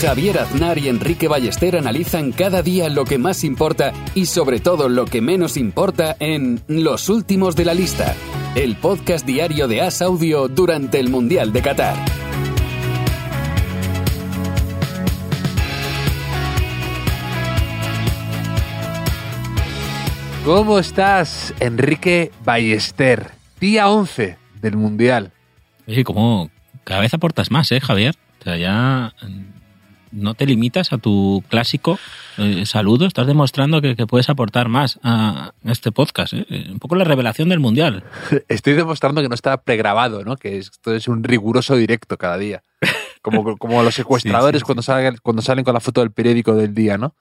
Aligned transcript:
Javier 0.00 0.38
Aznar 0.38 0.76
y 0.76 0.88
Enrique 0.88 1.26
Ballester 1.26 1.76
analizan 1.76 2.30
cada 2.30 2.62
día 2.62 2.90
lo 2.90 3.06
que 3.06 3.16
más 3.16 3.44
importa 3.44 3.94
y 4.14 4.26
sobre 4.26 4.60
todo 4.60 4.90
lo 4.90 5.06
que 5.06 5.22
menos 5.22 5.56
importa 5.56 6.16
en 6.20 6.62
Los 6.68 7.08
Últimos 7.08 7.56
de 7.56 7.64
la 7.64 7.72
Lista, 7.72 8.14
el 8.54 8.76
podcast 8.76 9.24
diario 9.24 9.68
de 9.68 9.80
As 9.80 10.02
Audio 10.02 10.48
durante 10.48 11.00
el 11.00 11.08
Mundial 11.08 11.50
de 11.52 11.62
Qatar. 11.62 11.96
¿Cómo 20.44 20.78
estás, 20.78 21.54
Enrique 21.58 22.32
Ballester? 22.44 23.30
Día 23.60 23.88
11 23.88 24.36
del 24.60 24.76
Mundial. 24.76 25.32
Oye, 25.88 26.04
como 26.04 26.50
cada 26.84 27.00
vez 27.00 27.14
aportas 27.14 27.50
más, 27.50 27.72
¿eh, 27.72 27.80
Javier? 27.80 28.14
O 28.40 28.44
sea, 28.44 28.56
ya 28.58 29.14
no 30.16 30.34
te 30.34 30.46
limitas 30.46 30.92
a 30.92 30.98
tu 30.98 31.44
clásico 31.48 31.98
eh, 32.38 32.66
saludo, 32.66 33.06
estás 33.06 33.26
demostrando 33.26 33.80
que, 33.80 33.96
que, 33.96 34.06
puedes 34.06 34.28
aportar 34.28 34.68
más 34.68 34.98
a 35.02 35.52
este 35.64 35.90
podcast. 35.90 36.34
¿eh? 36.34 36.46
Un 36.70 36.78
poco 36.78 36.94
la 36.94 37.04
revelación 37.04 37.48
del 37.48 37.60
Mundial. 37.60 38.04
Estoy 38.48 38.74
demostrando 38.74 39.22
que 39.22 39.28
no 39.28 39.34
está 39.34 39.56
pregrabado, 39.62 40.24
¿no? 40.24 40.36
que 40.36 40.58
esto 40.58 40.94
es 40.94 41.08
un 41.08 41.24
riguroso 41.24 41.76
directo 41.76 42.18
cada 42.18 42.36
día. 42.36 42.62
Como, 43.22 43.56
como 43.56 43.82
los 43.82 43.94
secuestradores 43.94 44.60
sí, 44.60 44.60
sí, 44.60 44.62
sí. 44.62 44.66
Cuando, 44.66 44.82
salen, 44.82 45.16
cuando 45.22 45.42
salen 45.42 45.64
con 45.64 45.74
la 45.74 45.80
foto 45.80 46.00
del 46.00 46.10
periódico 46.10 46.54
del 46.54 46.74
día, 46.74 46.98
¿no? 46.98 47.14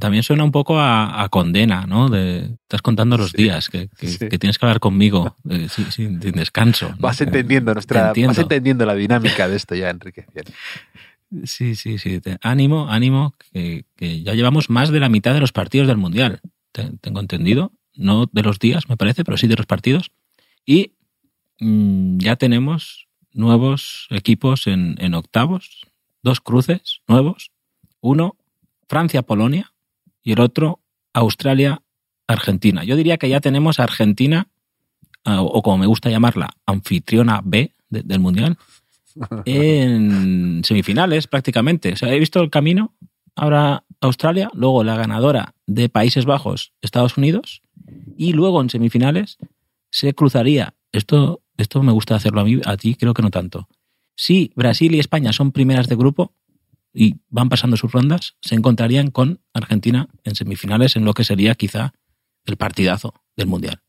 también 0.00 0.22
suena 0.22 0.42
un 0.42 0.52
poco 0.52 0.78
a, 0.78 1.22
a, 1.22 1.28
condena, 1.28 1.86
¿no? 1.86 2.08
De, 2.08 2.56
estás 2.62 2.82
contando 2.82 3.16
los 3.16 3.32
días 3.32 3.68
que, 3.68 3.88
que, 3.98 4.28
que, 4.28 4.38
tienes 4.38 4.58
que 4.58 4.66
hablar 4.66 4.80
conmigo 4.80 5.36
eh, 5.48 5.68
sin, 5.68 5.92
sin, 5.92 6.18
descanso. 6.18 6.88
¿no? 6.88 6.96
Vas 6.98 7.20
entendiendo 7.20 7.72
nuestra, 7.74 8.12
vas 8.12 8.38
entendiendo 8.38 8.86
la 8.86 8.94
dinámica 8.94 9.46
de 9.46 9.56
esto 9.56 9.74
ya, 9.74 9.90
Enrique. 9.90 10.26
Bien. 10.34 10.46
Sí, 11.44 11.74
sí, 11.74 11.98
sí. 11.98 12.20
Ánimo, 12.42 12.88
ánimo, 12.88 13.34
que, 13.52 13.84
ya 14.22 14.34
llevamos 14.34 14.70
más 14.70 14.90
de 14.90 15.00
la 15.00 15.08
mitad 15.08 15.34
de 15.34 15.40
los 15.40 15.52
partidos 15.52 15.88
del 15.88 15.96
Mundial. 15.96 16.40
Tengo 16.72 17.20
entendido. 17.20 17.72
No 17.96 18.26
de 18.26 18.42
los 18.42 18.58
días, 18.58 18.88
me 18.88 18.96
parece, 18.96 19.24
pero 19.24 19.36
sí 19.36 19.46
de 19.46 19.56
los 19.56 19.66
partidos. 19.66 20.10
Y 20.66 20.92
mmm, 21.60 22.18
ya 22.18 22.36
tenemos 22.36 23.06
nuevos 23.32 24.06
equipos 24.10 24.66
en, 24.66 25.14
octavos, 25.14 25.82
dos 26.22 26.40
cruces 26.40 27.00
nuevos. 27.06 27.52
Uno, 28.00 28.36
Francia-Polonia, 28.88 29.72
y 30.22 30.32
el 30.32 30.40
otro, 30.40 30.80
Australia-Argentina. 31.12 32.84
Yo 32.84 32.96
diría 32.96 33.18
que 33.18 33.28
ya 33.28 33.40
tenemos 33.40 33.78
a 33.78 33.84
Argentina, 33.84 34.48
o 35.24 35.62
como 35.62 35.78
me 35.78 35.86
gusta 35.86 36.10
llamarla, 36.10 36.50
anfitriona 36.66 37.40
B 37.44 37.74
de, 37.88 38.02
del 38.02 38.20
Mundial, 38.20 38.58
en 39.44 40.62
semifinales 40.64 41.26
prácticamente. 41.26 41.92
O 41.92 41.96
sea, 41.96 42.12
he 42.12 42.18
visto 42.18 42.40
el 42.40 42.50
camino. 42.50 42.94
Ahora 43.36 43.84
Australia, 44.00 44.50
luego 44.54 44.84
la 44.84 44.96
ganadora 44.96 45.54
de 45.66 45.88
Países 45.88 46.24
Bajos, 46.24 46.72
Estados 46.82 47.16
Unidos, 47.16 47.62
y 48.16 48.32
luego 48.32 48.60
en 48.60 48.70
semifinales 48.70 49.38
se 49.90 50.14
cruzaría. 50.14 50.74
Esto, 50.92 51.42
esto 51.56 51.82
me 51.82 51.92
gusta 51.92 52.14
hacerlo 52.14 52.40
a 52.40 52.44
mí, 52.44 52.60
a 52.64 52.76
ti 52.76 52.94
creo 52.94 53.14
que 53.14 53.22
no 53.22 53.30
tanto. 53.30 53.68
Si 54.16 54.52
Brasil 54.54 54.94
y 54.94 55.00
España 55.00 55.32
son 55.32 55.52
primeras 55.52 55.88
de 55.88 55.96
grupo 55.96 56.32
y 56.92 57.16
van 57.28 57.48
pasando 57.48 57.76
sus 57.76 57.90
rondas, 57.90 58.36
se 58.40 58.54
encontrarían 58.54 59.10
con 59.10 59.40
Argentina 59.52 60.08
en 60.22 60.36
semifinales 60.36 60.94
en 60.96 61.04
lo 61.04 61.14
que 61.14 61.24
sería 61.24 61.56
quizá 61.56 61.92
el 62.44 62.56
partidazo 62.56 63.14
del 63.36 63.48
Mundial. 63.48 63.83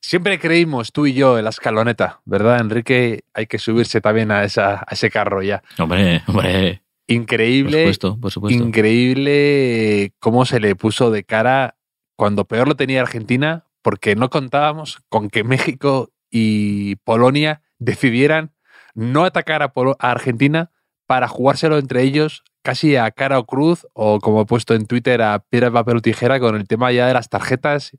Siempre 0.00 0.38
creímos 0.38 0.92
tú 0.92 1.06
y 1.06 1.12
yo 1.12 1.38
en 1.38 1.44
la 1.44 1.50
escaloneta, 1.50 2.20
¿verdad, 2.24 2.60
Enrique? 2.60 3.24
Hay 3.34 3.46
que 3.46 3.58
subirse 3.58 4.00
también 4.00 4.30
a, 4.30 4.44
esa, 4.44 4.80
a 4.86 4.88
ese 4.90 5.10
carro 5.10 5.42
ya. 5.42 5.62
Hombre, 5.78 6.22
hombre. 6.26 6.82
Increíble. 7.06 7.84
Por 7.84 7.94
supuesto, 7.94 8.20
por 8.20 8.30
supuesto. 8.30 8.64
Increíble 8.64 10.12
cómo 10.18 10.46
se 10.46 10.60
le 10.60 10.74
puso 10.76 11.10
de 11.10 11.24
cara 11.24 11.76
cuando 12.16 12.44
peor 12.44 12.68
lo 12.68 12.76
tenía 12.76 13.00
Argentina, 13.00 13.64
porque 13.82 14.14
no 14.14 14.30
contábamos 14.30 15.00
con 15.08 15.28
que 15.28 15.44
México 15.44 16.10
y 16.30 16.96
Polonia 16.96 17.62
decidieran 17.78 18.52
no 18.94 19.24
atacar 19.24 19.62
a, 19.62 19.72
a 19.74 20.10
Argentina 20.10 20.70
para 21.10 21.26
jugárselo 21.26 21.76
entre 21.76 22.04
ellos 22.04 22.44
casi 22.62 22.94
a 22.94 23.10
cara 23.10 23.40
o 23.40 23.44
cruz, 23.44 23.84
o 23.94 24.20
como 24.20 24.42
he 24.42 24.46
puesto 24.46 24.76
en 24.76 24.86
Twitter, 24.86 25.22
a 25.22 25.40
piedra, 25.40 25.72
papel 25.72 25.96
o 25.96 26.00
tijera 26.00 26.38
con 26.38 26.54
el 26.54 26.68
tema 26.68 26.92
ya 26.92 27.08
de 27.08 27.14
las 27.14 27.28
tarjetas 27.28 27.90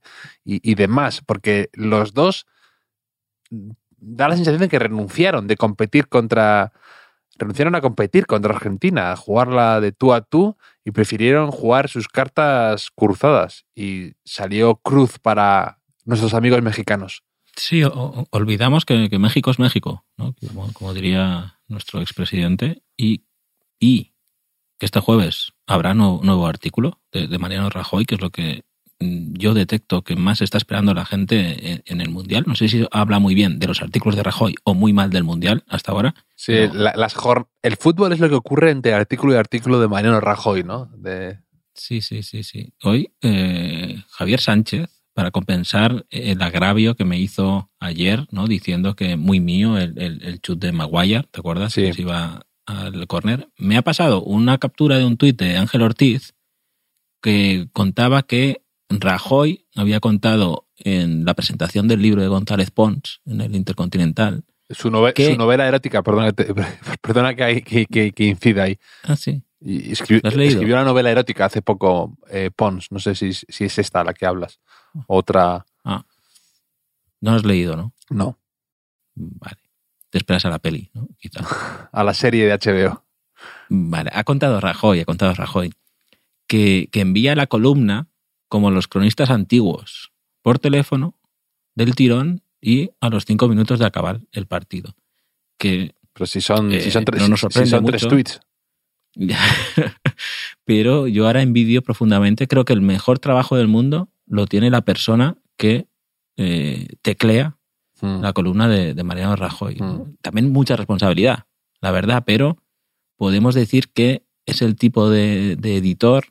y, 0.46 0.76
demás, 0.76 1.22
porque 1.26 1.70
los 1.74 2.14
dos 2.14 2.46
da 3.98 4.30
la 4.30 4.38
sensación 4.38 4.62
de 4.62 4.70
que 4.70 4.80
renunciaron 4.80 5.46
de 5.48 5.58
competir 5.58 6.08
contra. 6.08 6.72
renunciaron 7.38 7.76
a 7.76 7.82
competir 7.82 8.28
contra 8.28 8.56
Argentina, 8.56 9.12
a 9.12 9.18
jugarla 9.18 9.82
de 9.82 9.92
tú 9.92 10.14
a 10.14 10.22
tú 10.22 10.56
y 10.86 10.92
prefirieron 10.92 11.52
jugar 11.52 11.90
sus 11.90 12.08
cartas 12.08 12.92
cruzadas. 12.96 13.66
Y 13.76 14.14
salió 14.24 14.76
cruz 14.78 15.20
para 15.20 15.80
nuestros 16.06 16.34
amigos 16.34 16.62
mexicanos. 16.62 17.24
Sí, 17.58 17.84
olvidamos 18.30 18.86
que, 18.86 19.10
que, 19.10 19.20
México 19.20 19.52
es 19.52 19.60
México, 19.60 20.06
¿no? 20.16 20.34
como, 20.48 20.72
como 20.72 20.94
diría 20.94 21.58
nuestro 21.68 22.02
expresidente, 22.02 22.84
y, 23.02 23.24
y 23.80 24.14
que 24.78 24.86
este 24.86 25.00
jueves 25.00 25.54
habrá 25.66 25.94
nuevo, 25.96 26.22
nuevo 26.24 26.46
artículo 26.46 27.00
de, 27.12 27.28
de, 27.28 27.40
Mariano 27.40 27.70
Rajoy, 27.70 28.06
que 28.06 28.16
es 28.16 28.22
lo 28.22 28.30
que 28.30 28.64
mm, 29.00 29.34
yo 29.34 29.56
detecto 29.56 30.04
que 30.04 30.16
más 30.16 30.42
está 30.42 30.58
esperando 30.60 30.94
la 30.94 31.06
gente 31.06 31.72
en, 31.72 31.84
en, 31.86 32.02
el 32.02 32.10
Mundial. 32.10 32.44
No 32.46 32.56
sé 32.56 32.68
si 32.68 32.86
habla 32.92 33.18
muy 33.18 33.34
bien 33.34 33.58
de 33.58 33.68
los 33.68 33.82
artículos 33.82 34.16
de 34.16 34.24
Rajoy 34.24 34.56
o 34.64 34.76
muy 34.76 34.94
mal 34.94 35.10
del 35.10 35.24
Mundial 35.24 35.64
hasta 35.68 35.92
ahora. 35.92 36.14
Sí, 36.36 36.54
la, 36.74 36.94
las 36.96 37.16
el 37.64 37.76
fútbol 37.78 38.14
es 38.14 38.20
lo 38.20 38.30
que 38.30 38.36
ocurre 38.36 38.70
entre 38.70 38.94
artículo 38.94 39.34
y 39.34 39.38
artículo 39.38 39.80
de 39.80 39.88
Mariano 39.88 40.20
Rajoy, 40.20 40.64
¿no? 40.64 40.92
De... 40.96 41.40
Sí, 41.74 42.02
sí, 42.02 42.22
sí, 42.22 42.44
sí. 42.44 42.74
Hoy 42.84 43.14
eh, 43.22 44.04
Javier 44.10 44.40
Sánchez, 44.40 44.90
para 45.14 45.32
compensar 45.32 46.06
el 46.12 46.42
agravio 46.42 46.96
que 46.96 47.06
me 47.06 47.20
hizo 47.20 47.72
ayer, 47.80 48.28
¿no? 48.30 48.48
Diciendo 48.48 48.96
que 48.96 49.16
muy 49.16 49.40
mío 49.40 49.80
el, 49.80 49.98
el, 49.98 50.22
el 50.24 50.40
chut 50.42 50.60
de 50.60 50.72
Maguire, 50.72 51.28
¿te 51.32 51.40
acuerdas? 51.40 51.74
Sí. 51.74 51.82
Que 51.82 51.94
se 51.94 52.02
iba 52.02 52.46
al 52.72 53.08
córner. 53.08 53.50
Me 53.58 53.78
ha 53.78 53.82
pasado 53.82 54.24
una 54.24 54.58
captura 54.58 54.98
de 54.98 55.06
un 55.06 55.18
tuit 55.18 55.38
de 55.38 55.58
Ángel 55.58 55.82
Ortiz 55.82 56.34
que 57.22 57.68
contaba 57.74 58.24
que 58.24 58.64
Rajoy 58.90 59.68
había 59.76 60.00
contado 60.00 60.68
en 60.78 61.26
la 61.26 61.34
presentación 61.34 61.88
del 61.88 62.02
libro 62.02 62.22
de 62.22 62.28
González 62.28 62.72
Pons 62.72 63.22
en 63.26 63.42
el 63.42 63.56
Intercontinental. 63.56 64.44
Su, 64.70 64.90
nove 64.90 65.14
que... 65.14 65.32
su 65.32 65.38
novela 65.38 65.68
erótica, 65.68 66.02
perdona, 66.02 66.32
te, 66.32 66.54
perdona 67.02 67.36
que, 67.36 67.44
hay, 67.44 67.62
que, 67.62 67.86
que, 67.86 68.12
que, 68.12 68.24
incida 68.26 68.64
ahí. 68.64 68.80
Ah, 69.04 69.16
sí. 69.16 69.44
Y 69.60 69.92
escribió, 69.92 70.28
escribió 70.28 70.76
una 70.76 70.86
novela 70.86 71.12
erótica 71.12 71.46
hace 71.46 71.62
poco, 71.62 72.18
eh, 72.30 72.50
Pons. 72.56 72.92
No 72.92 73.00
sé 73.00 73.14
si, 73.16 73.34
si 73.34 73.66
es 73.66 73.78
esta 73.78 74.04
la 74.04 74.14
que 74.14 74.26
hablas. 74.26 74.60
Otra. 75.08 75.66
Ah. 75.84 76.06
No 77.20 77.36
has 77.36 77.46
leído, 77.46 77.76
¿no? 77.76 77.94
No. 78.10 78.40
Vale. 79.16 79.61
Te 80.12 80.20
esperas 80.20 80.46
a 80.46 80.50
la 80.50 80.60
peli, 80.60 80.92
¿no? 80.94 81.08
Quizá. 81.18 81.42
A 81.92 82.04
la 82.04 82.14
serie 82.14 82.46
de 82.46 82.54
HBO. 82.54 83.04
Vale. 83.70 84.12
Ha 84.14 84.24
contado 84.24 84.60
Rajoy, 84.60 85.00
ha 85.00 85.06
contado 85.06 85.34
Rajoy, 85.34 85.74
que, 86.48 86.90
que 86.92 87.02
envía 87.02 87.36
la 87.36 87.48
columna 87.48 88.08
como 88.48 88.70
los 88.70 88.88
cronistas 88.88 89.30
antiguos, 89.30 90.12
por 90.42 90.60
teléfono, 90.60 91.18
del 91.76 91.96
tirón 91.96 92.44
y 92.60 92.92
a 93.00 93.10
los 93.10 93.26
cinco 93.26 93.48
minutos 93.48 93.80
de 93.80 93.86
acabar 93.86 94.22
el 94.32 94.46
partido. 94.46 94.96
Que, 95.58 95.96
Pero 96.14 96.28
si 96.28 96.42
son, 96.42 96.72
eh, 96.72 96.82
si 96.82 96.92
son 96.92 97.06
tres, 97.06 97.22
no 97.22 97.30
nos 97.30 97.40
sorprende 97.40 97.68
si 97.68 97.72
son 97.72 97.84
mucho. 97.84 97.92
tres 97.92 98.08
tweets. 98.08 98.40
Pero 100.66 101.08
yo 101.08 101.28
ahora 101.28 101.42
envidio 101.42 101.82
profundamente, 101.82 102.48
creo 102.48 102.66
que 102.66 102.74
el 102.74 102.82
mejor 102.82 103.20
trabajo 103.20 103.56
del 103.56 103.68
mundo 103.68 104.10
lo 104.26 104.48
tiene 104.48 104.70
la 104.70 104.82
persona 104.82 105.38
que 105.58 105.88
eh, 106.38 106.88
teclea 107.02 107.58
Mm. 108.02 108.22
la 108.22 108.34
columna 108.34 108.68
de, 108.68 108.94
de 108.94 109.04
Mariano 109.04 109.36
Rajoy. 109.36 109.76
Mm. 109.76 110.18
También 110.22 110.52
mucha 110.52 110.76
responsabilidad, 110.76 111.46
la 111.82 111.92
verdad, 111.92 112.24
pero 112.26 112.58
podemos 113.16 113.56
decir 113.56 113.92
que 113.94 114.26
es 114.46 114.62
el 114.62 114.76
tipo 114.76 115.10
de, 115.10 115.56
de 115.56 115.78
editor 115.78 116.26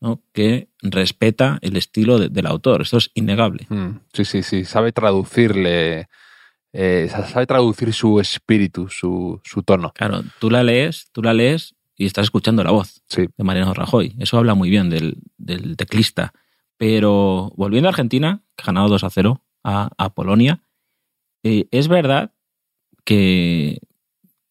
¿no? 0.00 0.22
que 0.32 0.68
respeta 0.82 1.58
el 1.62 1.76
estilo 1.76 2.18
de, 2.18 2.28
del 2.28 2.46
autor. 2.46 2.82
Esto 2.82 2.98
es 2.98 3.10
innegable. 3.14 3.66
Mm. 3.68 4.00
Sí, 4.12 4.24
sí, 4.24 4.42
sí. 4.42 4.64
Sabe 4.64 4.92
traducirle, 4.92 6.08
eh, 6.72 7.08
sabe 7.10 7.46
traducir 7.46 7.92
su 7.92 8.20
espíritu, 8.20 8.88
su, 8.88 9.40
su 9.44 9.62
tono. 9.62 9.92
Claro, 9.94 10.22
tú 10.38 10.50
la 10.50 10.62
lees, 10.62 11.08
tú 11.12 11.22
la 11.22 11.34
lees 11.34 11.74
y 11.96 12.06
estás 12.06 12.24
escuchando 12.24 12.64
la 12.64 12.70
voz 12.70 13.02
sí. 13.08 13.26
de 13.36 13.44
Mariano 13.44 13.74
Rajoy. 13.74 14.14
Eso 14.18 14.38
habla 14.38 14.54
muy 14.54 14.70
bien 14.70 14.88
del, 14.88 15.18
del 15.36 15.76
teclista. 15.76 16.32
Pero 16.78 17.52
volviendo 17.56 17.88
a 17.88 17.90
Argentina, 17.90 18.42
que 18.56 18.62
ha 18.62 18.66
ganado 18.66 18.88
2 18.88 19.04
a 19.04 19.10
0 19.10 19.42
a, 19.64 19.90
a 19.98 20.14
Polonia. 20.14 20.62
Eh, 21.42 21.66
es 21.70 21.88
verdad 21.88 22.32
que, 23.04 23.80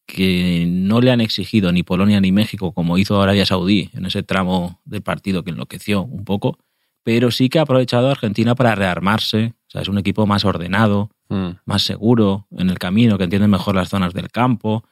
que 0.05 0.65
no 0.67 1.01
le 1.01 1.11
han 1.11 1.21
exigido 1.21 1.71
ni 1.71 1.83
Polonia 1.83 2.19
ni 2.19 2.31
México, 2.31 2.73
como 2.73 2.97
hizo 2.97 3.21
Arabia 3.21 3.45
Saudí 3.45 3.89
en 3.93 4.05
ese 4.05 4.23
tramo 4.23 4.81
del 4.85 5.01
partido 5.01 5.43
que 5.43 5.51
enloqueció 5.51 6.03
un 6.03 6.25
poco, 6.25 6.57
pero 7.03 7.31
sí 7.31 7.49
que 7.49 7.59
ha 7.59 7.63
aprovechado 7.63 8.09
Argentina 8.09 8.55
para 8.55 8.75
rearmarse. 8.75 9.53
O 9.67 9.71
sea, 9.71 9.81
es 9.81 9.87
un 9.87 9.97
equipo 9.97 10.25
más 10.25 10.45
ordenado, 10.45 11.11
Mm. 11.31 11.59
más 11.65 11.83
seguro 11.83 12.47
en 12.57 12.71
el 12.71 12.79
camino, 12.79 13.19
que 13.19 13.25
entiende 13.25 13.47
mejor 13.47 13.75
las 13.75 13.89
zonas 13.89 14.15
del 14.15 14.29
campo 14.31 14.83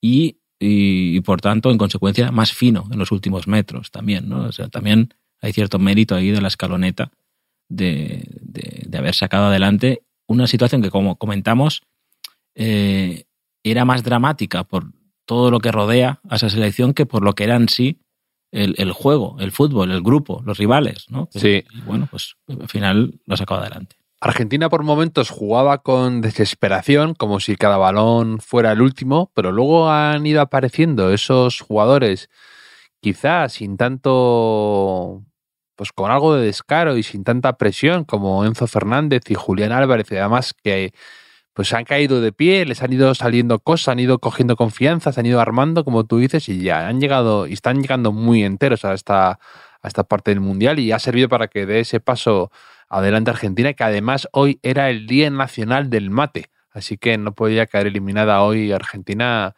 y, 0.00 0.38
y, 0.58 1.16
y, 1.16 1.20
por 1.20 1.40
tanto, 1.40 1.70
en 1.70 1.78
consecuencia, 1.78 2.32
más 2.32 2.52
fino 2.52 2.88
en 2.90 2.98
los 2.98 3.12
últimos 3.12 3.46
metros 3.46 3.92
también. 3.92 4.28
¿no? 4.28 4.46
O 4.46 4.50
sea, 4.52 4.66
también 4.66 5.14
hay 5.40 5.52
cierto 5.52 5.78
mérito 5.78 6.16
ahí 6.16 6.32
de 6.32 6.40
la 6.40 6.48
escaloneta 6.48 7.12
de, 7.68 8.24
de, 8.40 8.82
de 8.84 8.98
haber 8.98 9.14
sacado 9.14 9.46
adelante 9.46 10.02
una 10.26 10.46
situación 10.46 10.82
que, 10.82 10.90
como 10.90 11.16
comentamos, 11.16 11.82
eh, 12.54 13.24
era 13.62 13.84
más 13.84 14.02
dramática 14.02 14.64
por 14.64 14.92
todo 15.24 15.50
lo 15.50 15.60
que 15.60 15.72
rodea 15.72 16.20
a 16.28 16.36
esa 16.36 16.48
selección 16.48 16.94
que 16.94 17.06
por 17.06 17.22
lo 17.22 17.34
que 17.34 17.44
era 17.44 17.56
en 17.56 17.68
sí 17.68 18.00
el, 18.52 18.74
el 18.78 18.92
juego, 18.92 19.36
el 19.40 19.52
fútbol, 19.52 19.90
el 19.90 20.02
grupo, 20.02 20.42
los 20.44 20.58
rivales. 20.58 21.06
¿no? 21.10 21.28
Sí. 21.32 21.64
Y 21.70 21.80
bueno, 21.82 22.08
pues 22.10 22.36
al 22.48 22.68
final 22.68 23.20
lo 23.26 23.36
sacado 23.36 23.60
adelante. 23.60 23.96
Argentina 24.20 24.70
por 24.70 24.82
momentos 24.82 25.30
jugaba 25.30 25.78
con 25.82 26.20
desesperación, 26.22 27.14
como 27.14 27.38
si 27.38 27.56
cada 27.56 27.76
balón 27.76 28.40
fuera 28.40 28.72
el 28.72 28.80
último, 28.80 29.30
pero 29.34 29.52
luego 29.52 29.90
han 29.90 30.24
ido 30.26 30.40
apareciendo 30.40 31.12
esos 31.12 31.60
jugadores, 31.60 32.30
quizás 33.00 33.54
sin 33.54 33.76
tanto, 33.76 35.22
pues 35.76 35.92
con 35.92 36.10
algo 36.10 36.34
de 36.34 36.46
descaro 36.46 36.96
y 36.96 37.02
sin 37.02 37.22
tanta 37.22 37.56
presión, 37.58 38.04
como 38.04 38.44
Enzo 38.44 38.66
Fernández 38.66 39.22
y 39.28 39.34
Julián 39.34 39.72
Álvarez, 39.72 40.10
y 40.10 40.16
además 40.16 40.54
que 40.54 40.92
pues 41.52 41.72
han 41.72 41.84
caído 41.84 42.20
de 42.20 42.32
pie, 42.32 42.66
les 42.66 42.82
han 42.82 42.92
ido 42.92 43.14
saliendo 43.14 43.58
cosas, 43.60 43.88
han 43.88 43.98
ido 43.98 44.18
cogiendo 44.18 44.56
confianza, 44.56 45.12
se 45.12 45.20
han 45.20 45.26
ido 45.26 45.40
armando, 45.40 45.84
como 45.84 46.04
tú 46.04 46.18
dices, 46.18 46.48
y 46.50 46.60
ya 46.60 46.86
han 46.86 47.00
llegado, 47.00 47.46
y 47.46 47.54
están 47.54 47.80
llegando 47.80 48.12
muy 48.12 48.44
enteros 48.44 48.84
a 48.84 48.92
esta, 48.92 49.30
a 49.30 49.88
esta 49.88 50.04
parte 50.04 50.32
del 50.32 50.40
Mundial, 50.40 50.78
y 50.78 50.92
ha 50.92 50.98
servido 50.98 51.30
para 51.30 51.48
que 51.48 51.64
dé 51.64 51.80
ese 51.80 51.98
paso 51.98 52.50
adelante 52.90 53.30
Argentina, 53.30 53.72
que 53.72 53.84
además 53.84 54.28
hoy 54.32 54.60
era 54.62 54.90
el 54.90 55.06
Día 55.06 55.30
Nacional 55.30 55.88
del 55.88 56.10
Mate, 56.10 56.50
así 56.72 56.98
que 56.98 57.16
no 57.16 57.32
podía 57.32 57.66
caer 57.66 57.86
eliminada 57.86 58.42
hoy 58.42 58.70
Argentina 58.72 59.54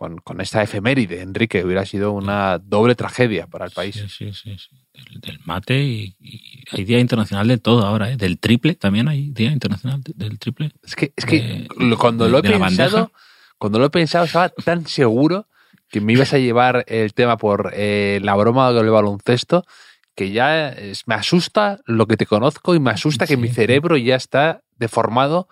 con, 0.00 0.16
con 0.16 0.40
esta 0.40 0.62
efeméride, 0.62 1.20
Enrique, 1.20 1.62
hubiera 1.62 1.84
sido 1.84 2.12
una 2.12 2.56
doble 2.56 2.94
tragedia 2.94 3.46
para 3.46 3.66
el 3.66 3.70
país. 3.70 3.96
Sí, 3.96 4.08
sí, 4.08 4.32
sí, 4.32 4.56
sí. 4.56 4.70
Del, 4.94 5.20
del, 5.20 5.40
mate 5.44 5.78
y, 5.78 6.16
y, 6.18 6.64
hay 6.72 6.84
Día 6.84 7.00
Internacional 7.00 7.46
de 7.46 7.58
todo 7.58 7.84
ahora, 7.84 8.10
¿eh? 8.10 8.16
del 8.16 8.38
triple 8.38 8.76
también 8.76 9.08
hay 9.08 9.28
Día 9.28 9.52
Internacional 9.52 10.00
del 10.02 10.38
triple. 10.38 10.72
Es 10.82 10.96
que, 10.96 11.12
es 11.14 11.26
que 11.26 11.68
de, 11.78 11.96
cuando 11.98 12.30
lo 12.30 12.38
he 12.38 12.42
pensado, 12.42 13.12
cuando 13.58 13.78
lo 13.78 13.84
he 13.84 13.90
pensado 13.90 14.24
estaba 14.24 14.48
tan 14.48 14.86
seguro 14.86 15.48
que 15.90 16.00
me 16.00 16.14
ibas 16.14 16.32
a 16.32 16.38
llevar 16.38 16.82
el 16.88 17.12
tema 17.12 17.36
por 17.36 17.70
eh, 17.74 18.20
la 18.22 18.34
broma 18.36 18.72
del 18.72 18.88
baloncesto 18.88 19.66
que 20.14 20.30
ya 20.30 20.70
es, 20.70 21.06
me 21.08 21.14
asusta 21.14 21.80
lo 21.84 22.06
que 22.06 22.16
te 22.16 22.24
conozco 22.24 22.74
y 22.74 22.80
me 22.80 22.90
asusta 22.90 23.26
que 23.26 23.36
mi 23.36 23.48
cerebro 23.48 23.98
ya 23.98 24.16
está 24.16 24.62
deformado 24.78 25.46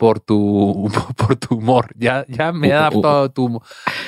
por 0.00 0.18
tu 0.18 0.90
por 1.16 1.36
tu 1.36 1.56
humor. 1.56 1.92
Ya, 1.94 2.24
ya 2.26 2.52
me 2.52 2.68
he 2.68 2.72
adaptado 2.72 3.24
a 3.24 3.28
tu 3.28 3.60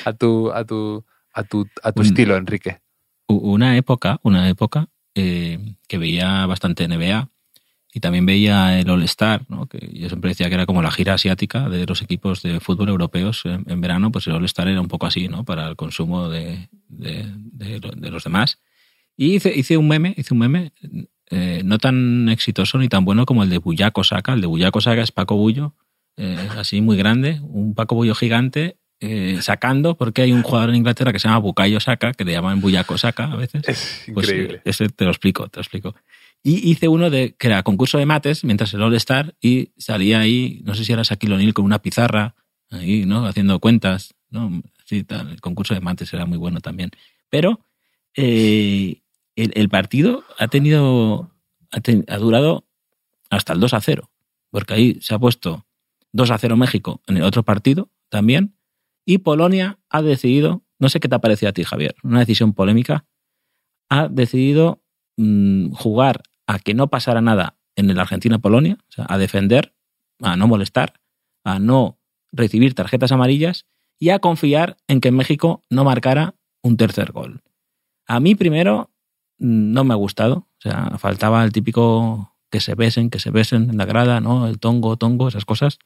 a 0.07 0.13
tu 0.15 0.51
a 0.51 0.65
tu 0.65 1.05
a 1.35 1.43
tu, 1.45 1.69
a 1.83 1.93
tu 1.93 2.03
estilo, 2.03 2.35
Enrique. 2.37 2.81
Una 3.27 3.77
época, 3.77 4.19
una 4.23 4.49
época 4.49 4.89
eh, 5.15 5.77
que 5.87 5.99
veía 5.99 6.47
bastante 6.47 6.89
NBA 6.89 7.29
y 7.93 8.01
también 8.01 8.25
veía 8.25 8.81
el 8.81 8.89
All 8.89 9.03
Star, 9.03 9.45
¿no? 9.49 9.67
que 9.67 9.79
yo 9.93 10.09
siempre 10.09 10.31
decía 10.31 10.49
que 10.49 10.55
era 10.55 10.65
como 10.65 10.83
la 10.83 10.91
gira 10.91 11.13
asiática 11.13 11.69
de 11.69 11.85
los 11.87 12.01
equipos 12.01 12.43
de 12.43 12.61
fútbol 12.61 12.89
europeos 12.89 13.43
en, 13.45 13.65
en 13.67 13.81
verano, 13.83 14.11
pues 14.11 14.27
el 14.27 14.33
All 14.33 14.45
Star 14.47 14.69
era 14.69 14.81
un 14.81 14.89
poco 14.89 15.07
así, 15.07 15.29
¿no? 15.29 15.45
Para 15.45 15.69
el 15.69 15.77
consumo 15.77 16.31
de, 16.31 16.69
de, 16.89 17.27
de, 17.37 17.81
de 17.81 18.11
los 18.11 18.25
demás. 18.25 18.59
Y 19.17 19.35
hice, 19.35 19.53
hice 19.55 19.77
un 19.77 19.89
meme, 19.89 20.15
hice 20.17 20.33
un 20.33 20.41
meme 20.41 20.73
eh, 21.35 21.63
no 21.65 21.79
tan 21.79 22.29
exitoso 22.29 22.77
ni 22.77 22.91
tan 22.91 23.07
bueno 23.07 23.25
como 23.25 23.43
el 23.43 23.49
de 23.49 23.57
Buyaco 23.57 24.05
Saka. 24.05 24.35
El 24.35 24.43
de 24.43 24.47
Buyaco 24.47 24.83
Saka 24.83 25.01
es 25.01 25.13
Paco 25.13 25.35
Bullo, 25.35 25.75
eh, 26.17 26.49
así 26.57 26.81
muy 26.81 26.97
grande, 26.97 27.41
un 27.43 27.75
Paco 27.75 27.95
Bullo 27.95 28.15
gigante, 28.15 28.77
eh, 29.01 29.39
sacando, 29.43 29.97
porque 29.97 30.23
hay 30.23 30.33
un 30.33 30.43
jugador 30.43 30.71
en 30.71 30.77
Inglaterra 30.77 31.13
que 31.13 31.19
se 31.19 31.27
llama 31.27 31.41
Bukayo 31.41 31.81
Saka, 31.81 32.13
que 32.13 32.25
le 32.25 32.33
llaman 32.33 32.61
Buyaco 32.61 32.97
Saka 32.97 33.33
a 33.33 33.37
veces. 33.37 33.63
Es 33.67 34.05
pues, 34.15 34.29
increíble. 34.29 34.63
ese 34.65 34.89
te 34.91 35.05
lo 35.05 35.11
explico, 35.11 35.49
te 35.49 35.59
lo 35.59 35.63
explico. 35.63 35.97
Y 36.45 36.71
hice 36.71 36.87
uno 36.87 37.11
de 37.11 37.35
que 37.37 37.49
era 37.49 37.65
concurso 37.65 37.99
de 37.99 38.07
mates 38.07 38.45
mientras 38.45 38.73
el 38.75 38.83
All 38.83 38.95
Star 38.95 39.35
y 39.41 39.73
salía 39.77 40.21
ahí, 40.21 40.61
no 40.65 40.75
sé 40.75 40.85
si 40.85 40.93
era 40.93 41.03
Shaquille 41.03 41.35
O'Neal 41.35 41.53
con 41.53 41.65
una 41.65 41.81
pizarra, 41.81 42.37
ahí, 42.71 43.05
¿no? 43.05 43.27
Haciendo 43.27 43.59
cuentas, 43.59 44.15
¿no? 44.31 44.63
Sí, 44.85 45.05
tal. 45.05 45.31
El 45.31 45.41
concurso 45.41 45.75
de 45.75 45.81
mates 45.81 46.13
era 46.13 46.27
muy 46.27 46.39
bueno 46.39 46.61
también. 46.61 46.91
Pero 47.29 47.65
eh, 48.15 49.03
el, 49.37 49.53
el, 49.55 49.69
partido 49.69 50.25
ha 50.39 50.49
tenido, 50.49 51.33
ha, 51.71 51.81
ten, 51.81 52.05
ha, 52.09 52.19
durado 52.19 52.67
hasta 53.31 53.53
el 53.53 53.61
2 53.61 53.75
a 53.75 53.81
0, 53.81 54.11
porque 54.51 54.75
ahí 54.75 54.99
se 55.01 55.15
ha 55.15 55.19
puesto 55.19 55.67
2 56.13 56.31
a 56.31 56.39
0 56.39 56.57
México 56.57 57.03
en 57.07 57.17
el 57.17 57.23
otro 57.25 57.43
partido 57.43 57.91
también, 58.09 58.57
y 59.05 59.19
Polonia 59.19 59.79
ha 59.91 60.03
decidido, 60.03 60.63
no 60.79 60.89
sé 60.89 61.01
qué 61.01 61.09
te 61.09 61.15
ha 61.15 61.21
parecido 61.21 61.51
a 61.51 61.53
ti, 61.53 61.65
Javier, 61.65 61.97
una 62.03 62.21
decisión 62.21 62.53
polémica, 62.53 63.07
ha 63.89 64.09
decidido 64.09 64.83
mmm, 65.17 65.73
jugar 65.73 66.23
a 66.47 66.59
que 66.59 66.75
no 66.75 66.89
pasara 66.89 67.21
nada 67.21 67.59
en 67.77 67.91
el 67.91 67.99
Argentina-Polonia, 67.99 68.79
o 68.81 68.93
sea, 68.93 69.07
a 69.09 69.19
defender, 69.19 69.75
a 70.21 70.37
no 70.37 70.47
molestar, 70.47 71.01
a 71.45 71.59
no 71.59 71.99
recibir 72.33 72.75
tarjetas 72.75 73.13
amarillas 73.13 73.67
y 73.99 74.11
a 74.11 74.19
confiar 74.19 74.77
en 74.89 75.01
que 75.01 75.11
México 75.11 75.65
no 75.71 75.85
marcara 75.85 76.35
un 76.63 76.77
tercer 76.77 77.13
gol. 77.13 77.43
A 78.07 78.21
mí 78.21 78.35
primero 78.35 78.91
no 79.39 79.85
me 79.85 79.95
ha 79.95 79.97
gustado. 79.97 80.49
O 80.59 80.61
sea, 80.61 80.97
faltaba 80.99 81.45
el 81.45 81.53
típico 81.53 82.32
que 82.53 82.61
se 82.61 82.75
besen, 82.75 83.09
que 83.09 83.19
se 83.19 83.31
besen 83.31 83.71
en 83.71 83.79
la 83.79 83.87
grada, 83.87 84.21
¿no? 84.21 84.47
El 84.47 84.61
tongo, 84.61 84.99
tongo, 84.99 85.27
esas 85.27 85.47
cosas. 85.47 85.79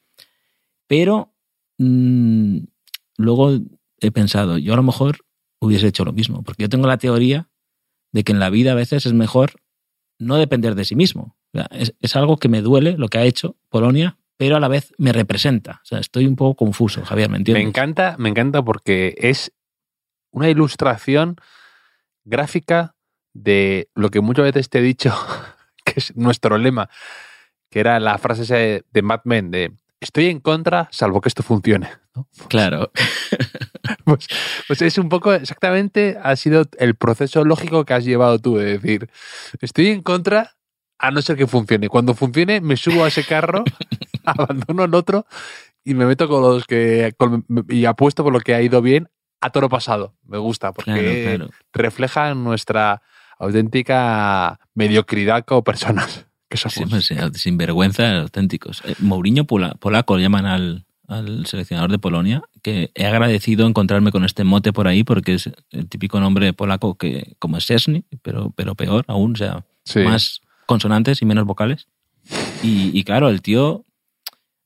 Pero 0.89 1.33
mmm, 1.79 2.59
luego 3.17 3.53
he 4.01 4.11
pensado, 4.11 4.59
yo 4.59 4.73
a 4.73 4.77
lo 4.77 4.83
mejor 4.83 5.21
hubiese 5.61 5.87
hecho 5.87 6.05
lo 6.05 6.13
mismo, 6.13 6.43
porque 6.43 6.65
yo 6.65 6.69
tengo 6.69 6.89
la 6.89 6.99
teoría 6.99 7.49
de 8.13 8.25
que 8.25 8.33
en 8.33 8.41
la 8.41 8.51
vida 8.51 8.73
a 8.73 8.75
veces 8.75 9.07
es 9.07 9.13
mejor 9.13 9.53
no 10.19 10.37
depender 10.37 10.75
de 10.75 10.85
sí 10.85 10.97
mismo. 10.97 11.37
Es, 11.71 12.17
algo 12.17 12.37
que 12.37 12.49
me 12.49 12.63
duele 12.63 12.99
lo 12.99 13.09
que 13.09 13.19
ha 13.19 13.25
hecho 13.25 13.57
Polonia, 13.69 14.19
pero 14.37 14.57
a 14.57 14.61
la 14.61 14.69
vez 14.69 14.93
me 14.99 15.13
representa. 15.13 15.83
Estoy 15.89 16.27
un 16.27 16.35
poco 16.35 16.57
confuso, 16.57 17.05
Javier, 17.05 17.31
¿me 17.31 17.39
entiendes? 17.39 17.65
Me 17.65 17.69
encanta, 17.69 18.17
me 18.19 18.29
encanta 18.29 18.63
porque 18.63 19.15
es 19.19 19.53
una 20.33 20.51
ilustración 20.51 21.37
gráfica 22.25 22.97
de 23.33 23.89
lo 23.95 24.11
que 24.11 24.21
muchas 24.21 24.45
veces 24.45 24.69
te 24.69 24.81
he 24.81 24.83
dicho, 24.83 25.15
es 25.99 26.17
nuestro 26.17 26.59
lema, 26.59 26.89
que 27.71 27.81
era 27.81 27.99
la 28.01 28.19
frase 28.19 28.85
de 28.91 29.03
Mad 29.03 29.21
Men 29.25 29.51
de 29.51 29.73
estoy 30.01 30.27
en 30.27 30.41
contra 30.41 30.89
salvo 30.91 31.21
que 31.21 31.29
esto 31.29 31.43
funcione. 31.43 31.91
¿no? 32.15 32.29
Claro. 32.49 32.91
Pues, 34.05 34.27
pues, 34.67 34.83
es 34.83 34.99
un 34.99 35.09
poco 35.09 35.33
exactamente, 35.33 36.19
ha 36.21 36.35
sido 36.35 36.65
el 36.79 36.97
proceso 36.97 37.45
lógico 37.45 37.85
que 37.85 37.95
has 37.95 38.05
llevado 38.05 38.41
tú, 38.41 38.57
de 38.57 38.79
decir, 38.79 39.09
estoy 39.61 39.89
en 39.89 40.03
contra 40.03 40.57
a 40.99 41.11
no 41.11 41.23
ser 41.23 41.37
que 41.37 41.47
funcione. 41.47 41.89
Cuando 41.89 42.15
funcione, 42.15 42.61
me 42.61 42.77
subo 42.77 43.05
a 43.05 43.09
ese 43.09 43.25
carro, 43.25 43.65
abandono 44.25 44.85
el 44.85 44.95
otro 44.95 45.27
y 45.85 45.95
me 45.95 46.07
meto 46.07 46.29
con 46.29 46.43
los 46.43 46.67
que, 46.67 47.15
con, 47.17 47.47
y 47.69 47.85
apuesto 47.85 48.25
por 48.25 48.33
lo 48.33 48.41
que 48.41 48.55
ha 48.55 48.63
ido 48.63 48.83
bien 48.83 49.09
a 49.41 49.51
toro 49.51 49.69
pasado. 49.69 50.17
Me 50.25 50.39
gusta, 50.39 50.73
porque 50.73 51.25
claro, 51.25 51.37
claro. 51.37 51.51
refleja 51.73 52.35
nuestra 52.35 53.03
auténtica 53.39 54.59
mediocridad 54.75 55.45
como 55.45 55.65
personas. 55.65 56.25
Que 56.49 56.57
somos. 56.57 57.05
Sí, 57.05 57.17
sinvergüenza 57.35 58.21
auténticos. 58.21 58.81
Eh, 58.85 58.95
Mourinho 59.01 59.47
polaco 59.47 60.17
llaman 60.17 60.47
al, 60.47 60.87
al, 61.09 61.45
seleccionador 61.47 61.91
de 61.91 61.99
Polonia, 61.99 62.41
que 62.63 62.93
he 62.95 63.05
agradecido 63.05 63.67
encontrarme 63.67 64.13
con 64.13 64.25
este 64.25 64.45
mote 64.45 64.73
por 64.73 64.87
ahí 64.87 65.03
porque 65.03 65.35
es 65.35 65.51
el 65.73 65.89
típico 65.89 66.21
nombre 66.21 66.53
polaco 66.53 66.97
que 66.97 67.35
como 67.41 67.57
es 67.57 67.65
Sesni, 67.65 68.05
pero, 68.23 68.53
pero 68.55 68.77
peor 68.77 69.05
aún, 69.09 69.33
o 69.33 69.37
sea, 69.37 69.65
sí. 69.83 70.05
más 70.05 70.41
consonantes 70.67 71.21
y 71.21 71.25
menos 71.25 71.47
vocales. 71.47 71.89
Y, 72.63 72.97
y 72.97 73.03
claro, 73.03 73.29
el 73.29 73.43
tío, 73.43 73.85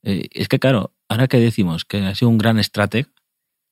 eh, 0.03 0.27
es 0.29 0.49
que 0.49 0.59
claro, 0.59 0.93
ahora 1.09 1.27
que 1.27 1.39
decimos 1.39 1.83
que 1.83 2.05
ha 2.05 2.13
sido 2.13 2.29
un 2.29 2.37
gran 2.37 2.59
estratega, 2.59 3.09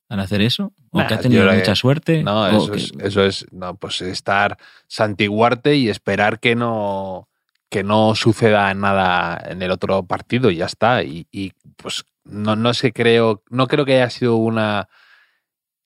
al 0.10 0.20
hacer 0.20 0.42
eso? 0.42 0.74
¿O 0.92 1.00
nah, 1.00 1.08
que 1.08 1.14
ha 1.14 1.20
tenido 1.20 1.50
mucha 1.52 1.76
suerte? 1.76 2.24
No, 2.24 2.48
eso, 2.48 2.72
que... 2.72 2.80
es, 2.80 2.92
eso 3.00 3.24
es, 3.24 3.46
no, 3.52 3.76
pues 3.76 4.02
estar 4.02 4.58
santiguarte 4.88 5.76
y 5.76 5.88
esperar 5.90 6.40
que 6.40 6.56
no 6.56 7.28
que 7.70 7.84
no 7.84 8.16
suceda 8.16 8.74
nada 8.74 9.40
en 9.46 9.62
el 9.62 9.70
otro 9.70 10.02
partido 10.04 10.50
y 10.50 10.56
ya 10.56 10.66
está. 10.66 11.04
Y, 11.04 11.28
y 11.32 11.54
pues 11.76 12.04
no, 12.24 12.56
no 12.56 12.74
sé, 12.74 12.92
creo, 12.92 13.44
no 13.52 13.68
creo 13.68 13.86
que 13.86 13.94
haya 13.94 14.10
sido 14.10 14.38
una 14.38 14.90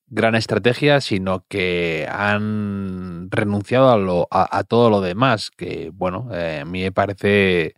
gran 0.08 0.36
estrategia, 0.36 1.02
sino 1.02 1.44
que 1.50 2.08
han 2.10 3.30
renunciado 3.32 3.92
a, 3.92 3.98
lo, 3.98 4.30
a, 4.32 4.58
a 4.58 4.64
todo 4.64 4.90
lo 4.90 5.02
demás, 5.02 5.52
que 5.52 5.92
bueno, 5.94 6.30
eh, 6.32 6.60
a 6.62 6.66
mí 6.66 6.84
me 6.84 6.94
parece 6.94 7.76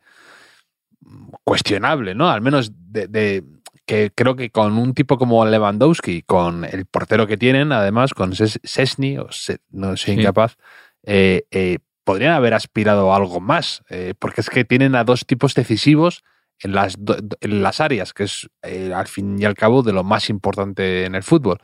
cuestionable, 1.43 2.13
¿no? 2.13 2.29
Al 2.29 2.41
menos 2.41 2.71
de, 2.75 3.07
de- 3.07 3.43
que 3.85 4.11
creo 4.13 4.35
que 4.35 4.49
con 4.49 4.77
un 4.77 4.93
tipo 4.93 5.17
como 5.17 5.45
Lewandowski, 5.45 6.23
con 6.23 6.65
el 6.65 6.85
portero 6.85 7.27
que 7.27 7.37
tienen, 7.37 7.71
además, 7.71 8.13
con 8.13 8.31
Ses- 8.33 8.59
Sesni, 8.63 9.17
o 9.17 9.27
Se- 9.31 9.59
no 9.69 9.95
soy 9.97 10.15
Sí. 10.15 10.19
incapaz, 10.21 10.57
eh, 11.03 11.43
eh, 11.51 11.79
podrían 12.03 12.33
haber 12.33 12.53
aspirado 12.53 13.13
a 13.13 13.15
algo 13.17 13.39
más, 13.39 13.83
eh, 13.89 14.13
porque 14.17 14.41
es 14.41 14.49
que 14.49 14.65
tienen 14.65 14.95
a 14.95 15.03
dos 15.03 15.25
tipos 15.25 15.53
decisivos 15.53 16.23
en 16.59 16.73
las, 16.73 16.95
do- 16.97 17.17
en 17.41 17.61
las 17.63 17.79
áreas, 17.81 18.13
que 18.13 18.23
es 18.23 18.47
eh, 18.63 18.91
al 18.95 19.07
fin 19.07 19.37
y 19.39 19.45
al 19.45 19.55
cabo 19.55 19.83
de 19.83 19.91
lo 19.93 20.03
más 20.03 20.29
importante 20.29 21.05
en 21.05 21.13
el 21.15 21.23
fútbol. 21.23 21.59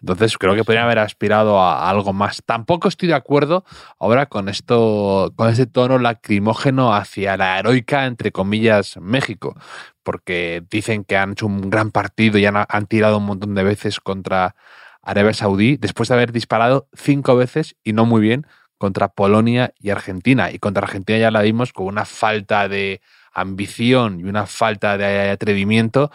Entonces 0.00 0.36
creo 0.38 0.54
que 0.54 0.64
podrían 0.64 0.84
haber 0.84 0.98
aspirado 0.98 1.60
a, 1.60 1.88
algo 1.88 2.12
más. 2.12 2.42
Tampoco 2.44 2.88
estoy 2.88 3.08
de 3.08 3.14
acuerdo 3.14 3.64
ahora 3.98 4.26
con 4.26 4.48
esto, 4.48 5.32
con 5.36 5.48
ese 5.48 5.66
tono 5.66 5.98
lacrimógeno 5.98 6.94
hacia 6.94 7.36
la 7.36 7.58
heroica, 7.58 8.06
entre 8.06 8.32
comillas, 8.32 8.98
México, 9.00 9.56
porque 10.02 10.62
dicen 10.70 11.04
que 11.04 11.16
han 11.16 11.32
hecho 11.32 11.46
un 11.46 11.70
gran 11.70 11.90
partido 11.90 12.38
y 12.38 12.46
han, 12.46 12.56
han 12.68 12.86
tirado 12.86 13.18
un 13.18 13.26
montón 13.26 13.54
de 13.54 13.64
veces 13.64 14.00
contra 14.00 14.54
Arabia 15.02 15.32
Saudí, 15.32 15.76
después 15.76 16.08
de 16.08 16.14
haber 16.16 16.32
disparado 16.32 16.88
cinco 16.92 17.36
veces 17.36 17.76
y 17.84 17.92
no 17.92 18.06
muy 18.06 18.20
bien 18.20 18.46
contra 18.78 19.08
Polonia 19.08 19.72
y 19.78 19.90
Argentina. 19.90 20.50
Y 20.50 20.58
contra 20.58 20.84
Argentina 20.84 21.18
ya 21.18 21.30
la 21.30 21.42
vimos 21.42 21.72
con 21.72 21.86
una 21.86 22.04
falta 22.04 22.68
de 22.68 23.00
ambición 23.32 24.20
y 24.20 24.24
una 24.24 24.46
falta 24.46 24.98
de 24.98 25.30
atrevimiento 25.30 26.10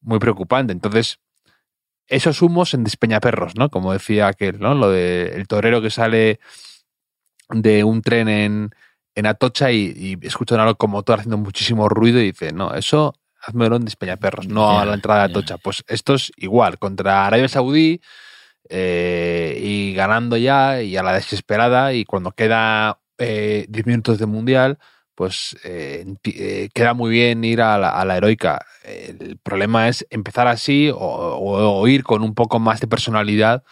muy 0.00 0.18
preocupante. 0.18 0.72
Entonces, 0.72 1.20
esos 2.08 2.42
humos 2.42 2.74
en 2.74 2.84
despeñaperros, 2.84 3.54
¿no? 3.56 3.70
Como 3.70 3.92
decía 3.92 4.26
aquel, 4.26 4.58
¿no? 4.58 4.74
Lo 4.74 4.90
de 4.90 5.32
el 5.36 5.46
torero 5.46 5.80
que 5.80 5.90
sale 5.90 6.40
de 7.50 7.84
un 7.84 8.02
tren 8.02 8.28
en, 8.28 8.70
en 9.14 9.26
Atocha 9.26 9.70
y, 9.72 9.92
y 10.20 10.26
escucha 10.26 10.54
una 10.54 10.64
locomotora 10.64 11.20
haciendo 11.20 11.38
muchísimo 11.38 11.88
ruido 11.88 12.20
y 12.20 12.32
dice, 12.32 12.52
no, 12.52 12.74
eso 12.74 13.14
hazmelo 13.40 13.76
en 13.76 13.84
despeñaperros, 13.84 14.48
no 14.48 14.78
a 14.78 14.84
la 14.84 14.94
entrada 14.94 15.26
de. 15.26 15.30
Atocha. 15.32 15.58
Pues 15.58 15.84
esto 15.86 16.14
es 16.14 16.32
igual, 16.36 16.78
contra 16.78 17.26
Arabia 17.26 17.48
Saudí 17.48 18.00
eh, 18.68 19.58
y 19.62 19.94
ganando 19.94 20.36
ya 20.36 20.82
y 20.82 20.96
a 20.96 21.02
la 21.02 21.14
desesperada 21.14 21.92
y 21.92 22.04
cuando 22.04 22.32
queda 22.32 23.00
eh, 23.18 23.66
10 23.68 23.86
minutos 23.86 24.18
de 24.18 24.26
mundial, 24.26 24.78
pues 25.18 25.56
eh, 25.64 26.04
eh, 26.22 26.68
queda 26.72 26.94
muy 26.94 27.10
bien 27.10 27.42
ir 27.42 27.60
a 27.60 27.76
la, 27.76 27.88
a 27.88 28.04
la 28.04 28.16
heroica. 28.16 28.64
El 28.84 29.36
problema 29.42 29.88
es 29.88 30.06
empezar 30.10 30.46
así 30.46 30.92
o, 30.94 31.88
ir 31.88 32.04
con 32.04 32.22
un 32.22 32.36
poco 32.36 32.60
más 32.60 32.80
de 32.80 32.86
personalidad 32.86 33.64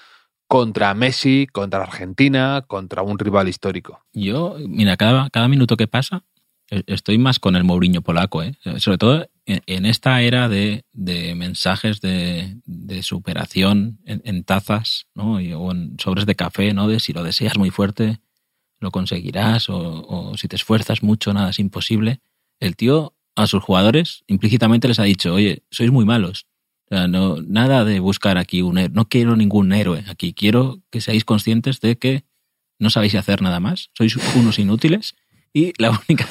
contra 0.48 0.92
Messi, 0.94 1.46
contra 1.46 1.84
Argentina, 1.84 2.64
contra 2.66 3.02
un 3.02 3.16
rival 3.20 3.48
histórico. 3.48 4.04
Yo, 4.12 4.56
mira, 4.66 4.96
cada, 4.96 5.30
cada 5.30 5.46
minuto 5.46 5.76
que 5.76 5.86
pasa, 5.86 6.24
eh, 6.68 6.82
estoy 6.88 7.16
más 7.16 7.38
con 7.38 7.54
el 7.54 7.62
Mourinho 7.62 8.02
polaco, 8.02 8.42
¿eh? 8.42 8.58
sobre 8.78 8.98
todo 8.98 9.28
en, 9.44 9.86
esta 9.86 10.22
era 10.22 10.48
de, 10.48 10.84
de 10.92 11.36
mensajes 11.36 12.00
de, 12.00 12.56
de 12.64 13.04
superación 13.04 14.00
en, 14.04 14.42
tazas 14.42 15.06
¿no? 15.14 15.34
O 15.34 15.70
en 15.70 15.94
sobres 16.00 16.26
de 16.26 16.34
café, 16.34 16.74
¿no? 16.74 16.88
de 16.88 16.98
si 16.98 17.12
lo 17.12 17.22
deseas 17.22 17.56
muy 17.56 17.70
fuerte, 17.70 18.18
lo 18.80 18.90
conseguirás, 18.90 19.68
o, 19.68 19.78
o 20.06 20.36
si 20.36 20.48
te 20.48 20.56
esfuerzas 20.56 21.02
mucho, 21.02 21.32
nada 21.32 21.50
es 21.50 21.58
imposible. 21.58 22.20
El 22.60 22.76
tío 22.76 23.14
a 23.34 23.46
sus 23.46 23.62
jugadores 23.62 24.22
implícitamente 24.26 24.88
les 24.88 24.98
ha 24.98 25.04
dicho, 25.04 25.34
oye, 25.34 25.62
sois 25.70 25.90
muy 25.90 26.04
malos. 26.04 26.46
O 26.90 26.94
sea, 26.94 27.08
no, 27.08 27.42
nada 27.42 27.84
de 27.84 27.98
buscar 28.00 28.38
aquí 28.38 28.62
un 28.62 28.78
héroe. 28.78 28.94
No 28.94 29.08
quiero 29.08 29.34
ningún 29.36 29.72
héroe 29.72 30.04
aquí. 30.08 30.32
Quiero 30.32 30.78
que 30.90 31.00
seáis 31.00 31.24
conscientes 31.24 31.80
de 31.80 31.98
que 31.98 32.24
no 32.78 32.90
sabéis 32.90 33.14
hacer 33.16 33.42
nada 33.42 33.58
más. 33.60 33.90
Sois 33.94 34.14
unos 34.36 34.58
inútiles. 34.58 35.14
Y 35.52 35.72
la 35.78 35.90
única, 35.90 36.26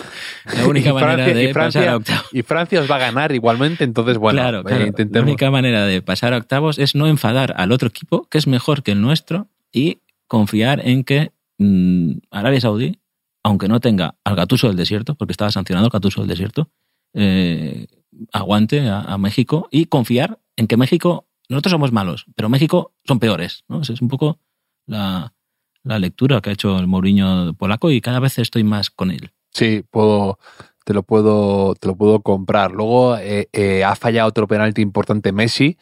la 0.55 0.67
única 0.67 0.93
manera 0.93 1.15
Francia- 1.25 1.33
de 1.35 1.53
Francia- 1.53 1.81
pasar 1.81 1.93
a 1.93 1.97
octavos. 1.97 2.29
Y 2.31 2.41
Francia 2.43 2.79
os 2.81 2.89
va 2.89 2.95
a 2.95 2.99
ganar 2.99 3.31
igualmente, 3.33 3.83
entonces, 3.83 4.17
bueno, 4.19 4.39
claro, 4.39 4.59
eh, 4.61 4.63
claro. 4.93 5.07
La 5.11 5.21
única 5.21 5.49
manera 5.51 5.85
de 5.87 6.01
pasar 6.03 6.33
a 6.33 6.37
octavos 6.37 6.77
es 6.79 6.93
no 6.95 7.07
enfadar 7.07 7.53
al 7.57 7.71
otro 7.71 7.87
equipo, 7.87 8.27
que 8.29 8.37
es 8.37 8.45
mejor 8.47 8.83
que 8.83 8.91
el 8.91 9.01
nuestro, 9.01 9.47
y 9.73 9.97
confiar 10.27 10.87
en 10.87 11.03
que 11.03 11.31
mm, 11.57 12.11
Arabia 12.31 12.61
Saudí, 12.61 12.99
aunque 13.43 13.67
no 13.67 13.79
tenga 13.79 14.15
al 14.23 14.35
gatuso 14.35 14.67
del 14.67 14.75
desierto, 14.75 15.15
porque 15.15 15.31
estaba 15.31 15.51
sancionado 15.51 15.87
el 15.87 15.91
gatuso 15.91 16.21
del 16.21 16.29
desierto, 16.29 16.69
eh, 17.13 17.87
aguante 18.31 18.89
a, 18.89 19.17
México 19.17 19.67
y 19.71 19.85
confiar 19.85 20.39
en 20.55 20.67
que 20.67 20.77
México, 20.77 21.27
nosotros 21.49 21.71
somos 21.71 21.91
malos, 21.91 22.25
pero 22.35 22.49
México 22.49 22.93
son 23.03 23.19
peores. 23.19 23.63
¿no? 23.67 23.81
Esa 23.81 23.93
es 23.93 24.01
un 24.01 24.07
poco 24.07 24.39
la, 24.85 25.33
la 25.83 25.99
lectura 25.99 26.41
que 26.41 26.49
ha 26.49 26.53
hecho 26.53 26.77
el 26.77 26.87
Mourinho 26.87 27.53
polaco 27.53 27.91
y 27.91 28.01
cada 28.01 28.19
vez 28.19 28.39
estoy 28.39 28.63
más 28.63 28.89
con 28.89 29.11
él. 29.11 29.31
Sí, 29.51 29.83
puedo, 29.89 30.39
te 30.83 30.93
lo 30.93 31.03
puedo, 31.03 31.75
te 31.75 31.87
lo 31.87 31.95
puedo 31.95 32.21
comprar. 32.21 32.71
Luego 32.71 33.17
eh, 33.17 33.47
eh, 33.53 33.83
ha 33.83 33.95
fallado 33.95 34.27
otro 34.27 34.47
penalti 34.47 34.81
importante 34.81 35.31
Messi, 35.31 35.77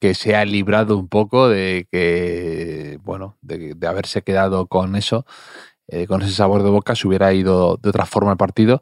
que 0.00 0.14
se 0.14 0.36
ha 0.36 0.44
librado 0.44 0.96
un 0.96 1.08
poco 1.08 1.48
de 1.48 1.86
que, 1.90 2.98
bueno, 3.02 3.36
de, 3.42 3.74
de 3.74 3.86
haberse 3.86 4.22
quedado 4.22 4.66
con 4.66 4.94
eso, 4.96 5.26
eh, 5.88 6.06
con 6.06 6.22
ese 6.22 6.32
sabor 6.34 6.62
de 6.62 6.70
boca, 6.70 6.94
se 6.94 7.08
hubiera 7.08 7.32
ido 7.32 7.78
de 7.82 7.88
otra 7.88 8.06
forma 8.06 8.30
el 8.32 8.36
partido. 8.36 8.80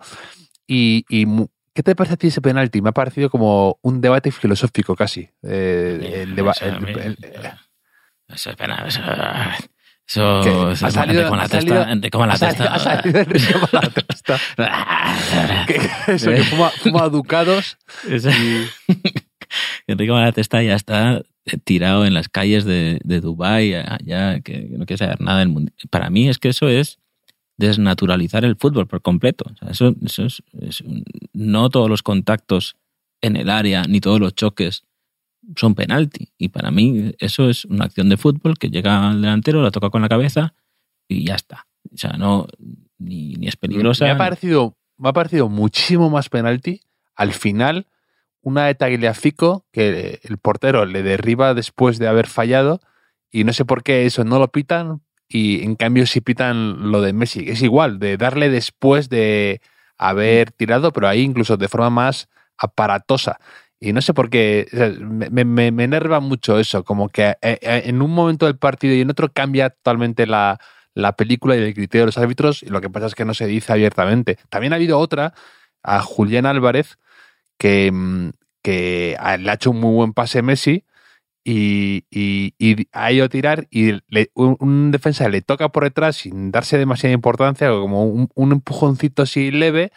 Y, 0.66 1.04
y 1.08 1.26
¿qué 1.72 1.82
te 1.82 1.94
parece 1.94 2.14
a 2.14 2.16
ti 2.16 2.26
ese 2.26 2.40
penalti? 2.40 2.82
Me 2.82 2.88
ha 2.90 2.92
parecido 2.92 3.30
como 3.30 3.78
un 3.82 4.00
debate 4.00 4.30
filosófico 4.32 4.94
casi. 4.96 5.28
Eh, 5.42 6.22
el 6.26 6.38
Eso, 6.38 6.64
el- 6.64 6.80
mí- 6.80 6.92
el- 6.92 7.16
eso 8.28 8.50
es 8.50 8.56
pena, 8.56 8.84
eso, 8.86 9.00
eso, 10.08 10.66
Ha 10.68 10.72
es 10.72 10.78
salido- 10.94 11.28
con 11.28 11.38
la 11.38 11.44
ha 11.44 11.48
testa, 11.48 11.86
con 12.10 12.28
la 12.28 12.34
ha 12.34 12.38
testa. 12.38 12.74
ha 12.74 12.78
salido 12.78 13.20
Enrique 13.20 13.52
con 13.52 13.68
la 13.72 13.80
testa. 13.94 14.38
que, 15.66 15.80
eso, 16.14 16.30
que 16.30 16.42
fuma, 16.44 16.70
fuma 16.70 17.08
ducados 17.08 17.76
y, 18.08 18.66
Enrique 19.86 20.10
con 20.10 20.20
la 20.20 20.32
testa 20.32 20.62
ya 20.62 20.74
está 20.74 21.22
tirado 21.64 22.04
en 22.04 22.14
las 22.14 22.28
calles 22.28 22.64
de, 22.64 23.00
de 23.04 23.20
Dubái, 23.20 23.70
ya, 24.04 24.40
que 24.40 24.68
no 24.70 24.86
quiere 24.86 24.98
saber 24.98 25.20
nada 25.20 25.40
del 25.40 25.48
mundo. 25.48 25.72
Para 25.90 26.10
mí 26.10 26.28
es 26.28 26.38
que 26.38 26.48
eso 26.48 26.68
es 26.68 26.98
desnaturalizar 27.56 28.44
el 28.44 28.56
fútbol 28.56 28.86
por 28.86 29.02
completo. 29.02 29.46
O 29.52 29.56
sea, 29.56 29.70
eso, 29.70 29.94
eso 30.04 30.24
es, 30.24 30.42
no 31.32 31.70
todos 31.70 31.88
los 31.88 32.02
contactos 32.02 32.76
en 33.20 33.36
el 33.36 33.48
área 33.48 33.84
ni 33.84 34.00
todos 34.00 34.20
los 34.20 34.34
choques 34.34 34.84
son 35.54 35.74
penalti. 35.74 36.32
Y 36.38 36.48
para 36.48 36.70
mí 36.70 37.12
eso 37.18 37.48
es 37.48 37.64
una 37.64 37.84
acción 37.84 38.08
de 38.08 38.16
fútbol 38.16 38.58
que 38.58 38.68
llega 38.68 39.08
al 39.08 39.22
delantero, 39.22 39.62
la 39.62 39.70
toca 39.70 39.90
con 39.90 40.02
la 40.02 40.08
cabeza 40.08 40.54
y 41.08 41.24
ya 41.24 41.36
está. 41.36 41.66
O 41.92 41.96
sea, 41.96 42.12
no 42.12 42.48
ni, 42.98 43.34
ni 43.34 43.46
es 43.46 43.56
peligrosa. 43.56 44.04
Me 44.04 44.10
ha 44.10 44.18
parecido, 44.18 44.76
me 44.98 45.08
ha 45.08 45.12
parecido 45.12 45.48
muchísimo 45.48 46.10
más 46.10 46.28
penalti 46.28 46.80
al 47.14 47.32
final 47.32 47.86
una 48.46 48.66
de 48.66 48.76
Tagliafico 48.76 49.66
que 49.72 50.20
el 50.22 50.38
portero 50.38 50.86
le 50.86 51.02
derriba 51.02 51.52
después 51.52 51.98
de 51.98 52.06
haber 52.06 52.28
fallado 52.28 52.78
y 53.32 53.42
no 53.42 53.52
sé 53.52 53.64
por 53.64 53.82
qué 53.82 54.06
eso 54.06 54.22
no 54.22 54.38
lo 54.38 54.52
pitan 54.52 55.02
y 55.28 55.64
en 55.64 55.74
cambio 55.74 56.06
sí 56.06 56.20
pitan 56.20 56.92
lo 56.92 57.00
de 57.00 57.12
Messi. 57.12 57.46
Es 57.48 57.60
igual, 57.62 57.98
de 57.98 58.16
darle 58.16 58.48
después 58.48 59.08
de 59.08 59.60
haber 59.98 60.52
tirado, 60.52 60.92
pero 60.92 61.08
ahí 61.08 61.22
incluso 61.22 61.56
de 61.56 61.66
forma 61.66 61.90
más 61.90 62.28
aparatosa. 62.56 63.40
Y 63.80 63.92
no 63.92 64.00
sé 64.00 64.14
por 64.14 64.30
qué, 64.30 64.68
me 65.32 65.82
enerva 65.82 66.20
mucho 66.20 66.60
eso, 66.60 66.84
como 66.84 67.08
que 67.08 67.30
eh, 67.42 67.58
eh, 67.60 67.82
en 67.86 68.00
un 68.00 68.12
momento 68.12 68.46
del 68.46 68.58
partido 68.58 68.94
y 68.94 69.00
en 69.00 69.10
otro 69.10 69.32
cambia 69.32 69.70
totalmente 69.70 70.24
la, 70.24 70.60
la 70.94 71.16
película 71.16 71.56
y 71.56 71.62
el 71.62 71.74
criterio 71.74 72.02
de 72.02 72.06
los 72.06 72.18
árbitros 72.18 72.62
y 72.62 72.66
lo 72.66 72.80
que 72.80 72.90
pasa 72.90 73.06
es 73.06 73.16
que 73.16 73.24
no 73.24 73.34
se 73.34 73.48
dice 73.48 73.72
abiertamente. 73.72 74.38
También 74.50 74.72
ha 74.72 74.76
habido 74.76 75.00
otra, 75.00 75.34
a 75.82 76.00
Julián 76.00 76.46
Álvarez, 76.46 76.96
que, 77.58 77.90
mm, 77.92 78.30
que 78.62 79.16
le 79.38 79.50
ha 79.50 79.54
hecho 79.54 79.70
un 79.70 79.80
muy 79.80 79.94
buen 79.94 80.12
pase 80.12 80.42
Messi 80.42 80.84
y, 81.44 82.04
y- 82.10 82.54
y 82.58 82.88
ha 82.92 83.12
ido 83.12 83.24
a 83.24 83.28
tirar 83.28 83.68
y 83.70 83.92
le- 84.08 84.30
un, 84.34 84.56
un 84.58 84.90
defensa 84.90 85.28
le 85.28 85.42
toca 85.42 85.68
por 85.68 85.84
detrás 85.84 86.16
sin 86.16 86.50
darse 86.50 86.76
demasiada 86.76 87.14
importancia, 87.14 87.68
como 87.70 88.04
un, 88.06 88.28
un 88.34 88.52
empujoncito 88.52 89.22
así 89.22 89.50
leve, 89.50 89.92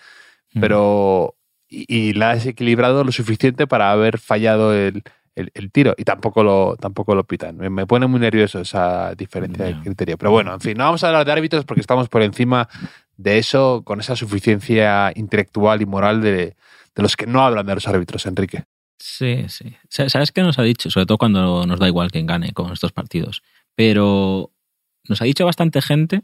Mm. 0.53 0.59
pero 0.61 1.35
y, 1.67 1.85
y 1.87 2.13
la 2.13 2.31
ha 2.31 2.33
desequilibrado 2.35 3.03
lo 3.03 3.11
suficiente 3.11 3.67
para 3.67 3.91
haber 3.91 4.17
fallado 4.17 4.73
el, 4.73 5.03
el- 5.35 5.51
el 5.53 5.71
tiro 5.71 5.93
y 5.97 6.03
tampoco 6.03 6.43
lo 6.43 6.75
tampoco 6.79 7.13
lo 7.13 7.23
pitan. 7.23 7.55
Me, 7.57 7.69
me 7.69 7.85
pone 7.85 8.07
muy 8.07 8.19
nervioso 8.19 8.59
esa 8.61 9.13
diferencia 9.15 9.65
de 9.65 9.79
criterio. 9.83 10.17
Pero 10.17 10.31
bueno, 10.31 10.51
en 10.53 10.59
fin, 10.59 10.75
no 10.77 10.85
vamos 10.85 11.03
a 11.03 11.07
hablar 11.07 11.25
de 11.25 11.31
árbitros 11.33 11.65
porque 11.65 11.81
estamos 11.81 12.09
por 12.09 12.23
encima 12.23 12.67
de 13.17 13.37
eso 13.37 13.83
con 13.85 13.99
esa 13.99 14.15
suficiencia 14.15 15.11
intelectual 15.15 15.81
y 15.83 15.85
moral 15.85 16.21
de, 16.21 16.55
de 16.95 17.01
los 17.03 17.15
que 17.15 17.27
no 17.27 17.41
hablan 17.43 17.65
de 17.65 17.75
los 17.75 17.87
árbitros, 17.87 18.25
Enrique. 18.25 18.63
Sí, 18.97 19.45
sí. 19.47 19.75
Sa- 19.89 20.09
¿Sabes 20.09 20.31
qué 20.31 20.41
nos 20.41 20.59
ha 20.59 20.63
dicho? 20.63 20.89
Sobre 20.89 21.05
todo 21.05 21.17
cuando 21.17 21.65
nos 21.65 21.79
da 21.79 21.87
igual 21.87 22.11
quién 22.11 22.25
gane 22.27 22.51
con 22.51 22.71
estos 22.73 22.91
partidos. 22.91 23.41
Pero 23.75 24.51
nos 25.07 25.21
ha 25.21 25.25
dicho 25.25 25.45
bastante 25.45 25.81
gente 25.81 26.23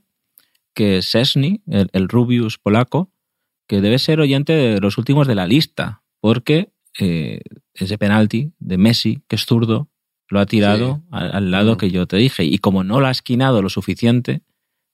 que 0.74 1.02
Sesni, 1.02 1.62
el, 1.68 1.90
el 1.94 2.10
Rubius 2.10 2.58
polaco, 2.58 3.12
que 3.68 3.80
debe 3.82 3.98
ser 3.98 4.20
oyente 4.20 4.52
de 4.54 4.80
los 4.82 4.98
últimos 4.98 5.26
de 5.28 5.36
la 5.36 5.48
lista, 5.48 6.04
porque 6.20 6.72
eh, 7.00 7.40
ese 7.74 7.98
penalti 7.98 8.52
de 8.60 8.78
Messi, 8.78 9.24
que 9.28 9.38
es 9.38 9.46
zurdo, 9.46 9.90
lo 10.28 10.40
ha 10.40 10.46
tirado 10.46 10.96
Sí. 10.98 11.02
al, 11.12 11.36
al 11.36 11.52
lado 11.52 11.76
Mm. 11.76 11.78
que 11.78 11.92
yo 11.92 12.08
te 12.08 12.18
dije. 12.18 12.44
Y 12.44 12.58
como 12.58 12.84
no 12.84 13.00
lo 13.00 13.08
ha 13.08 13.12
esquinado 13.12 13.62
lo 13.62 13.70
suficiente, 13.70 14.42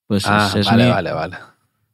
pues 0.07 0.25
Ah, 0.27 0.51
vale, 0.65 0.87
vale, 0.89 1.11
vale. 1.13 1.37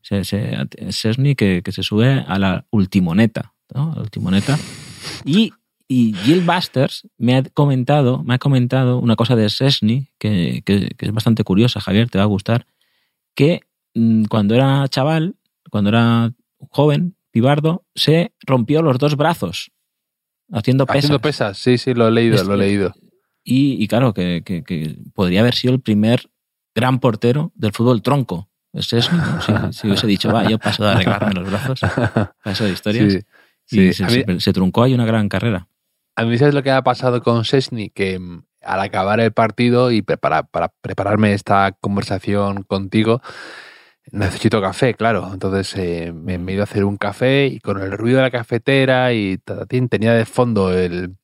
se, 0.02 0.24
se- 0.26 0.58
Szczesny 0.92 1.36
que, 1.36 1.62
que 1.64 1.72
se 1.72 1.84
sube 1.84 2.26
a 2.28 2.40
la 2.40 2.66
ultimoneta. 2.72 3.54
¿No? 3.74 3.96
El 4.02 4.10
timoneta. 4.10 4.58
Y, 5.26 5.54
y 5.88 6.14
Jill 6.24 6.42
Busters 6.42 7.08
me 7.18 7.36
ha 7.36 7.44
comentado, 7.44 8.24
me 8.24 8.34
ha 8.36 8.40
comentado 8.40 9.00
una 9.00 9.16
cosa 9.16 9.36
de 9.36 9.50
Sesni 9.50 10.10
que, 10.20 10.62
que- 10.66 10.90
que 10.98 11.06
es 11.06 11.12
bastante 11.14 11.44
curiosa, 11.44 11.80
Javier, 11.80 12.10
te 12.10 12.18
va 12.18 12.24
a 12.26 12.28
gustar, 12.28 12.66
que 13.36 13.62
mm, 13.94 14.26
cuando 14.26 14.56
era 14.56 14.88
chaval, 14.90 15.36
cuando 15.70 15.90
era 15.90 16.34
joven, 16.70 17.16
pibardo, 17.32 17.86
se 17.96 18.34
rompió 18.46 18.82
los 18.82 18.98
dos 18.98 19.16
brazos 19.16 19.72
haciendo 20.52 20.86
pesas. 20.86 20.98
Haciendo 21.06 21.22
pesas, 21.22 21.58
sí, 21.58 21.78
sí, 21.78 21.94
lo 21.94 22.08
he 22.08 22.12
leído, 22.12 22.44
lo 22.44 22.54
he 22.54 22.58
leído. 22.58 22.94
Y, 23.44 23.82
y 23.84 23.88
claro, 23.88 24.14
que, 24.14 24.42
que- 24.46 24.64
que 24.64 24.98
podría 25.14 25.42
haber 25.42 25.56
sido 25.56 25.74
el 25.74 25.82
primer 25.82 26.30
gran 26.76 27.00
portero 27.00 27.52
del 27.56 27.72
fútbol 27.72 28.02
tronco. 28.02 28.50
Es 28.74 28.92
eso, 28.94 29.12
¿no? 29.14 29.42
Si, 29.42 29.80
si 29.80 29.88
hubiese 29.88 30.06
dicho, 30.08 30.32
va, 30.32 30.48
yo 30.48 30.60
paso 30.60 30.84
de 30.84 30.92
arreglarme 30.92 31.34
los 31.34 31.50
brazos, 31.50 31.80
paso 32.44 32.66
de 32.66 32.72
historias. 32.72 33.14
Sí, 33.14 33.20
y 33.70 33.94
sí. 33.94 33.94
se, 33.94 34.04
A 34.06 34.08
mí- 34.08 34.24
se- 34.26 34.40
se 34.40 34.54
truncó 34.54 34.84
ahí 34.84 34.94
una 34.94 35.06
gran 35.06 35.30
carrera. 35.30 35.68
A 36.16 36.26
mí, 36.26 36.38
¿sabes 36.38 36.54
lo 36.54 36.64
que 36.64 36.72
ha 36.72 36.82
pasado 36.84 37.22
con 37.22 37.46
Sesni? 37.46 37.90
Que 37.90 38.18
mm, 38.20 38.44
al 38.64 38.80
acabar 38.82 39.20
el 39.20 39.32
partido 39.34 39.92
y 39.92 40.02
prepara- 40.02 40.48
para 40.50 40.70
prepararme 40.82 41.34
esta 41.34 41.72
conversación 41.80 42.64
contigo, 42.64 43.22
necesito 44.12 44.62
café, 44.62 44.94
claro. 44.96 45.30
Entonces 45.32 45.76
eh, 45.78 46.12
me, 46.14 46.38
me 46.38 46.52
he 46.52 46.56
ido 46.56 46.64
a 46.64 46.66
hacer 46.66 46.86
un 46.86 46.98
café 46.98 47.48
y 47.48 47.60
con 47.60 47.80
el 47.82 47.92
ruido 47.92 48.18
de 48.18 48.24
la 48.24 48.32
cafetera 48.32 49.14
y 49.14 49.38
tatatín, 49.38 49.90
tenía 49.90 50.14
de 50.14 50.26
fondo 50.26 50.74
el, 50.74 51.16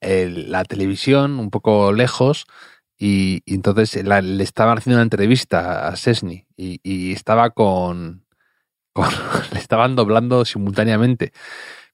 el- 0.00 0.50
la 0.50 0.64
televisión 0.64 1.38
un 1.38 1.50
poco 1.50 1.92
lejos 1.92 2.46
y, 2.98 3.42
y 3.44 3.54
entonces 3.54 4.04
la- 4.04 4.22
le 4.22 4.42
estaban 4.44 4.78
haciendo 4.78 4.96
una 4.98 5.02
entrevista 5.04 5.88
a 5.88 5.96
Sesni 5.96 6.46
y, 6.56 6.80
y 6.82 7.12
estaba 7.12 7.50
con, 7.50 8.24
con- 8.92 9.08
le 9.52 9.58
estaban 9.58 9.96
doblando 9.96 10.44
simultáneamente 10.44 11.32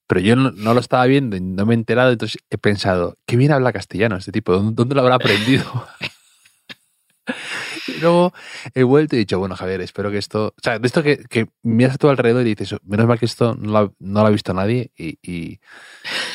pero 0.09 0.21
yo 0.21 0.37
no, 0.37 0.53
no 0.53 0.73
lo 0.73 0.79
estaba 0.79 1.05
viendo 1.07 1.37
y 1.37 1.41
no 1.41 1.67
me 1.67 1.75
he 1.75 1.77
enterado, 1.77 2.13
entonces 2.13 2.41
he 2.49 2.59
pensado, 2.59 3.17
qué 3.27 3.37
bien 3.37 3.51
habla 3.51 3.73
castellano 3.73 4.15
este 4.17 4.31
tipo, 4.31 4.53
¿dónde, 4.53 4.73
dónde 4.77 4.95
lo 4.95 5.01
habrá 5.01 5.17
aprendido? 5.17 5.65
y 7.89 8.01
luego 8.01 8.33
he 8.75 8.85
vuelto 8.85 9.17
y 9.17 9.19
he 9.19 9.21
dicho, 9.21 9.41
bueno, 9.41 9.57
Javier, 9.57 9.81
espero 9.81 10.13
que 10.13 10.19
esto, 10.19 10.55
o 10.57 10.61
sea, 10.63 10.79
de 10.79 10.87
esto 10.87 11.03
que, 11.03 11.25
que 11.29 11.49
miras 11.65 11.97
a 11.97 11.99
tu 11.99 12.09
alrededor 12.09 12.47
y 12.47 12.55
dices, 12.55 12.79
menos 12.85 13.09
mal 13.09 13.19
que 13.19 13.25
esto 13.27 13.57
no 13.57 13.71
lo, 13.73 13.79
ha- 13.79 13.93
no 13.99 14.21
lo 14.21 14.27
ha 14.27 14.31
visto 14.31 14.55
nadie 14.55 14.93
y, 14.97 15.19
y- 15.23 15.59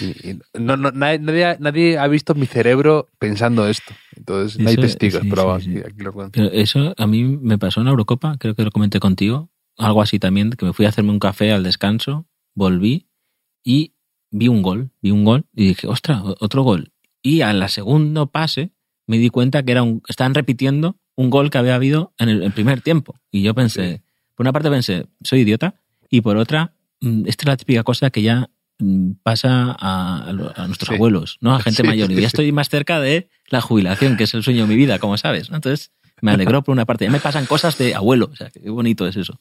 y- 0.02 0.40
no, 0.60 0.76
no- 0.76 0.92
nadie, 0.92 1.20
nadie 1.20 1.46
ha- 1.46 1.58
nadie 1.60 1.98
ha 1.98 2.08
visto 2.08 2.36
mi 2.36 2.48
cerebro 2.48 3.08
pensando 3.20 3.70
esto, 3.70 3.94
entonces 4.18 4.60
no 4.60 4.70
hay 4.70 4.76
testigos, 4.76 5.22
sí, 5.22 5.30
pero 5.30 5.42
sí, 5.44 5.48
vamos, 5.48 5.64
sí. 5.64 5.78
aquí- 5.78 5.92
aquí 5.94 6.04
lo 6.04 6.12
cuento. 6.12 6.32
Pero 6.42 6.52
eso 6.52 6.94
a 6.98 7.08
mí 7.08 7.24
me 7.24 7.58
pasó 7.58 7.80
en 7.80 7.86
la 7.86 7.92
Eurocopa, 7.92 8.36
creo 8.38 8.54
que 8.54 8.64
lo 8.64 8.72
comenté 8.72 9.00
contigo, 9.00 9.50
algo 9.82 10.02
así 10.02 10.20
también, 10.20 10.52
que 10.52 10.66
me 10.66 10.74
fui 10.74 10.86
a 10.86 10.90
hacerme 10.90 11.12
un 11.12 11.20
café 11.20 11.52
al 11.52 11.64
descanso, 11.64 12.26
volví 12.56 13.08
y 13.64 13.94
vi 14.32 14.48
un 14.48 14.62
gol, 14.62 14.92
vi 15.02 15.12
un 15.12 15.24
gol 15.26 15.46
y 15.54 15.68
dije, 15.68 15.88
ostras, 15.88 16.22
o- 16.24 16.38
otro 16.40 16.64
gol. 16.64 16.92
Y 17.22 17.42
a 17.42 17.54
la 17.54 17.68
segundo 17.68 18.28
pase 18.32 18.72
me 19.08 19.18
di 19.18 19.30
cuenta 19.30 19.64
que 19.64 19.72
era 19.74 19.84
un, 19.84 20.02
estaban 20.08 20.34
repitiendo 20.34 20.98
un 21.16 21.30
gol 21.30 21.50
que 21.50 21.58
había 21.58 21.76
habido 21.76 22.14
en 22.18 22.30
el, 22.30 22.52
primer 22.52 22.82
tiempo. 22.82 23.16
Y 23.32 23.42
yo 23.44 23.54
pensé, 23.54 23.98
Sí. 23.98 24.04
por 24.36 24.46
una 24.46 24.54
parte 24.54 24.70
pensé, 24.70 25.08
soy 25.24 25.42
idiota, 25.42 25.76
y 26.10 26.22
por 26.22 26.38
otra, 26.38 26.74
mm, 27.02 27.28
esta 27.28 27.44
es 27.44 27.48
la 27.48 27.58
típica 27.58 27.84
cosa 27.84 28.10
que 28.10 28.22
ya 28.22 28.50
mm, 28.80 29.12
pasa 29.22 29.76
a, 29.80 30.32
nuestros 30.68 30.88
Sí. 30.88 30.96
abuelos, 30.96 31.38
¿no? 31.42 31.54
A 31.54 31.60
gente 31.60 31.84
Sí, 31.84 31.88
mayor. 31.88 32.12
Y 32.12 32.16
ya 32.22 32.26
estoy 32.28 32.52
más 32.52 32.70
cerca 32.70 33.00
de 33.00 33.30
la 33.50 33.62
jubilación, 33.62 34.18
que 34.18 34.24
es 34.24 34.34
el 34.34 34.42
sueño 34.44 34.64
de 34.64 34.68
mi 34.70 34.76
vida, 34.76 34.98
como 34.98 35.18
sabes. 35.18 35.50
Entonces, 35.52 35.92
me 36.22 36.32
alegró 36.32 36.64
por 36.64 36.74
una 36.74 36.86
parte. 36.86 37.06
Ya 37.06 37.12
me 37.12 37.20
pasan 37.20 37.46
cosas 37.46 37.78
de 37.78 37.94
abuelo. 37.94 38.30
O 38.32 38.36
sea, 38.36 38.50
qué 38.50 38.70
bonito 38.72 39.06
es 39.08 39.18
eso. 39.18 39.40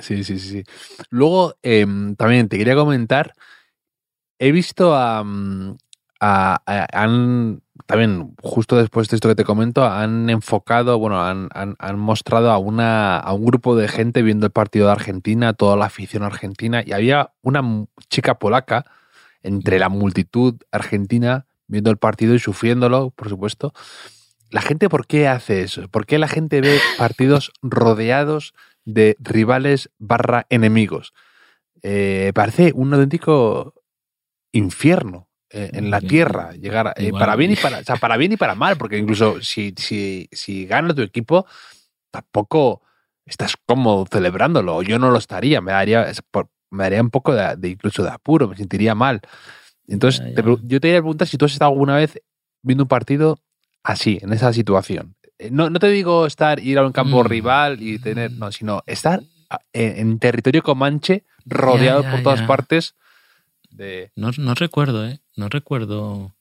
Sí, 0.00 0.24
sí, 0.24 0.38
sí. 0.38 0.64
Luego, 1.10 1.54
em, 1.62 2.14
también 2.16 2.48
te 2.48 2.58
quería 2.58 2.74
comentar, 2.74 3.32
he 4.38 4.52
visto 4.52 4.94
a, 4.96 5.22
mm, 5.24 5.76
a- 6.20 6.62
a- 6.66 6.86
han, 7.02 7.62
también 7.86 8.34
justo 8.42 8.76
después 8.76 9.08
de 9.08 9.16
esto 9.16 9.28
que 9.28 9.34
te 9.34 9.44
comento, 9.44 9.84
han 9.84 10.28
enfocado, 10.30 10.98
bueno, 10.98 11.22
han, 11.22 11.48
han- 11.54 11.76
han 11.78 11.98
mostrado 11.98 12.50
a, 12.50 12.58
una, 12.58 13.18
a 13.18 13.32
un 13.32 13.44
grupo 13.44 13.74
de 13.76 13.88
gente 13.88 14.22
viendo 14.22 14.46
el 14.46 14.52
partido 14.52 14.86
de 14.86 14.92
Argentina, 14.92 15.52
toda 15.54 15.76
la 15.76 15.86
afición 15.86 16.22
argentina, 16.22 16.82
y 16.84 16.92
había 16.92 17.32
una 17.42 17.62
chica 18.08 18.38
polaca 18.38 18.84
entre 19.42 19.78
la 19.78 19.88
multitud 19.88 20.56
argentina 20.70 21.46
viendo 21.66 21.90
el 21.90 21.96
partido 21.98 22.34
y 22.34 22.38
sufriéndolo, 22.38 23.10
por 23.10 23.28
supuesto. 23.28 23.72
La 24.50 24.60
gente, 24.60 24.88
¿por 24.88 25.06
qué 25.06 25.28
hace 25.28 25.62
eso? 25.62 25.88
¿Por 25.88 26.04
qué 26.06 26.18
la 26.18 26.26
gente 26.28 26.60
ve 26.60 26.78
partidos 26.98 27.52
rodeados 27.62 28.52
de 28.92 29.16
rivales 29.20 29.90
barra 29.98 30.46
enemigos? 30.50 31.12
Eh, 31.82 32.32
parece 32.34 32.72
un 32.74 32.92
auténtico 32.92 33.74
infierno 34.52 35.28
eh, 35.50 35.70
en 35.72 35.90
la 35.90 36.00
tierra 36.00 36.52
llegar 36.52 36.88
a- 36.88 36.94
eh, 36.96 37.10
para 37.12 37.36
bien 37.36 37.52
y 37.52 37.56
para 37.62 37.78
o 37.78 37.84
sea, 37.84 37.96
para 37.96 38.16
bien 38.16 38.32
y 38.32 38.36
para 38.36 38.54
mal 38.54 38.76
porque 38.76 38.98
incluso 38.98 39.40
si, 39.42 39.74
si, 39.76 40.28
si 40.32 40.66
gana 40.66 40.94
tu 40.94 41.02
equipo 41.02 41.46
tampoco 42.10 42.82
estás 43.26 43.54
cómodo 43.66 44.06
celebrándolo 44.10 44.82
yo 44.82 44.98
no 44.98 45.10
lo 45.10 45.18
estaría 45.18 45.60
me 45.60 45.72
daría 45.72 46.06
me 46.70 46.84
daría 46.84 47.00
un 47.00 47.10
poco 47.10 47.34
de, 47.34 47.56
de 47.56 47.68
incluso 47.70 48.02
de 48.02 48.10
apuro 48.10 48.48
me 48.48 48.56
sentiría 48.56 48.94
mal 48.94 49.20
entonces 49.88 50.20
Ya, 50.20 50.26
ya. 50.30 50.34
yo 50.62 50.80
te 50.80 50.88
quería 50.88 51.00
preguntar 51.00 51.26
si 51.28 51.36
tú 51.38 51.44
has 51.46 51.52
estado 51.52 51.70
alguna 51.72 51.96
vez 51.96 52.20
viendo 52.62 52.84
un 52.84 52.88
partido 52.88 53.38
así 53.82 54.18
en 54.22 54.32
esa 54.32 54.52
situación 54.52 55.14
no, 55.50 55.70
no 55.70 55.78
te 55.78 55.88
digo 55.88 56.26
estar 56.26 56.60
ir 56.60 56.78
a 56.78 56.84
un 56.86 56.92
campo 56.92 57.22
Mm. 57.24 57.26
rival 57.26 57.82
y 57.82 57.98
tener 57.98 58.32
no 58.32 58.52
sino 58.52 58.82
estar 58.86 59.22
en, 59.72 59.98
en 59.98 60.18
territorio 60.18 60.62
comanche 60.62 61.24
rodeado 61.46 62.02
por 62.10 62.22
todas 62.22 62.42
partes 62.42 62.94
de 63.70 64.10
No, 64.16 64.30
no 64.36 64.54
recuerdo, 64.54 65.06
¿eh? 65.06 65.20
No 65.36 65.48
recuerdo 65.48 66.34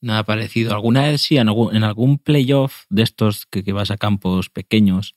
nada 0.00 0.24
parecido. 0.24 0.72
Alguna 0.74 1.02
vez 1.02 1.22
sí, 1.22 1.36
en 1.38 1.48
algún, 1.48 1.74
en 1.74 1.84
algún 1.84 2.18
playoff 2.18 2.84
de 2.90 3.02
estos 3.02 3.46
que, 3.46 3.64
que 3.64 3.72
vas 3.72 3.90
a 3.90 3.96
campos 3.96 4.50
pequeños, 4.50 5.14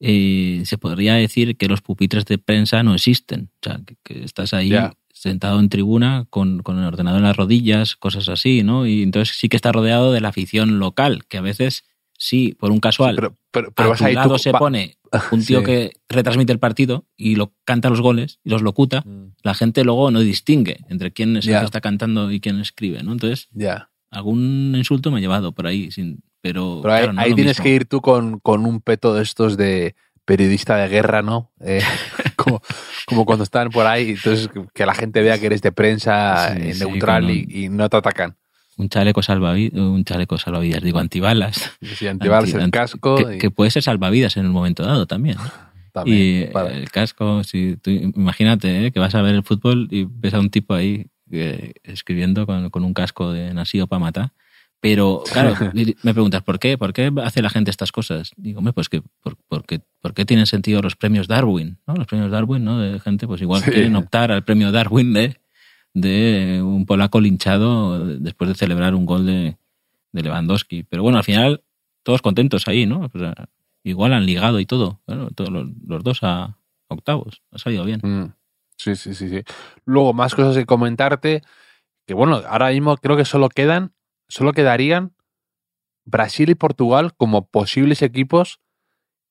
eh, 0.00 0.62
se 0.64 0.78
podría 0.78 1.14
decir 1.14 1.56
que 1.56 1.68
los 1.68 1.82
pupitres 1.82 2.24
de 2.24 2.38
prensa 2.38 2.82
no 2.82 2.94
existen. 2.94 3.50
O 3.56 3.58
sea, 3.62 3.80
que, 3.84 3.96
que 4.02 4.24
estás 4.24 4.54
ahí 4.54 4.72
sentado 5.12 5.60
en 5.60 5.68
tribuna 5.68 6.26
con, 6.30 6.62
con 6.62 6.78
el 6.78 6.84
ordenador 6.84 7.18
en 7.18 7.24
las 7.24 7.36
rodillas, 7.36 7.96
cosas 7.96 8.28
así, 8.28 8.62
¿no? 8.62 8.86
Y 8.86 9.02
entonces 9.02 9.36
sí 9.38 9.48
que 9.48 9.56
está 9.56 9.72
rodeado 9.72 10.12
de 10.12 10.20
la 10.20 10.28
afición 10.28 10.78
local, 10.78 11.24
que 11.26 11.38
a 11.38 11.42
veces 11.42 11.84
sí, 12.18 12.54
por 12.58 12.70
un 12.70 12.80
casual, 12.80 13.14
pero, 13.16 13.36
pero, 13.50 13.72
pero 13.72 13.88
a 13.88 13.90
vas 13.90 13.98
tu 13.98 14.04
ahí 14.04 14.14
lado 14.14 14.30
tú 14.34 14.38
se 14.38 14.52
pone 14.52 14.96
un 15.32 15.44
tío 15.44 15.60
Sí. 15.60 15.64
que 15.66 15.92
retransmite 16.08 16.52
el 16.52 16.58
partido 16.58 17.06
y 17.16 17.36
lo 17.36 17.52
canta 17.64 17.88
los 17.90 18.00
goles 18.00 18.38
y 18.44 18.50
los 18.50 18.62
locuta 18.62 19.02
Mm, 19.06 19.32
la 19.42 19.54
gente 19.54 19.84
luego 19.84 20.10
no 20.10 20.20
distingue 20.20 20.78
entre 20.88 21.12
quién 21.12 21.36
es 21.36 21.46
el 21.46 21.52
Ya. 21.52 21.58
que 21.60 21.64
está 21.66 21.80
cantando 21.80 22.30
y 22.32 22.40
quién 22.40 22.60
escribe, 22.60 23.02
¿no? 23.02 23.12
Entonces, 23.12 23.48
algún 24.10 24.74
insulto 24.76 25.10
me 25.10 25.18
ha 25.18 25.20
llevado 25.20 25.52
por 25.52 25.66
ahí, 25.66 25.90
sin, 25.90 26.20
pero, 26.40 26.80
Pero 26.82 26.94
ahí, 26.94 27.08
no 27.12 27.20
ahí 27.20 27.34
tienes 27.34 27.52
mismo. 27.58 27.64
que 27.64 27.70
ir 27.74 27.84
tú 27.86 28.00
con, 28.00 28.38
con 28.40 28.64
un 28.66 28.80
peto 28.80 29.14
de 29.14 29.22
estos 29.22 29.56
de 29.56 29.94
periodista 30.24 30.76
de 30.76 30.88
guerra, 30.88 31.22
¿no? 31.22 31.52
Eh, 31.60 31.80
como, 32.36 32.60
como 33.06 33.24
cuando 33.24 33.44
están 33.44 33.70
por 33.70 33.86
ahí, 33.86 34.10
entonces 34.10 34.48
que- 34.74 34.86
la 34.86 34.94
gente 34.94 35.22
vea 35.22 35.38
que 35.38 35.46
eres 35.46 35.62
de 35.62 35.72
prensa 35.72 36.54
Sí, 36.56 36.78
neutral 36.80 37.30
y 37.30 37.68
no 37.68 37.88
te 37.88 37.96
atacan. 37.96 38.36
Un 38.78 38.88
chaleco 38.90 39.22
salvavidas, 39.22 39.78
un 39.80 40.04
chaleco 40.04 40.36
salvavidas, 40.38 40.82
digo, 40.82 40.98
antibalas. 40.98 41.72
Si 41.82 42.06
antibalas 42.06 42.52
Anti- 42.54 42.64
el 42.64 42.70
casco 42.70 43.16
que, 43.16 43.36
y 43.36 43.38
que 43.38 43.50
puede 43.50 43.70
ser 43.70 43.82
salvavidas 43.82 44.36
en 44.36 44.46
un 44.46 44.52
momento 44.52 44.82
dado 44.84 45.06
también. 45.06 45.36
también, 45.92 46.48
y 46.50 46.52
vale. 46.52 46.76
el 46.76 46.90
casco, 46.90 47.42
si 47.42 47.76
tú, 47.78 47.90
imagínate 47.90 48.86
¿eh? 48.86 48.92
que 48.92 49.00
vas 49.00 49.14
a 49.14 49.22
ver 49.22 49.34
el 49.34 49.42
fútbol 49.42 49.88
y 49.90 50.06
ves 50.08 50.34
a 50.34 50.40
un 50.40 50.50
tipo 50.50 50.74
ahí 50.74 51.06
eh, 51.30 51.72
escribiendo 51.84 52.46
con, 52.46 52.68
con 52.70 52.84
un 52.84 52.92
casco 52.92 53.32
de 53.32 53.54
nacido 53.54 53.86
para 53.86 54.00
matar. 54.00 54.32
Pero, 54.78 55.24
claro, 55.32 55.54
me 56.02 56.12
preguntas, 56.12 56.42
¿por 56.42 56.58
qué? 56.58 56.76
¿Por 56.76 56.92
qué 56.92 57.10
hace 57.24 57.40
la 57.40 57.48
gente 57.48 57.70
estas 57.70 57.92
cosas? 57.92 58.32
Digo, 58.36 58.58
hombre, 58.58 58.74
pues 58.74 58.90
que, 58.90 59.00
por, 59.22 59.36
porque, 59.48 59.80
¿por 60.02 60.12
qué 60.12 60.26
tienen 60.26 60.46
sentido 60.46 60.82
los 60.82 60.96
premios 60.96 61.28
Darwin? 61.28 61.78
¿no? 61.86 61.94
Los 61.94 62.06
premios 62.06 62.30
Darwin, 62.30 62.62
¿no? 62.62 62.78
De 62.78 63.00
gente, 63.00 63.26
pues 63.26 63.40
igual 63.40 63.62
Sí. 63.62 63.70
quieren 63.70 63.96
optar 63.96 64.30
al 64.30 64.44
premio 64.44 64.70
Darwin 64.72 65.14
de, 65.14 65.38
de 65.96 66.60
un 66.62 66.84
polaco 66.84 67.20
linchado 67.20 68.06
después 68.18 68.48
de 68.48 68.54
celebrar 68.54 68.94
un 68.94 69.06
gol 69.06 69.24
de, 69.24 69.56
de 70.12 70.22
Lewandowski. 70.22 70.82
Pero 70.82 71.02
bueno, 71.02 71.16
al 71.16 71.24
final, 71.24 71.64
todos 72.02 72.20
contentos 72.20 72.68
ahí, 72.68 72.84
¿no? 72.84 73.10
Igual 73.82 74.12
han 74.12 74.26
ligado 74.26 74.60
y 74.60 74.66
todo. 74.66 75.00
Todos 75.34 75.50
los, 75.50 75.68
los 75.86 76.04
dos 76.04 76.18
a 76.22 76.58
octavos. 76.88 77.42
Ha 77.50 77.58
salido 77.58 77.84
bien. 77.84 78.00
Mm, 78.02 78.34
Sí, 78.76 78.94
sí, 78.94 79.14
sí, 79.14 79.30
sí. 79.30 79.42
Luego, 79.86 80.12
más 80.12 80.34
cosas 80.34 80.54
que 80.54 80.66
comentarte, 80.66 81.42
que 82.06 82.12
bueno, 82.12 82.42
ahora 82.46 82.68
mismo 82.70 82.98
creo 82.98 83.16
que 83.16 83.24
solo 83.24 83.48
quedan, 83.48 83.94
solo 84.28 84.52
quedarían 84.52 85.14
Brasil 86.04 86.50
y 86.50 86.54
Portugal 86.54 87.14
como 87.16 87.46
posibles 87.46 88.02
equipos 88.02 88.60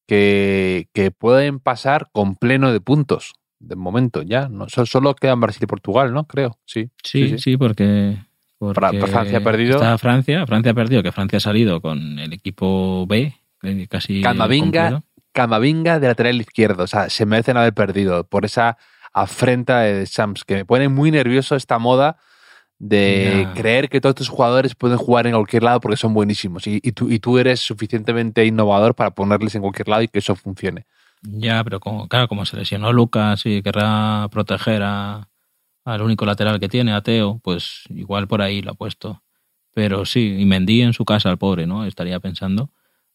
que, 0.08 0.90
que 0.94 1.12
pueden 1.12 1.60
pasar 1.60 2.10
con 2.12 2.36
pleno 2.36 2.72
de 2.72 2.82
puntos. 2.82 3.34
De 3.66 3.76
momento, 3.76 4.22
ya. 4.22 4.48
¿no? 4.50 4.68
So- 4.70 4.86
Solo 4.86 5.16
quedan 5.16 5.40
Brasil 5.42 5.64
y 5.64 5.68
Portugal, 5.68 6.14
¿no? 6.14 6.26
Creo, 6.26 6.58
sí. 6.66 6.90
Sí, 7.04 7.30
sí, 7.30 7.38
sí. 7.40 7.58
porque, 7.58 8.18
Fra- 8.60 8.92
porque 8.92 9.08
Francia 9.08 9.38
ha 9.40 9.42
perdido. 9.44 9.76
Está 9.76 9.98
Francia, 9.98 10.46
Francia 10.46 10.72
ha 10.72 10.76
perdido, 10.76 11.02
que 11.04 11.12
Francia 11.12 11.38
ha 11.38 11.40
salido 11.42 11.82
con 11.82 12.20
el 12.20 12.32
equipo 12.34 13.06
B, 13.08 13.34
casi 13.90 14.22
Camavinga. 14.22 15.04
Camavinga 15.32 16.00
de 16.00 16.08
lateral 16.08 16.40
izquierdo. 16.40 16.84
O 16.84 16.88
sea, 16.88 17.10
se 17.10 17.26
merecen 17.26 17.58
haber 17.58 17.74
perdido 17.74 18.24
por 18.26 18.46
esa 18.46 18.78
afrenta 19.12 19.82
de 19.82 20.06
Shams, 20.06 20.44
que 20.46 20.56
me 20.56 20.66
pone 20.66 20.88
muy 20.90 21.12
nervioso 21.12 21.56
esta 21.56 21.78
moda 21.80 22.18
de 22.78 23.48
creer 23.56 23.90
que 23.90 24.02
todos 24.02 24.14
estos 24.14 24.30
jugadores 24.30 24.76
pueden 24.76 24.98
jugar 24.98 25.28
en 25.28 25.34
cualquier 25.34 25.64
lado 25.64 25.80
porque 25.80 25.96
son 25.98 26.14
buenísimos 26.14 26.68
y, 26.68 26.80
y 26.84 26.92
tú, 26.92 27.10
y 27.10 27.20
tú 27.20 27.38
eres 27.38 27.62
suficientemente 27.62 28.46
innovador 28.46 28.96
para 28.96 29.12
ponerles 29.12 29.56
en 29.56 29.62
cualquier 29.62 29.88
lado 29.88 30.02
y 30.04 30.08
que 30.10 30.20
eso 30.20 30.36
funcione. 30.36 30.86
Ya, 31.28 31.64
pero 31.64 31.80
como, 31.80 32.08
claro, 32.08 32.28
como 32.28 32.46
se 32.46 32.58
lesionó 32.58 32.94
Lucas 32.94 33.46
y 33.46 33.62
querrá 33.64 34.28
proteger 34.32 34.84
a, 34.84 35.30
al 35.86 36.02
único 36.02 36.26
lateral 36.26 36.60
que 36.60 36.70
tiene, 36.70 36.94
a 36.94 37.02
Teo, 37.02 37.40
pues 37.44 37.84
igual 37.90 38.28
por 38.28 38.42
ahí 38.42 38.62
lo 38.62 38.72
ha 38.72 38.76
puesto. 38.76 39.24
Pero 39.74 40.06
sí, 40.06 40.38
y 40.40 40.46
Mendy 40.46 40.82
en 40.84 40.94
su 40.94 41.06
casa, 41.06 41.30
al 41.30 41.38
pobre, 41.38 41.68
¿no? 41.68 41.86
Estaría 41.86 42.20
pensando. 42.20 42.72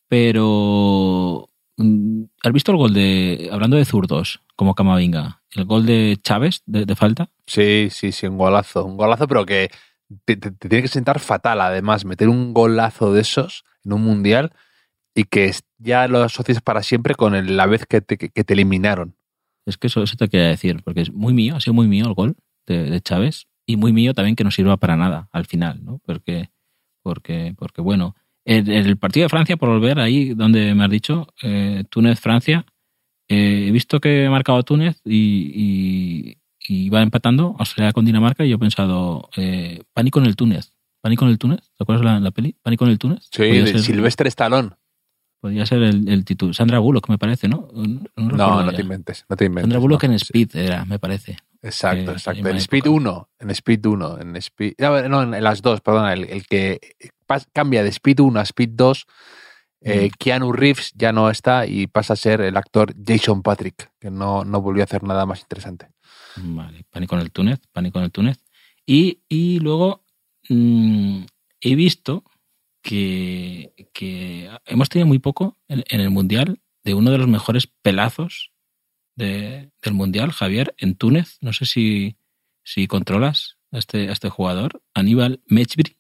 Pero. 0.09 1.49
mm, 1.79 2.25
¿Has 2.45 2.53
visto 2.53 2.73
el 2.73 2.79
gol 2.79 2.95
de. 2.95 3.49
Hablando 3.53 3.77
de 3.77 3.85
zurdos, 3.85 4.43
como 4.57 4.75
Camavinga? 4.75 5.43
El 5.55 5.65
gol 5.65 5.87
de 5.87 6.19
Chávez 6.23 6.63
de, 6.67 6.87
de 6.87 6.97
falta. 6.97 7.31
Sí, 7.47 7.89
sí, 7.91 8.13
sí, 8.13 8.27
un 8.27 8.39
golazo. 8.39 8.85
Un 8.85 8.97
golazo, 8.97 9.27
pero 9.29 9.47
que 9.47 9.71
te, 10.25 10.37
te- 10.37 10.51
te 10.53 10.69
tiene 10.69 10.83
que 10.83 10.89
sentar 10.89 11.21
fatal, 11.21 11.61
además, 11.61 12.05
meter 12.05 12.29
un 12.29 12.53
golazo 12.55 13.13
de 13.13 13.23
esos 13.23 13.65
en 13.85 13.95
un 13.95 14.03
mundial 14.03 14.53
y 15.15 15.25
que 15.25 15.53
ya 15.79 16.07
lo 16.09 16.23
asocies 16.23 16.61
para 16.61 16.83
siempre 16.83 17.15
con 17.15 17.35
el- 17.35 17.57
la 17.57 17.67
vez 17.67 17.87
que 17.87 18.01
te, 18.01 18.17
que- 18.17 18.29
te 18.45 18.53
eliminaron. 18.55 19.17
Es 19.67 19.77
que 19.77 19.89
eso, 19.89 20.03
eso 20.03 20.17
te 20.17 20.29
quería 20.29 20.49
decir, 20.49 20.83
porque 20.85 21.03
es 21.03 21.13
muy 21.13 21.33
mío, 21.35 21.57
ha 21.57 21.61
sido 21.61 21.75
muy 21.75 21.87
mío 21.89 22.07
el 22.07 22.15
gol 22.15 22.37
de, 22.67 22.91
de 22.91 23.01
Chávez 23.01 23.47
y 23.67 23.77
muy 23.77 23.93
mío 23.93 24.15
también 24.15 24.37
que 24.37 24.45
no 24.45 24.51
sirva 24.51 24.77
para 24.77 24.97
nada 24.97 25.29
al 25.33 25.47
final, 25.47 25.85
¿no? 25.85 26.01
Porque, 26.05 26.51
porque, 27.03 27.55
porque 27.57 27.81
bueno, 27.81 28.15
el, 28.45 28.69
el 28.71 28.97
partido 28.97 29.25
de 29.25 29.29
Francia, 29.29 29.57
por 29.57 29.69
volver 29.69 29.99
ahí 30.01 30.35
donde 30.35 30.75
me 30.75 30.85
has 30.85 30.91
dicho, 30.91 31.27
eh, 31.43 31.85
Túnez-Francia, 31.91 32.65
eh, 33.29 33.67
he 33.69 33.71
visto 33.71 34.01
que 34.01 34.27
ha 34.27 34.31
marcado 34.31 34.63
Túnez 34.63 35.01
y, 35.05 35.53
y, 35.55 36.39
y 36.67 36.89
va 36.91 37.03
empatando 37.03 37.55
Australia 37.59 37.93
con 37.93 38.05
Dinamarca 38.05 38.45
y 38.45 38.49
yo 38.51 38.57
he 38.57 38.59
pensado, 38.59 39.29
eh, 39.37 39.83
pánico 39.93 40.19
en 40.21 40.27
el 40.27 40.37
Túnez. 40.37 40.73
¿Pánico 41.03 41.25
en 41.25 41.31
el 41.31 41.39
Túnez? 41.39 41.61
¿Te 41.79 41.83
acuerdas 41.85 42.05
la, 42.05 42.21
la 42.21 42.31
peli? 42.31 42.57
¿Pánico 42.63 42.85
en 42.85 42.91
el 42.91 42.99
Túnez? 42.99 43.29
Sí, 43.31 43.43
de 43.43 43.67
ser- 43.67 43.81
Silvestre 43.83 44.29
Stallone. 44.29 44.71
Podría 45.41 45.65
ser 45.67 45.83
el, 45.83 46.09
el 46.09 46.25
título. 46.25 46.53
Sandra 46.53 46.79
Bullock, 46.79 47.09
me 47.09 47.19
parece, 47.19 47.49
¿no? 47.49 47.69
No, 47.75 48.63
No, 48.63 48.73
te 48.73 48.83
inventes, 48.83 49.25
no 49.29 49.37
te 49.37 49.47
inventes. 49.47 49.63
Sandra 49.65 49.79
Bullock 49.79 50.05
no. 50.05 50.13
en 50.13 50.19
Sí, 50.19 50.25
Speed 50.27 50.57
era, 50.57 50.85
me 50.85 50.99
parece. 50.99 51.39
Exacto, 51.63 52.11
Eh, 52.11 52.15
exacto. 52.15 52.49
En 52.49 52.57
Speed 52.57 52.81
época. 52.87 52.91
1, 52.91 53.29
en 53.41 53.51
Speed 53.51 53.87
1, 53.87 54.19
en 54.21 54.37
Speed... 54.37 54.75
No, 54.79 55.23
en 55.23 55.43
las 55.43 55.63
dos, 55.63 55.81
perdona, 55.81 56.13
el, 56.13 56.25
el 56.25 56.47
que 56.47 56.79
cambia 57.53 57.83
de 57.83 57.89
Speed 57.91 58.21
1 58.21 58.39
a 58.39 58.43
Speed 58.43 58.71
2, 58.73 59.07
eh, 59.83 60.09
Mm. 60.09 60.17
Keanu 60.19 60.53
Reeves 60.53 60.93
ya 60.95 61.11
no 61.13 61.31
está 61.31 61.67
y 61.67 61.87
pasa 61.87 62.13
a 62.13 62.17
ser 62.17 62.43
el 62.43 62.57
actor 62.59 62.95
Jason 63.03 63.43
Patrick, 63.43 63.91
que 63.99 64.11
no, 64.11 64.45
no 64.45 64.61
volvió 64.61 64.83
a 64.83 64.85
hacer 64.85 65.03
nada 65.03 65.25
más 65.25 65.41
interesante. 65.41 65.89
Vale, 66.37 66.85
pánico 66.91 67.15
en 67.17 67.23
el 67.23 67.33
Túnez, 67.33 67.61
pánico 67.73 67.99
en 67.99 68.05
el 68.05 68.11
Túnez. 68.13 68.37
Y, 68.85 69.21
y 69.29 69.59
luego 69.61 70.05
mm, 70.51 71.23
he 71.63 71.75
visto 71.77 72.25
que, 72.83 73.73
que 73.93 74.51
hemos 74.67 74.89
tenido 74.89 75.07
muy 75.07 75.19
poco 75.19 75.57
en, 75.69 75.85
en 75.89 76.01
el 76.01 76.11
Mundial 76.11 76.61
de 76.85 76.95
uno 76.95 77.11
de 77.11 77.19
los 77.19 77.29
mejores 77.29 77.67
pelazos 77.67 78.53
de- 79.17 79.71
del 79.83 79.95
Mundial, 79.95 80.33
Javier, 80.33 80.75
en 80.79 80.95
Túnez. 80.95 81.39
No 81.41 81.53
sé 81.53 81.67
si, 81.67 82.17
si 82.65 82.87
controlas 82.87 83.57
a 83.73 83.79
este, 83.79 84.09
a 84.09 84.13
este 84.13 84.29
jugador, 84.31 84.83
Aníbal 84.95 85.41
Mechbri, 85.47 85.97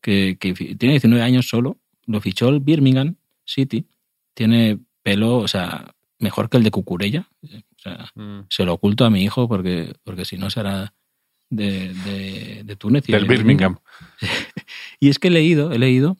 que, 0.00 0.36
tiene 0.78 0.94
19 0.94 1.22
años 1.22 1.48
solo, 1.48 1.78
lo 2.06 2.20
fichó 2.20 2.48
el 2.48 2.60
Birmingham 2.60 3.16
City, 3.44 3.86
tiene 4.34 4.78
pelo, 5.02 5.36
o 5.38 5.48
sea, 5.48 5.94
mejor 6.18 6.50
que 6.50 6.56
el 6.58 6.62
de 6.64 6.70
Cucurella. 6.70 7.28
O 7.42 7.80
sea, 7.80 8.12
se 8.50 8.64
lo 8.64 8.74
oculto 8.74 9.04
a 9.04 9.10
mi 9.10 9.22
hijo 9.22 9.46
porque, 9.48 9.92
porque 10.04 10.24
si 10.24 10.36
no 10.36 10.50
será 10.50 10.92
de, 11.50 11.94
de, 11.94 12.62
de 12.64 12.76
Túnez. 12.76 13.08
y 13.08 13.12
Del 13.12 13.22
el 13.22 13.28
Birmingham. 13.28 13.78
Y 15.00 15.10
es 15.10 15.18
que 15.18 15.28
he 15.28 15.30
leído, 15.30 15.70
he 15.72 15.78
leído 15.78 16.16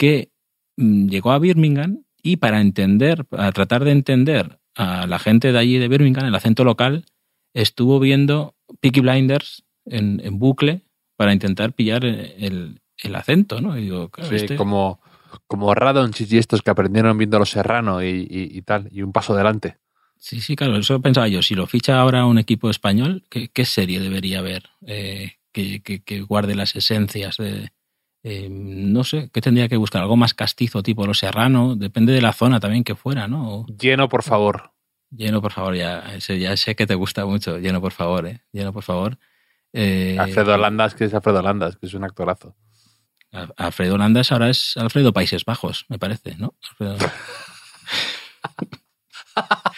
que 0.00 0.30
mm, 0.78 1.08
llegó 1.08 1.32
a 1.32 1.38
Birmingham 1.38 2.04
y 2.22 2.36
para 2.36 2.62
entender, 2.62 3.26
para 3.26 3.52
tratar 3.52 3.84
de 3.84 3.90
entender 3.92 4.58
a 4.74 5.06
la 5.06 5.18
gente 5.18 5.52
de 5.52 5.58
allí 5.58 5.76
de 5.76 5.88
Birmingham, 5.88 6.24
el 6.26 6.34
acento 6.34 6.64
local, 6.64 7.04
estuvo 7.52 8.00
viendo 8.00 8.56
Peaky 8.80 9.00
Blinders 9.00 9.62
en, 9.84 10.22
en 10.24 10.38
bucle 10.38 10.86
para 11.16 11.34
intentar 11.34 11.74
pillar 11.74 12.04
el, 12.06 12.80
el 12.96 13.14
acento, 13.14 13.60
¿no? 13.60 13.76
Y 13.76 13.82
digo, 13.82 14.10
Sí, 14.22 14.36
este- 14.36 14.56
como, 14.56 15.00
como 15.46 15.74
Radonchich 15.74 16.32
y 16.32 16.38
estos 16.38 16.62
que 16.62 16.70
aprendieron 16.70 17.18
viendo 17.18 17.38
Los 17.38 17.50
Serrano 17.50 18.02
y, 18.02 18.26
y- 18.30 18.56
y 18.56 18.62
tal, 18.62 18.88
y 18.90 19.02
un 19.02 19.12
paso 19.12 19.34
adelante. 19.34 19.76
Sí, 20.16 20.40
sí, 20.40 20.56
claro, 20.56 20.76
eso 20.78 21.00
pensaba 21.02 21.28
yo. 21.28 21.42
Si 21.42 21.54
lo 21.54 21.66
ficha 21.66 22.00
ahora 22.00 22.24
un 22.24 22.38
equipo 22.38 22.70
español, 22.70 23.24
¿qué, 23.28 23.48
qué 23.48 23.64
serie 23.66 24.00
debería 24.00 24.38
haber 24.38 24.62
eh, 24.86 25.32
que, 25.52 25.82
que- 25.82 26.02
que 26.02 26.22
guarde 26.22 26.54
las 26.54 26.74
esencias 26.74 27.36
de... 27.36 27.70
eh, 28.22 28.48
no 28.50 29.02
sé, 29.04 29.30
¿qué 29.32 29.40
tendría 29.40 29.68
que 29.68 29.76
buscar? 29.76 30.02
Algo 30.02 30.16
más 30.16 30.34
castizo, 30.34 30.82
tipo 30.82 31.06
Los 31.06 31.18
Serrano, 31.18 31.74
depende 31.76 32.12
de 32.12 32.20
la 32.22 32.32
zona 32.32 32.60
también 32.60 32.84
que 32.84 32.94
fuera, 32.94 33.28
¿no? 33.28 33.54
O- 33.60 33.66
Lleno, 33.66 34.08
por 34.08 34.22
favor. 34.22 34.72
lleno, 35.10 35.40
por 35.42 35.52
favor, 35.52 35.74
ya, 35.74 36.16
ya 36.18 36.56
sé 36.56 36.76
que 36.76 36.86
te 36.86 36.94
gusta 36.94 37.24
mucho. 37.26 37.58
Lleno, 37.58 37.80
por 37.80 37.92
favor, 37.92 38.26
¿eh? 38.26 38.42
Lleno, 38.52 38.72
por 38.72 38.82
favor. 38.84 39.18
Eh, 39.72 40.16
Alfredo 40.18 40.56
Landas, 40.56 40.94
que 40.94 41.04
es 41.04 41.14
Alfredo 41.14 41.42
Landas, 41.42 41.76
que 41.76 41.86
es 41.86 41.94
un 41.94 42.04
actorazo. 42.04 42.54
Al- 43.32 43.52
Alfredo 43.56 43.96
Landas 43.98 44.30
ahora 44.32 44.50
es 44.50 44.76
Alfredo 44.76 45.12
Países 45.12 45.44
Bajos, 45.44 45.86
me 45.88 45.98
parece, 45.98 46.36
¿no? 46.36 46.54
Alfredo- 46.68 46.96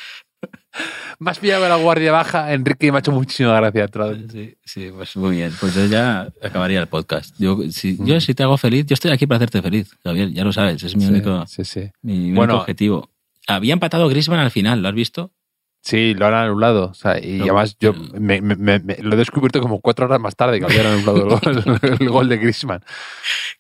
Más 1.23 1.39
pillado 1.39 1.63
de 1.63 1.69
la 1.69 1.77
guardia 1.77 2.11
baja, 2.11 2.53
Enrique, 2.53 2.87
y 2.87 2.91
me 2.91 2.97
ha 2.97 3.01
hecho 3.01 3.13
muchísima 3.13 3.55
gracia. 3.61 3.89
Sí, 4.31 4.57
sí, 4.65 4.91
pues 4.93 5.17
muy 5.17 5.37
bien. 5.37 5.53
Pues 5.61 5.75
yo 5.75 5.87
ya 5.87 6.33
acabaría 6.43 6.81
el 6.81 6.89
podcast. 6.89 7.35
Yo 7.39 7.59
si, 7.71 7.97
yo 8.05 8.21
si 8.21 8.35
te 8.35 8.43
hago 8.43 8.57
feliz, 8.59 8.87
yo 8.87 8.95
estoy 8.95 9.13
aquí 9.13 9.27
para 9.29 9.37
hacerte 9.37 9.63
feliz, 9.63 9.97
Gabriel, 10.05 10.35
ya 10.35 10.43
lo 10.45 10.53
sabes, 10.53 10.83
es 10.83 10.97
mi 10.97 11.05
Sí, 11.05 11.09
único, 11.11 11.47
sí, 11.47 11.65
sí. 11.65 11.91
mi 12.03 12.33
único 12.33 12.57
objetivo. 12.57 13.11
Había 13.47 13.73
empatado 13.73 14.09
Griezmann 14.09 14.41
al 14.41 14.51
final, 14.51 14.83
¿lo 14.83 14.89
has 14.89 14.95
visto? 14.95 15.33
Sí, 15.81 16.15
lo 16.15 16.27
han 16.27 16.35
anulado. 16.35 16.87
O 16.91 16.95
sea, 16.95 17.19
y 17.25 17.41
además 17.41 17.77
yo 17.81 17.93
me, 17.93 18.41
me- 18.41 18.57
me- 18.57 18.79
me- 18.81 18.97
lo 19.01 19.15
he 19.15 19.17
descubierto 19.17 19.61
como 19.61 19.81
cuatro 19.81 20.07
horas 20.07 20.21
más 20.21 20.35
tarde 20.37 20.59
que 20.59 20.65
habían 20.67 20.87
anulado 20.87 21.17
el 21.19 21.29
gol, 21.63 21.81
el 22.01 22.09
gol 22.09 22.29
de 22.29 22.37
Griezmann. 22.39 22.85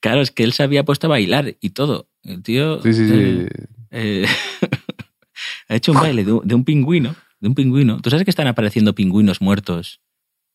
Claro, 0.00 0.20
es 0.20 0.30
que 0.32 0.42
él 0.44 0.52
se 0.52 0.62
había 0.64 0.84
puesto 0.84 1.06
a 1.06 1.10
bailar 1.10 1.54
y 1.60 1.70
todo. 1.70 2.08
El 2.24 2.42
tío 2.42 2.80
Sí, 2.82 2.92
sí, 2.92 3.08
sí. 3.08 3.14
eh, 3.14 3.48
eh, 3.90 4.26
ha 5.68 5.74
hecho 5.76 5.92
un 5.92 5.98
baile 6.00 6.24
de 6.24 6.54
un 6.54 6.64
pingüino, 6.64 7.14
de 7.42 7.48
un 7.48 7.54
pingüino. 7.54 8.00
¿Tú 8.00 8.08
sabes 8.08 8.24
que 8.24 8.30
están 8.30 8.46
apareciendo 8.46 8.94
pingüinos 8.94 9.42
muertos 9.42 10.00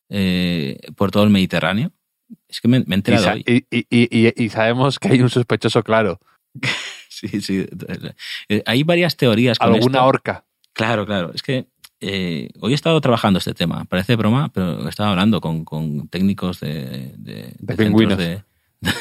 eh, 0.10 0.80
por 0.95 1.12
todo 1.12 1.23
el 1.23 1.30
Mediterráneo? 1.30 1.91
Es 2.50 2.60
que 2.62 2.67
me, 2.67 2.80
me 2.80 2.86
he 2.86 2.89
Y, 2.89 2.93
enterado 2.95 3.23
sa- 3.23 3.34
hoy. 3.34 3.43
y- 3.45 3.65
y- 3.78 3.86
y- 3.89 4.28
y- 4.28 4.43
y 4.45 4.50
sabemos 4.50 4.97
que 5.00 5.10
hay 5.10 5.21
un 5.21 5.30
sospechoso 5.30 5.84
claro. 5.84 6.19
Sí, 7.10 7.41
sí. 7.41 7.65
Eh, 8.47 8.62
Hay 8.67 8.84
varias 8.84 9.17
teorías 9.17 9.58
con 9.58 9.73
Alguna 9.73 9.97
esto. 9.97 10.06
horca. 10.06 10.45
Claro, 10.73 11.04
claro. 11.08 11.32
Es 11.34 11.41
que 11.41 11.65
eh, 12.00 12.50
hoy 12.60 12.73
he 12.73 12.76
estado 12.76 13.02
trabajando 13.02 13.39
este 13.39 13.56
tema. 13.56 13.86
Parece 13.86 14.15
broma, 14.15 14.50
pero 14.54 14.86
he 14.86 14.89
estado 14.89 15.10
hablando 15.10 15.41
con, 15.41 15.65
con 15.65 16.08
técnicos 16.10 16.60
de, 16.60 17.13
de, 17.17 17.54
de 17.58 17.76
pingüinos. 17.76 18.19
centros 18.19 18.43
de, 18.82 18.91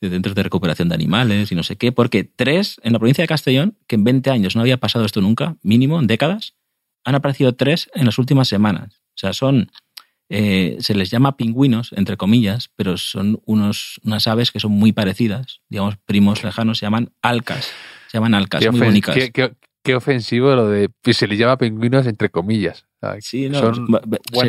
de 0.00 0.10
centros 0.10 0.34
de 0.36 0.42
recuperación 0.44 0.88
de 0.88 0.94
animales 0.94 1.50
y 1.50 1.56
no 1.56 1.64
sé 1.64 1.74
qué. 1.74 1.90
Porque 1.90 2.22
tres, 2.22 2.80
en 2.84 2.92
la 2.92 3.00
provincia 3.00 3.22
de 3.22 3.28
Castellón, 3.28 3.76
que 3.88 3.96
en 3.96 4.04
20 4.04 4.30
años 4.30 4.54
no 4.54 4.60
había 4.62 4.76
pasado 4.76 5.04
esto 5.04 5.20
nunca, 5.20 5.56
mínimo 5.64 5.98
en 5.98 6.06
décadas, 6.06 6.54
han 7.06 7.14
aparecido 7.14 7.54
tres 7.54 7.88
en 7.94 8.04
las 8.04 8.18
últimas 8.18 8.48
semanas. 8.48 9.00
O 9.14 9.18
sea, 9.18 9.32
son... 9.32 9.70
eh, 10.28 10.76
se 10.80 10.94
les 10.94 11.08
llama 11.10 11.36
pingüinos, 11.36 11.92
entre 11.96 12.16
comillas, 12.16 12.68
pero 12.76 12.96
son 12.98 13.40
unos, 13.46 14.00
unas 14.04 14.26
aves 14.26 14.50
que 14.50 14.60
son 14.60 14.72
muy 14.72 14.92
parecidas, 14.92 15.60
digamos, 15.68 15.96
primos 16.04 16.42
lejanos, 16.44 16.78
se 16.78 16.86
llaman 16.86 17.12
alcas. 17.22 17.66
Se 18.08 18.18
llaman 18.18 18.34
alcas, 18.34 18.60
Qué, 18.62 18.70
muy 18.70 18.80
bonitas. 18.80 19.14
qué- 19.14 19.30
qué- 19.32 19.54
qué 19.84 19.94
ofensivo 19.94 20.54
lo 20.56 20.68
de 20.68 20.90
se 21.14 21.28
le 21.28 21.36
llama 21.36 21.56
pingüinos 21.58 22.06
entre 22.08 22.28
comillas. 22.28 22.86
Sí, 23.20 23.48
no, 23.48 23.60
son 23.60 23.86
se 24.32 24.46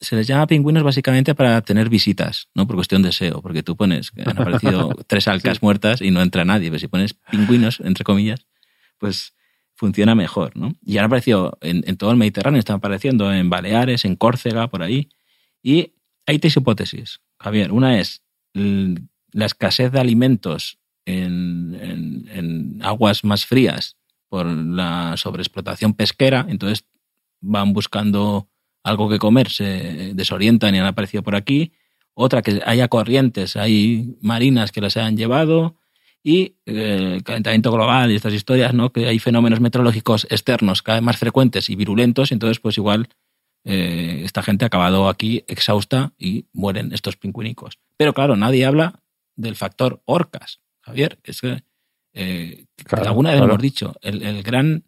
se 0.00 0.16
les 0.16 0.26
llama 0.26 0.46
pingüinos 0.46 0.82
básicamente 0.82 1.34
para 1.34 1.60
tener 1.60 1.90
visitas, 1.90 2.48
no 2.54 2.66
por 2.66 2.76
cuestión 2.76 3.02
de 3.02 3.12
SEO, 3.12 3.42
porque 3.42 3.62
tú 3.62 3.76
pones 3.76 4.10
han 4.24 4.38
aparecido 4.38 4.88
tres 5.06 5.28
alcas 5.28 5.62
muertas 5.62 6.00
y 6.00 6.10
no 6.10 6.22
entra 6.22 6.46
nadie, 6.46 6.70
pero 6.70 6.78
si 6.80 6.88
pones 6.88 7.12
pingüinos, 7.12 7.80
entre 7.80 8.04
comillas, 8.04 8.46
pues 8.98 9.33
funciona 9.74 10.14
mejor, 10.14 10.56
¿no? 10.56 10.74
Y 10.84 10.98
han 10.98 11.06
aparecido 11.06 11.58
en, 11.60 11.84
en 11.86 11.96
todo 11.96 12.10
el 12.10 12.16
Mediterráneo, 12.16 12.58
están 12.58 12.76
apareciendo 12.76 13.32
en 13.32 13.50
Baleares, 13.50 14.04
en 14.04 14.16
Córcega, 14.16 14.68
por 14.68 14.82
ahí. 14.82 15.08
Y 15.62 15.94
hay 16.26 16.38
tres 16.38 16.56
hipótesis, 16.56 17.20
Javier. 17.38 17.72
Una 17.72 17.98
es 17.98 18.22
la 18.54 19.46
escasez 19.46 19.92
de 19.92 20.00
alimentos 20.00 20.78
en, 21.06 22.80
aguas 22.82 23.24
más 23.24 23.46
frías 23.46 23.96
por 24.28 24.46
la 24.46 25.16
sobreexplotación 25.16 25.94
pesquera, 25.94 26.46
entonces 26.48 26.86
van 27.40 27.72
buscando 27.72 28.48
algo 28.82 29.08
que 29.08 29.18
comer, 29.18 29.50
se 29.50 30.12
desorientan 30.14 30.74
y 30.74 30.78
han 30.78 30.86
aparecido 30.86 31.22
por 31.22 31.36
aquí. 31.36 31.72
Otra, 32.14 32.42
que 32.42 32.60
haya 32.64 32.88
corrientes, 32.88 33.56
hay 33.56 34.16
marinas 34.20 34.72
que 34.72 34.80
las 34.80 34.96
hayan 34.96 35.16
llevado. 35.16 35.76
Y 36.26 36.56
eh, 36.64 37.16
el 37.16 37.22
calentamiento 37.22 37.70
global 37.70 38.10
y 38.10 38.16
estas 38.16 38.32
historias, 38.32 38.72
¿no? 38.72 38.90
Que 38.92 39.06
hay 39.06 39.18
fenómenos 39.18 39.60
meteorológicos 39.60 40.26
externos 40.30 40.82
cada 40.82 40.98
vez 40.98 41.04
más 41.04 41.18
frecuentes 41.18 41.68
y 41.68 41.76
virulentos, 41.76 42.30
y 42.30 42.34
entonces 42.34 42.58
pues 42.60 42.78
igual 42.78 43.08
eh, 43.64 44.22
esta 44.24 44.42
gente 44.42 44.64
ha 44.64 44.68
acabado 44.68 45.08
aquí 45.08 45.44
exhausta 45.48 46.14
y 46.18 46.46
mueren 46.52 46.92
estos 46.92 47.16
pingüinicos. 47.16 47.78
Pero 47.98 48.14
claro, 48.14 48.36
nadie 48.36 48.64
habla 48.64 49.02
del 49.36 49.54
factor 49.54 50.02
orcas, 50.06 50.60
Javier. 50.80 51.18
Es 51.24 51.42
que 51.42 51.62
eh, 52.14 52.64
Claro, 52.84 53.08
alguna 53.08 53.30
vez 53.30 53.38
claro. 53.38 53.52
hemos 53.52 53.62
dicho, 53.62 53.94
el, 54.00 54.22
el 54.22 54.42
gran 54.42 54.84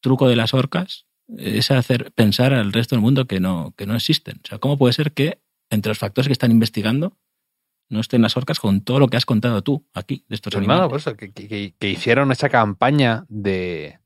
truco 0.00 0.26
de 0.28 0.36
las 0.36 0.54
orcas 0.54 1.06
es 1.36 1.70
hacer 1.70 2.12
pensar 2.12 2.54
al 2.54 2.72
resto 2.72 2.94
del 2.96 3.02
mundo 3.02 3.26
que 3.26 3.40
no, 3.40 3.74
que 3.76 3.86
no 3.86 3.94
existen. 3.94 4.40
O 4.42 4.48
sea, 4.48 4.58
¿cómo 4.58 4.78
puede 4.78 4.94
ser 4.94 5.12
que 5.12 5.40
entre 5.70 5.90
los 5.90 5.98
factores 5.98 6.28
que 6.28 6.32
están 6.32 6.50
investigando 6.50 7.16
no 7.88 8.00
estén 8.00 8.22
las 8.22 8.36
orcas 8.36 8.60
con 8.60 8.80
todo 8.82 8.98
lo 9.00 9.08
que 9.08 9.16
has 9.16 9.24
contado 9.26 9.62
tú 9.62 9.84
aquí 9.94 10.24
de 10.28 10.34
estos 10.34 10.52
Pues 10.52 10.58
animales? 10.60 10.78
nada, 10.80 10.88
por 10.88 10.98
eso, 10.98 11.16
que, 11.16 11.30
que- 11.32 11.74
que 11.78 11.90
hicieron 11.90 12.30
esa 12.32 12.48
campaña 12.48 13.24
de 13.28 13.98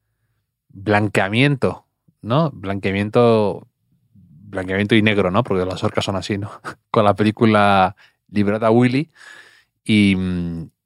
blanqueamiento, 0.68 1.86
¿no? 2.22 2.50
Blanqueamiento, 2.50 3.66
blanqueamiento 4.14 4.94
y 4.94 5.02
negro, 5.02 5.30
¿no? 5.30 5.42
Porque 5.42 5.64
las 5.64 5.82
orcas 5.84 6.04
son 6.04 6.16
así, 6.16 6.38
¿no? 6.38 6.50
Con 6.90 7.04
la 7.04 7.14
película 7.14 7.96
Librada 8.30 8.70
Willy. 8.70 9.10
Y, 9.84 10.16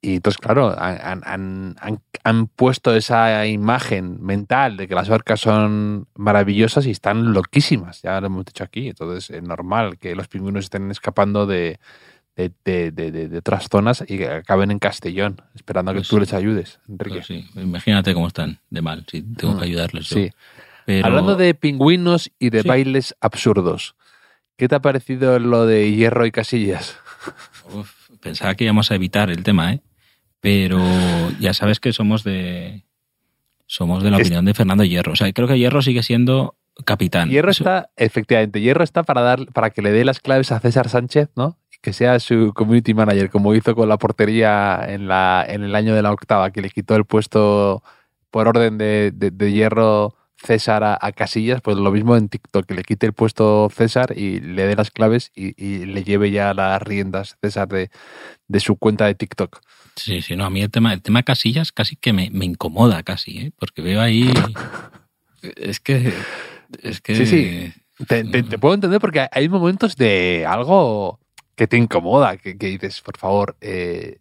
y 0.01 0.15
entonces, 0.15 0.39
claro, 0.39 0.75
han, 0.77 1.21
han- 1.23 1.75
han- 1.79 2.01
han 2.23 2.47
puesto 2.47 2.95
esa 2.95 3.45
imagen 3.45 4.17
mental 4.23 4.75
de 4.75 4.87
que 4.87 4.95
las 4.95 5.09
orcas 5.09 5.39
son 5.39 6.07
maravillosas 6.15 6.85
y 6.87 6.91
están 6.91 7.31
loquísimas, 7.33 8.01
ya 8.01 8.19
lo 8.19 8.27
hemos 8.27 8.45
dicho 8.45 8.63
aquí. 8.63 8.89
Entonces 8.89 9.29
es 9.29 9.43
normal 9.43 9.97
que 9.99 10.15
los 10.15 10.27
pingüinos 10.27 10.65
estén 10.65 10.89
escapando 10.91 11.45
de, 11.45 11.79
de, 12.37 12.51
de- 12.63 12.91
de- 12.91 13.27
de- 13.27 13.37
otras 13.39 13.67
zonas 13.69 14.03
y 14.07 14.17
que 14.17 14.29
acaben 14.29 14.71
en 14.71 14.79
Castellón, 14.79 15.41
esperando 15.55 15.91
a 15.91 15.93
que 15.95 15.99
Pues 16.01 16.07
tú 16.07 16.15
sí. 16.15 16.19
les 16.21 16.33
ayudes, 16.33 16.79
Enrique. 16.87 17.15
Pues 17.17 17.25
sí, 17.27 17.45
imagínate 17.55 18.13
cómo 18.13 18.27
están 18.27 18.59
de 18.69 18.81
mal, 18.81 19.05
si 19.11 19.21
tengo 19.23 19.55
Mm, 19.55 19.57
que 19.59 19.65
ayudarles. 19.65 20.07
yo. 20.09 20.15
Sí. 20.17 20.29
Pero- 20.85 21.05
Hablando 21.07 21.35
de 21.35 21.53
pingüinos 21.53 22.31
y 22.39 22.49
de 22.51 22.61
bailes 22.61 23.15
absurdos, 23.19 23.95
¿qué 24.55 24.67
te 24.69 24.75
ha 24.75 24.79
parecido 24.81 25.37
lo 25.39 25.65
de 25.65 25.91
hierro 25.91 26.25
y 26.25 26.31
casillas? 26.31 26.95
Uf, 27.73 27.91
pensaba 28.21 28.55
que 28.55 28.63
íbamos 28.63 28.91
a 28.91 28.95
evitar 28.95 29.29
el 29.29 29.43
tema, 29.43 29.73
¿eh? 29.73 29.81
Pero 30.39 30.79
ya 31.39 31.53
sabes 31.53 31.79
que 31.79 31.91
somos 31.91 32.23
de 32.23 32.83
somos 33.65 34.01
de 34.03 34.11
la 34.11 34.17
opinión 34.17 34.45
de 34.45 34.53
Fernando 34.53 34.83
Hierro. 34.85 35.11
O 35.11 35.15
sea, 35.15 35.31
creo 35.33 35.47
que 35.47 35.57
Hierro 35.57 35.81
sigue 35.81 36.03
siendo 36.03 36.55
capitán. 36.85 37.29
Hierro 37.29 37.49
Eso- 37.51 37.63
está, 37.63 37.89
efectivamente, 37.97 38.61
Hierro 38.61 38.83
está 38.83 39.03
para 39.03 39.21
dar, 39.21 39.47
para 39.51 39.71
que 39.71 39.81
le 39.81 39.91
dé 39.91 40.05
las 40.05 40.19
claves 40.21 40.51
a 40.53 40.59
César 40.61 40.87
Sánchez, 40.87 41.29
¿no? 41.35 41.57
Que 41.81 41.93
sea 41.93 42.19
su 42.19 42.53
community 42.53 42.93
manager, 42.93 43.29
como 43.29 43.53
hizo 43.53 43.75
con 43.75 43.87
la 43.87 43.97
portería 43.97 44.83
en, 44.87 45.07
la, 45.07 45.45
en 45.47 45.63
el 45.63 45.75
año 45.75 45.93
de 45.95 46.01
la 46.01 46.11
octava, 46.11 46.51
que 46.51 46.61
le 46.61 46.69
quitó 46.69 46.95
el 46.95 47.05
puesto 47.05 47.83
por 48.31 48.47
orden 48.47 48.77
de, 48.77 49.11
de- 49.13 49.31
de 49.31 49.51
Hierro 49.51 50.15
César 50.43 50.83
a, 50.83 50.97
a 51.01 51.11
Casillas, 51.13 51.61
pues 51.61 51.77
lo 51.77 51.91
mismo 51.91 52.15
en 52.17 52.29
TikTok, 52.29 52.65
que 52.65 52.73
le 52.75 52.83
quite 52.83 53.05
el 53.07 53.13
puesto 53.13 53.69
César 53.73 54.13
y 54.17 54.39
le 54.39 54.67
dé 54.67 54.75
las 54.75 54.91
claves 54.91 55.31
y, 55.35 55.53
y 55.63 55.85
le 55.85 56.03
lleve 56.03 56.29
ya 56.31 56.53
las 56.53 56.81
riendas 56.81 57.37
César 57.41 57.67
de, 57.69 57.89
de 58.47 58.59
su 58.59 58.75
cuenta 58.75 59.05
de 59.05 59.15
TikTok. 59.15 59.59
Sí, 59.95 60.21
sí, 60.21 60.35
no, 60.35 60.45
a 60.45 60.49
mí 60.49 60.61
el 60.61 60.69
tema, 60.69 60.93
el 60.93 61.01
tema 61.01 61.23
Casillas 61.23 61.71
casi 61.71 61.95
que 61.95 62.13
me, 62.13 62.29
me 62.31 62.45
incomoda 62.45 63.01
casi, 63.03 63.37
¿eh? 63.39 63.51
Porque 63.57 63.81
veo 63.81 63.99
ahí... 64.01 64.31
Es 65.55 65.79
que... 65.79 66.13
Es 66.83 67.01
que... 67.01 67.15
Sí, 67.15 67.25
sí. 67.25 67.73
Te, 68.07 68.23
te- 68.23 68.43
te 68.43 68.59
puedo 68.59 68.75
entender 68.75 68.99
porque 68.99 69.27
hay 69.31 69.49
momentos 69.49 69.95
de 69.95 70.45
algo 70.47 71.19
que 71.57 71.67
te 71.67 71.75
incomoda, 71.75 72.37
que, 72.37 72.57
que 72.57 72.67
dices, 72.67 73.01
por 73.01 73.17
favor, 73.17 73.57
eh, 73.59 74.19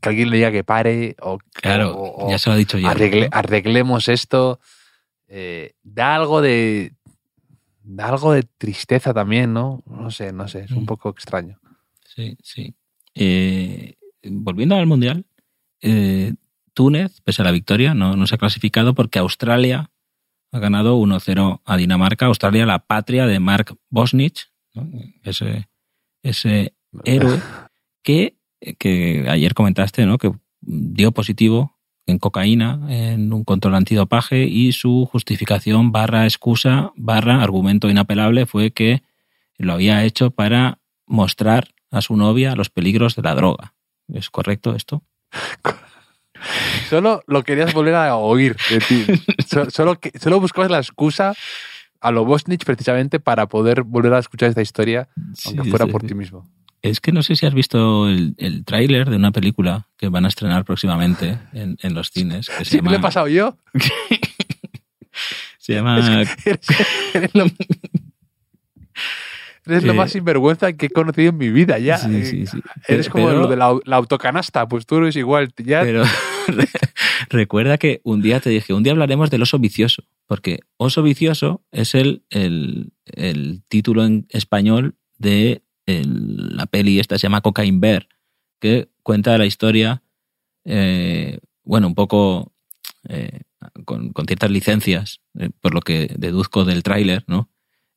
que 0.00 0.08
alguien 0.08 0.30
le 0.30 0.36
diga 0.38 0.50
que 0.50 0.64
pare 0.64 1.16
o, 1.20 1.38
Claro, 1.52 1.94
o- 1.96 2.26
o 2.26 2.30
ya 2.30 2.38
se 2.38 2.48
lo 2.48 2.54
ha 2.54 2.56
dicho 2.56 2.78
Hierro. 2.78 2.94
arregle- 2.94 3.28
¿no? 3.30 3.36
arreglemos 3.36 4.08
esto. 4.08 4.60
Eh, 5.28 5.74
da 5.82 6.14
algo 6.14 6.40
de. 6.40 6.94
Da 7.82 8.08
algo 8.08 8.32
de 8.32 8.42
tristeza 8.44 9.12
también, 9.14 9.52
¿no? 9.52 9.82
No 9.86 10.10
sé, 10.10 10.32
no 10.32 10.46
sé, 10.48 10.60
es 10.64 10.70
un 10.70 10.82
Mm. 10.84 10.86
poco 10.86 11.10
extraño. 11.10 11.58
Sí, 12.04 12.36
sí. 12.42 12.74
Eh, 13.14 13.94
volviendo 14.24 14.74
al 14.76 14.86
Mundial, 14.86 15.24
eh, 15.80 16.34
Túnez, 16.74 17.20
pese 17.22 17.42
a 17.42 17.44
la 17.46 17.50
victoria, 17.50 17.94
no, 17.94 18.14
no 18.16 18.26
se 18.26 18.34
ha 18.36 18.38
clasificado 18.38 18.94
porque 18.94 19.18
Australia 19.18 19.90
ha 20.52 20.58
ganado 20.58 20.96
1-0 20.96 21.60
a 21.64 21.76
Dinamarca. 21.76 22.26
Australia, 22.26 22.66
la 22.66 22.78
patria 22.80 23.26
de 23.26 23.40
Mark 23.40 23.76
Bosnich, 23.90 24.50
¿no? 24.74 24.88
ese, 25.24 25.68
ese 26.22 26.74
héroe 27.04 27.40
que, 28.02 28.36
que 28.78 29.26
ayer 29.28 29.54
comentaste, 29.54 30.06
¿no? 30.06 30.18
que 30.18 30.32
dio 30.60 31.12
positivo 31.12 31.74
en 32.06 32.18
cocaína 32.18 32.80
en 32.88 33.32
un 33.32 33.44
control 33.44 33.74
antidopaje 33.74 34.44
y 34.44 34.72
su 34.72 35.06
justificación 35.10 35.92
barra 35.92 36.24
excusa 36.24 36.92
barra 36.96 37.42
argumento 37.42 37.90
inapelable 37.90 38.46
fue 38.46 38.70
que 38.70 39.02
lo 39.58 39.74
había 39.74 40.04
hecho 40.04 40.30
para 40.30 40.78
mostrar 41.06 41.68
a 41.90 42.00
su 42.00 42.16
novia 42.16 42.54
los 42.54 42.70
peligros 42.70 43.14
de 43.16 43.22
la 43.22 43.34
droga. 43.34 43.74
¿Es 44.12 44.30
correcto 44.30 44.74
esto? 44.74 45.02
Solo 46.88 47.22
lo 47.26 47.42
querías 47.42 47.74
volver 47.74 47.94
a 47.94 48.16
oír 48.16 48.56
de 48.70 48.78
ti. 48.80 49.06
So- 49.46 49.70
Solo, 49.70 49.98
que, 49.98 50.12
solo 50.18 50.40
buscabas 50.40 50.70
la 50.70 50.78
excusa 50.78 51.34
a 52.00 52.10
lo 52.10 52.24
Bosnich 52.24 52.64
precisamente 52.64 53.20
para 53.20 53.48
poder 53.48 53.82
volver 53.82 54.14
a 54.14 54.18
escuchar 54.18 54.48
esta 54.48 54.62
historia, 54.62 55.08
aunque 55.44 55.70
fuera 55.70 55.86
sí, 55.86 55.92
por 55.92 56.00
sí. 56.02 56.08
ti 56.08 56.14
mismo. 56.14 56.48
Es 56.80 57.00
que 57.00 57.10
no 57.10 57.22
sé 57.22 57.34
si 57.34 57.44
has 57.44 57.54
visto 57.54 58.08
el, 58.08 58.34
el 58.38 58.64
tráiler 58.64 59.10
de 59.10 59.16
una 59.16 59.32
película 59.32 59.88
que 59.96 60.08
van 60.08 60.24
a 60.24 60.28
estrenar 60.28 60.64
próximamente 60.64 61.38
en, 61.52 61.76
en 61.82 61.94
los 61.94 62.10
cines. 62.10 62.48
Que 62.48 62.64
se 62.64 62.70
Sí, 62.70 62.76
me 62.76 62.82
llama, 62.82 62.90
lo 62.92 62.96
he 62.98 63.00
pasado 63.00 63.28
yo. 63.28 63.56
se 65.58 65.74
llama 65.74 65.98
Eres, 69.68 69.84
eres 69.84 69.84
lo, 69.84 69.94
más 69.94 70.10
sinvergüenza 70.12 70.72
que 70.72 70.86
he 70.86 70.90
conocido 70.90 71.30
en 71.30 71.36
mi 71.38 71.50
vida 71.50 71.78
ya. 71.78 71.98
Sí, 71.98 72.08
Eh, 72.14 72.24
sí, 72.24 72.46
sí. 72.46 72.60
Eres 72.88 73.08
como 73.08 73.26
Pero- 73.28 73.40
lo 73.42 73.46
de 73.48 73.56
la, 73.56 73.78
la 73.84 73.96
autocanasta, 73.96 74.66
pues 74.68 74.86
tú 74.86 74.96
eres 74.96 75.14
igual. 75.16 75.52
Ya, 75.64 75.82
Pero 75.82 76.02
recuerda 77.30 77.78
que 77.78 78.00
un 78.04 78.22
día 78.22 78.40
te 78.40 78.50
dije, 78.50 78.72
un 78.74 78.82
día 78.82 78.92
hablaremos 78.92 79.30
del 79.30 79.42
oso 79.42 79.58
vicioso, 79.58 80.02
porque 80.26 80.60
oso 80.76 81.02
vicioso 81.02 81.62
es 81.70 81.94
el, 81.94 82.24
el, 82.30 82.92
el 83.06 83.62
título 83.68 84.04
en 84.04 84.26
español 84.30 84.96
de 85.18 85.62
el- 85.86 86.56
la 86.56 86.66
peli 86.66 86.98
esta, 87.00 87.18
se 87.18 87.22
llama 87.24 87.40
Cocaine 87.40 87.80
Bear, 87.80 88.08
que 88.60 88.88
cuenta 89.02 89.38
la 89.38 89.46
historia, 89.46 90.02
eh, 90.64 91.38
bueno, 91.64 91.86
un 91.86 91.94
poco 91.94 92.52
eh, 93.08 93.40
con, 93.84 94.12
con 94.12 94.26
ciertas 94.26 94.50
licencias, 94.50 95.20
eh, 95.38 95.50
por 95.60 95.74
lo 95.74 95.80
que 95.80 96.10
deduzco 96.18 96.64
del 96.64 96.82
tráiler, 96.82 97.24
¿no? 97.26 97.48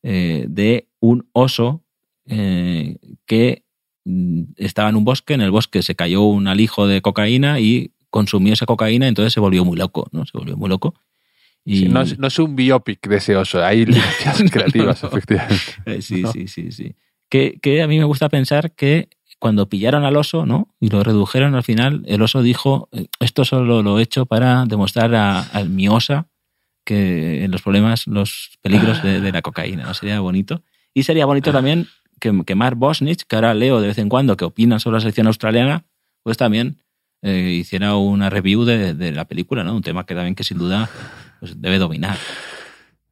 Eh, 0.03 0.45
de 0.47 0.88
un 1.01 1.27
oso 1.33 1.83
eh, 2.25 2.95
que 3.25 3.65
mm, 4.05 4.43
estaba 4.55 4.87
en 4.89 4.95
un 4.95 5.03
bosque, 5.03 5.33
en 5.33 5.41
el 5.41 5.51
bosque 5.51 5.81
se 5.83 5.95
cayó 5.95 6.21
un 6.21 6.47
alijo 6.47 6.87
de 6.87 7.01
cocaína 7.01 7.59
y 7.59 7.91
consumió 8.09 8.53
esa 8.53 8.65
cocaína, 8.65 9.07
entonces 9.07 9.33
se 9.33 9.39
volvió 9.41 9.65
muy 9.65 9.77
loco, 9.77 10.07
¿no? 10.11 10.25
Se 10.25 10.37
volvió 10.37 10.55
muy 10.55 10.69
loco. 10.69 10.93
Y, 11.65 11.79
Sí, 11.79 11.89
no, 11.89 12.01
es, 12.01 12.17
no 12.17 12.27
es 12.27 12.39
un 12.39 12.55
biopic 12.55 13.07
de 13.07 13.17
ese 13.17 13.35
oso, 13.35 13.63
hay 13.63 13.85
licencias 13.87 14.49
creativas, 14.51 15.03
no. 15.03 15.09
efectivamente. 15.09 15.63
Eh, 15.85 16.01
sí, 16.01 16.23
sí, 16.31 16.47
sí, 16.47 16.71
sí. 16.71 16.95
Que, 17.29 17.59
que 17.61 17.81
a 17.81 17.87
mí 17.87 17.97
me 17.97 18.03
gusta 18.05 18.29
pensar 18.29 18.73
que 18.73 19.09
cuando 19.39 19.69
pillaron 19.69 20.03
al 20.03 20.17
oso, 20.17 20.45
¿no? 20.45 20.75
Y 20.79 20.89
lo 20.89 21.03
redujeron 21.03 21.55
al 21.55 21.63
final, 21.63 22.03
el 22.05 22.21
oso 22.21 22.43
dijo, 22.43 22.89
eh, 22.91 23.07
esto 23.19 23.43
solo 23.43 23.81
lo 23.81 23.99
he 23.99 24.03
hecho 24.03 24.25
para 24.27 24.65
demostrar 24.65 25.15
a, 25.15 25.41
a 25.41 25.63
mi 25.63 25.87
osa 25.87 26.27
que 26.83 27.43
en 27.43 27.51
los 27.51 27.61
problemas, 27.61 28.05
los 28.07 28.51
peligros 28.61 29.01
de, 29.01 29.21
de 29.21 29.31
la 29.31 29.41
cocaína, 29.41 29.83
¿no? 29.83 29.93
Sería 29.93 30.19
bonito. 30.19 30.63
Y 30.93 31.04
sería 31.04 31.25
bonito 31.25 31.51
también 31.51 31.88
que, 32.19 32.43
que 32.45 32.56
Mark 32.56 32.77
Bosnich, 32.77 33.23
que 33.27 33.36
ahora 33.36 33.54
leo 33.54 33.80
de 33.82 33.88
vez 33.88 33.97
en 33.97 34.10
cuando 34.10 34.36
que 34.38 34.45
opina 34.45 34.80
sobre 34.80 34.95
la 34.95 35.01
selección 35.01 35.27
australiana, 35.27 35.86
pues 36.23 36.38
también 36.38 36.77
eh, 37.21 37.56
hiciera 37.60 37.95
una 37.95 38.30
review 38.30 38.63
de, 38.65 38.93
de 38.93 39.12
la 39.12 39.25
película, 39.25 39.63
¿no? 39.63 39.75
Un 39.75 39.82
tema 39.84 40.06
que 40.06 40.15
también 40.15 40.36
que 40.36 40.43
sin 40.43 40.58
duda 40.58 40.89
pues, 41.39 41.60
debe 41.62 41.77
dominar. 41.77 42.17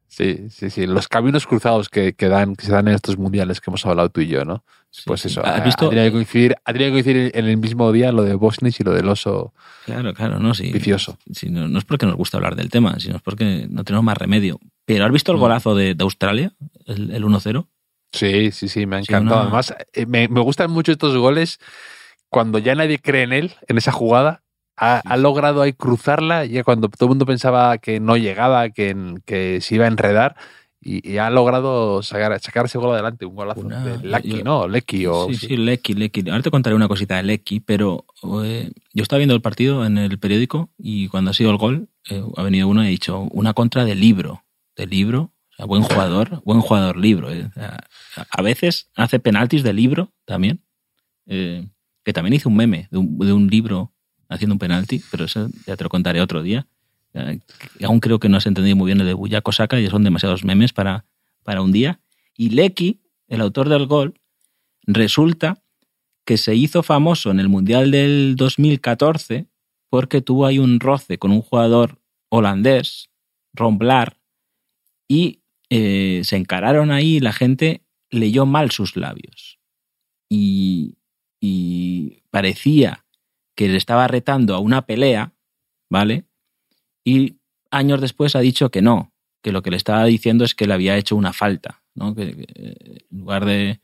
Sí, 0.08 0.48
sí, 0.50 0.68
sí. 0.70 0.86
Los 0.86 1.06
caminos 1.08 1.46
cruzados 1.46 1.88
que, 1.88 2.14
que 2.14 2.28
dan, 2.28 2.56
que 2.56 2.66
se 2.66 2.72
dan 2.72 2.88
en 2.88 2.94
estos 2.94 3.16
mundiales 3.16 3.60
que 3.60 3.70
hemos 3.70 3.86
hablado 3.86 4.10
tú 4.10 4.20
y 4.20 4.26
yo, 4.26 4.44
¿no? 4.44 4.64
Sí, 4.90 5.02
Pues 5.06 5.24
eso, 5.24 5.40
¿Has 5.46 5.60
ha, 5.60 5.64
visto? 5.64 5.88
que 5.88 6.10
coincidir, 6.10 6.56
tenido 6.66 6.86
que 6.86 6.90
coincidir 6.90 7.30
en 7.34 7.46
el 7.46 7.56
mismo 7.56 7.92
día 7.92 8.10
lo 8.10 8.24
de 8.24 8.34
Bosnich 8.34 8.80
y 8.80 8.84
lo 8.84 8.92
del 8.92 9.08
oso 9.08 9.54
Claro, 9.86 10.12
claro, 10.12 10.40
no, 10.40 10.52
sí. 10.52 10.72
vicioso. 10.72 11.16
Sí, 11.32 11.48
no, 11.48 11.68
no 11.68 11.78
es 11.78 11.84
porque 11.84 12.06
nos 12.06 12.16
gusta 12.16 12.36
hablar 12.38 12.56
del 12.56 12.70
tema, 12.70 12.98
sino 12.98 13.16
es 13.16 13.22
porque 13.22 13.68
no 13.70 13.84
tenemos 13.84 14.04
más 14.04 14.18
remedio. 14.18 14.58
Pero 14.84 15.04
¿has 15.06 15.12
visto 15.12 15.30
el 15.30 15.38
Mm. 15.38 15.40
golazo 15.40 15.74
de, 15.76 15.94
de 15.94 16.02
Australia? 16.02 16.52
El, 16.86 17.12
el 17.12 17.24
1-0. 17.24 17.66
Sí, 18.12 18.50
sí, 18.52 18.68
sí, 18.68 18.86
me 18.86 18.96
ha 18.96 18.98
Sí, 19.02 19.12
encantado. 19.12 19.42
Además, 19.42 19.74
eh, 19.92 20.06
me, 20.06 20.28
me 20.28 20.40
gustan 20.40 20.70
mucho 20.70 20.92
estos 20.92 21.16
goles 21.16 21.58
cuando 22.28 22.58
ya 22.58 22.74
nadie 22.74 22.98
cree 22.98 23.22
en 23.22 23.32
él, 23.32 23.54
en 23.68 23.78
esa 23.78 23.92
jugada. 23.92 24.42
Ha, 24.76 25.02
ha 25.04 25.16
logrado 25.18 25.60
ahí 25.60 25.74
cruzarla, 25.74 26.46
ya 26.46 26.64
cuando 26.64 26.88
todo 26.88 27.06
el 27.06 27.10
mundo 27.10 27.26
pensaba 27.26 27.76
que 27.78 28.00
no 28.00 28.16
llegaba, 28.16 28.70
que, 28.70 28.96
que 29.26 29.60
se 29.60 29.74
iba 29.74 29.84
a 29.84 29.88
enredar, 29.88 30.36
y, 30.80 31.06
y 31.06 31.18
ha 31.18 31.28
logrado 31.28 32.02
sacar, 32.02 32.40
sacar 32.40 32.64
ese 32.64 32.78
gol 32.78 32.94
adelante, 32.94 33.26
un 33.26 33.34
golazo 33.36 33.60
Una- 33.60 33.84
de 33.84 33.98
Lucky, 34.08 34.38
yo- 34.38 34.44
¿no? 34.44 34.66
Lecky 34.66 35.06
o 35.06 35.26
sí, 35.26 35.34
sí. 35.34 35.48
sí, 35.48 35.56
Lecky, 35.58 35.92
Lecky. 35.92 36.30
Ahora 36.30 36.42
te 36.42 36.50
contaré 36.50 36.74
una 36.74 36.88
cosita 36.88 37.16
de 37.16 37.24
Lecky, 37.24 37.60
pero 37.60 38.06
eh, 38.42 38.70
yo 38.94 39.02
estaba 39.02 39.18
viendo 39.18 39.34
el 39.34 39.42
partido 39.42 39.84
en 39.84 39.98
el 39.98 40.18
periódico 40.18 40.70
y 40.78 41.08
cuando 41.08 41.32
ha 41.32 41.34
sido 41.34 41.50
el 41.50 41.58
gol, 41.58 41.88
eh, 42.08 42.24
ha 42.36 42.42
venido 42.42 42.66
uno 42.66 42.82
y 42.82 42.86
ha 42.86 42.90
dicho 42.90 43.20
una 43.32 43.52
contra 43.52 43.84
de 43.84 43.94
libro. 43.94 44.44
De 44.76 44.86
libro. 44.86 45.30
Buen 45.66 45.82
jugador, 45.82 46.42
buen 46.44 46.60
jugador 46.60 46.96
libro. 46.96 47.32
¿eh? 47.32 47.50
A 48.30 48.42
veces 48.42 48.88
hace 48.94 49.18
penaltis 49.18 49.62
de 49.62 49.72
libro 49.72 50.12
también. 50.24 50.62
eh, 51.26 51.66
que 52.04 52.12
también 52.12 52.34
hizo 52.34 52.48
un 52.48 52.56
meme 52.56 52.88
de 52.90 52.98
un, 52.98 53.18
de 53.18 53.32
un 53.32 53.46
libro 53.48 53.92
haciendo 54.28 54.54
un 54.54 54.58
penalti, 54.58 55.02
pero 55.10 55.24
eso 55.24 55.48
ya 55.66 55.76
te 55.76 55.84
lo 55.84 55.90
contaré 55.90 56.20
otro 56.20 56.42
día. 56.42 56.66
Eh, 57.14 57.40
aún 57.84 58.00
creo 58.00 58.18
que 58.18 58.28
no 58.28 58.36
has 58.36 58.46
entendido 58.46 58.76
muy 58.76 58.86
bien 58.86 58.98
lo 58.98 59.04
de 59.04 59.12
Buyako 59.14 59.52
Saka 59.52 59.78
y 59.78 59.88
son 59.88 60.04
demasiados 60.04 60.44
memes 60.44 60.72
para, 60.72 61.04
para 61.42 61.62
un 61.62 61.72
día. 61.72 62.00
Y 62.36 62.50
Lecky, 62.50 63.00
el 63.28 63.40
autor 63.40 63.68
del 63.68 63.86
gol, 63.86 64.14
resulta 64.86 65.62
que 66.24 66.36
se 66.36 66.54
hizo 66.54 66.82
famoso 66.82 67.30
en 67.30 67.40
el 67.40 67.48
Mundial 67.48 67.90
del 67.90 68.34
2014 68.36 69.46
porque 69.88 70.22
tuvo 70.22 70.46
ahí 70.46 70.58
un 70.58 70.78
roce 70.78 71.18
con 71.18 71.32
un 71.32 71.42
jugador 71.42 72.00
holandés, 72.28 73.10
Ron 73.52 73.78
Blaar, 73.78 74.16
y 75.08 75.39
eh, 75.70 76.22
se 76.24 76.36
encararon 76.36 76.90
ahí 76.90 77.16
y 77.16 77.20
la 77.20 77.32
gente 77.32 77.82
leyó 78.10 78.44
mal 78.44 78.70
sus 78.70 78.96
labios. 78.96 79.58
Y, 80.28 80.98
y 81.40 82.22
parecía 82.30 83.04
que 83.54 83.68
le 83.68 83.76
estaba 83.76 84.08
retando 84.08 84.54
a 84.54 84.58
una 84.58 84.86
pelea, 84.86 85.32
¿vale? 85.88 86.24
Y 87.04 87.36
años 87.70 88.00
después 88.00 88.36
ha 88.36 88.40
dicho 88.40 88.70
que 88.70 88.82
no, 88.82 89.12
que 89.42 89.52
lo 89.52 89.62
que 89.62 89.70
le 89.70 89.76
estaba 89.76 90.04
diciendo 90.04 90.44
es 90.44 90.54
que 90.54 90.66
le 90.66 90.74
había 90.74 90.96
hecho 90.96 91.16
una 91.16 91.32
falta, 91.32 91.82
¿no? 91.94 92.14
Que, 92.14 92.46
en 93.10 93.18
lugar 93.18 93.44
de, 93.44 93.80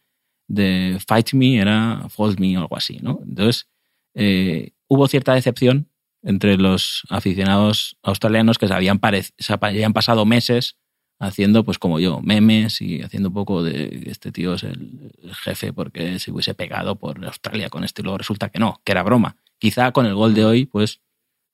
de 0.49 0.99
fight 1.07 1.33
me 1.33 1.59
era 1.59 2.07
fold 2.09 2.39
me 2.39 2.57
o 2.57 2.61
algo 2.61 2.77
así, 2.77 2.99
¿no? 3.01 3.21
Entonces, 3.25 3.69
eh, 4.15 4.73
hubo 4.89 5.09
cierta 5.09 5.35
decepción 5.35 5.91
entre 6.23 6.57
los 6.57 7.03
aficionados 7.09 7.97
australianos 8.03 8.59
que 8.59 8.67
se 8.67 8.75
habían, 8.75 9.01
se 9.39 9.53
habían 9.61 9.93
pasado 9.93 10.25
meses 10.25 10.77
haciendo, 11.19 11.65
pues 11.65 11.79
como 11.79 11.99
yo, 11.99 12.21
memes 12.21 12.81
y 12.81 13.03
haciendo 13.03 13.29
un 13.31 13.35
poco 13.35 13.63
de 13.63 14.05
este 14.07 14.33
tío 14.33 14.55
es 14.55 14.63
el, 14.65 15.13
el 15.23 15.35
jefe 15.35 15.73
porque 15.73 16.19
se 16.19 16.31
hubiese 16.31 16.55
pegado 16.55 16.97
por 16.97 17.25
Australia 17.25 17.71
con 17.71 17.85
este 17.85 18.03
y 18.03 18.05
luego 18.05 18.19
resulta 18.19 18.49
que 18.51 18.59
no, 18.59 18.81
que 18.85 18.93
era 18.93 19.03
broma. 19.03 19.37
Quizá 19.59 19.93
con 19.93 20.05
el 20.07 20.15
gol 20.15 20.35
de 20.35 20.45
hoy, 20.45 20.67
pues 20.67 21.01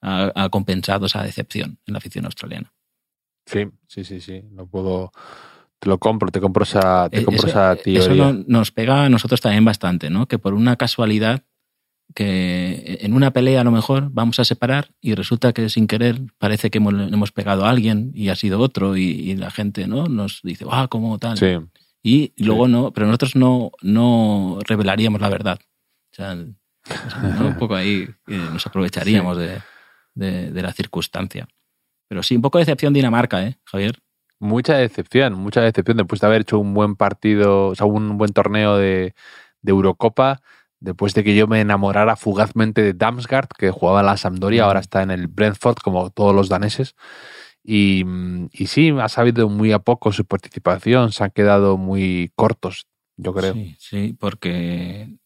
ha, 0.00 0.32
ha 0.34 0.48
compensado 0.48 1.06
esa 1.06 1.22
decepción 1.22 1.78
en 1.86 1.92
la 1.92 1.98
afición 1.98 2.24
australiana. 2.24 2.72
Sí, 3.46 3.66
sí, 3.86 4.04
sí, 4.04 4.20
sí. 4.20 4.42
No 4.50 4.66
puedo. 4.66 5.12
Te 5.78 5.88
lo 5.88 5.98
compro, 5.98 6.30
te 6.30 6.40
compro 6.40 6.62
esa, 6.64 7.08
te 7.10 7.18
Eh, 7.20 7.24
compro 7.24 7.46
eso, 7.48 7.58
esa 7.58 7.72
eso 7.74 7.82
teoría. 7.82 8.32
no- 8.32 8.44
nos 8.46 8.70
pega 8.70 9.04
a 9.04 9.08
nosotros 9.08 9.40
también 9.40 9.64
bastante, 9.64 10.10
¿no? 10.10 10.26
Que 10.26 10.38
por 10.38 10.54
una 10.54 10.76
casualidad 10.76 11.44
que 12.14 12.98
en 13.00 13.14
una 13.14 13.30
pelea 13.32 13.62
a 13.62 13.64
lo 13.64 13.70
mejor 13.70 14.08
vamos 14.12 14.38
a 14.38 14.44
separar 14.44 14.90
y 15.00 15.14
resulta 15.14 15.52
que 15.52 15.68
sin 15.70 15.86
querer 15.86 16.20
parece 16.38 16.70
que 16.70 16.78
hemos, 16.78 16.92
hemos 16.94 17.32
pegado 17.32 17.64
a 17.64 17.70
alguien 17.70 18.12
y 18.14 18.28
ha 18.28 18.36
sido 18.36 18.60
otro 18.60 18.96
y, 18.96 19.02
y 19.04 19.36
la 19.36 19.50
gente 19.50 19.86
no 19.86 20.06
nos 20.06 20.40
dice 20.42 20.66
ah 20.70 20.88
cómo 20.90 21.18
tal 21.18 21.38
Sí, 21.38 21.58
y 22.02 22.32
luego 22.44 22.68
no 22.68 22.90
pero 22.92 23.06
nosotros 23.06 23.34
no 23.36 23.70
no 23.82 24.58
revelaríamos 24.66 25.20
la 25.20 25.28
verdad. 25.30 25.58
O 26.12 26.14
sea, 26.14 26.34
¿no? 26.34 27.46
un 27.46 27.56
poco 27.58 27.74
ahí 27.76 28.06
eh, 28.28 28.36
nos 28.52 28.66
aprovecharíamos 28.66 29.38
de, 29.38 29.60
de- 30.14 30.50
de 30.52 30.62
la 30.62 30.72
circunstancia. 30.72 31.48
Pero 32.08 32.22
sí 32.22 32.36
un 32.36 32.42
poco 32.42 32.58
de 32.58 32.64
decepción 32.66 32.92
Dinamarca 32.92 33.42
eh 33.46 33.56
Javier 33.64 33.98
mucha 34.38 34.76
decepción, 34.76 35.34
mucha 35.34 35.60
decepción 35.62 35.96
después 35.96 36.20
de 36.20 36.26
haber 36.26 36.40
hecho 36.42 36.58
un 36.58 36.74
buen 36.74 36.96
partido, 36.96 37.68
o 37.68 37.74
sea, 37.76 37.86
un 37.86 38.18
buen 38.18 38.32
torneo 38.32 38.76
de, 38.76 39.14
de 39.62 39.70
Eurocopa, 39.70 40.42
después 40.82 41.14
de 41.14 41.24
que 41.24 41.34
yo 41.34 41.46
me 41.46 41.60
enamorara 41.60 42.16
fugazmente 42.16 42.82
de 42.82 42.92
Damsgaard, 42.92 43.48
que 43.56 43.70
jugaba 43.70 44.00
en 44.00 44.06
la 44.06 44.16
Sampdoria, 44.16 44.64
ahora 44.64 44.80
está 44.80 45.02
en 45.02 45.10
el 45.10 45.28
Brentford, 45.28 45.76
como 45.76 46.10
todos 46.10 46.34
los 46.34 46.48
daneses. 46.48 46.94
Y, 47.64 48.04
mm, 48.04 48.48
y 48.52 48.66
sí, 48.66 48.92
ha 49.00 49.08
sabido 49.08 49.48
muy 49.48 49.72
a 49.72 49.78
poco 49.78 50.12
su 50.12 50.24
participación, 50.24 51.12
se 51.12 51.24
han 51.24 51.30
quedado 51.30 51.76
muy 51.76 52.32
cortos, 52.34 52.86
yo 53.16 53.32
creo. 53.32 53.54
Sí, 53.54 53.76
sí, 53.78 54.16
porque 54.18 55.16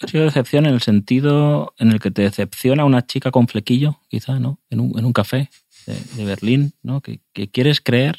ha 0.00 0.08
sido 0.08 0.24
decepción 0.24 0.66
en 0.66 0.74
el 0.74 0.80
sentido 0.80 1.74
en 1.78 1.90
el 1.92 2.00
que 2.00 2.10
te 2.10 2.22
decepciona 2.22 2.84
una 2.84 3.06
chica 3.06 3.30
con 3.30 3.46
flequillo, 3.46 4.00
quizá, 4.08 4.38
¿no? 4.38 4.60
En 4.70 4.80
un, 4.80 4.98
en 4.98 5.04
un 5.04 5.12
café 5.12 5.50
de, 5.86 5.94
de 6.16 6.24
Berlín, 6.24 6.72
¿no? 6.82 7.02
Que, 7.02 7.20
que 7.32 7.50
quieres 7.50 7.82
creer, 7.82 8.18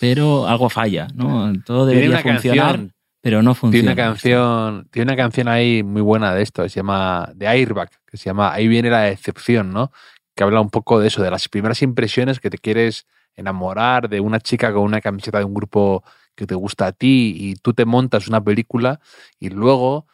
pero 0.00 0.46
algo 0.46 0.70
falla, 0.70 1.08
¿no? 1.14 1.52
Todo 1.64 1.84
debería 1.84 2.20
funcionar, 2.20 2.76
canción, 2.76 2.94
pero 3.20 3.42
no 3.42 3.54
funciona. 3.54 3.94
tiene 3.94 4.02
una 4.02 4.10
canción, 4.10 4.88
tiene 4.90 5.12
una 5.12 5.16
canción 5.16 5.48
ahí 5.48 5.82
muy 5.82 6.02
buena 6.02 6.34
de 6.34 6.42
esto, 6.42 6.62
que 6.62 6.68
se 6.68 6.76
llama 6.76 7.30
de 7.34 7.46
Airbag, 7.48 7.90
que 8.06 8.16
se 8.16 8.24
llama 8.26 8.52
Ahí 8.52 8.68
viene 8.68 8.90
la 8.90 9.02
decepción, 9.02 9.72
¿no? 9.72 9.90
Que 10.34 10.44
habla 10.44 10.60
un 10.60 10.70
poco 10.70 11.00
de 11.00 11.08
eso, 11.08 11.22
de 11.22 11.30
las 11.30 11.48
primeras 11.48 11.82
impresiones 11.82 12.40
que 12.40 12.50
te 12.50 12.58
quieres 12.58 13.06
enamorar 13.36 14.08
de 14.08 14.20
una 14.20 14.40
chica 14.40 14.72
con 14.72 14.82
una 14.82 15.00
camiseta 15.00 15.38
de 15.38 15.44
un 15.44 15.54
grupo 15.54 16.02
que 16.34 16.46
te 16.46 16.54
gusta 16.54 16.86
a 16.86 16.92
ti 16.92 17.34
y 17.36 17.54
tú 17.56 17.72
te 17.74 17.84
montas 17.84 18.28
una 18.28 18.42
película 18.42 19.00
y 19.40 19.48
luego 19.50 20.06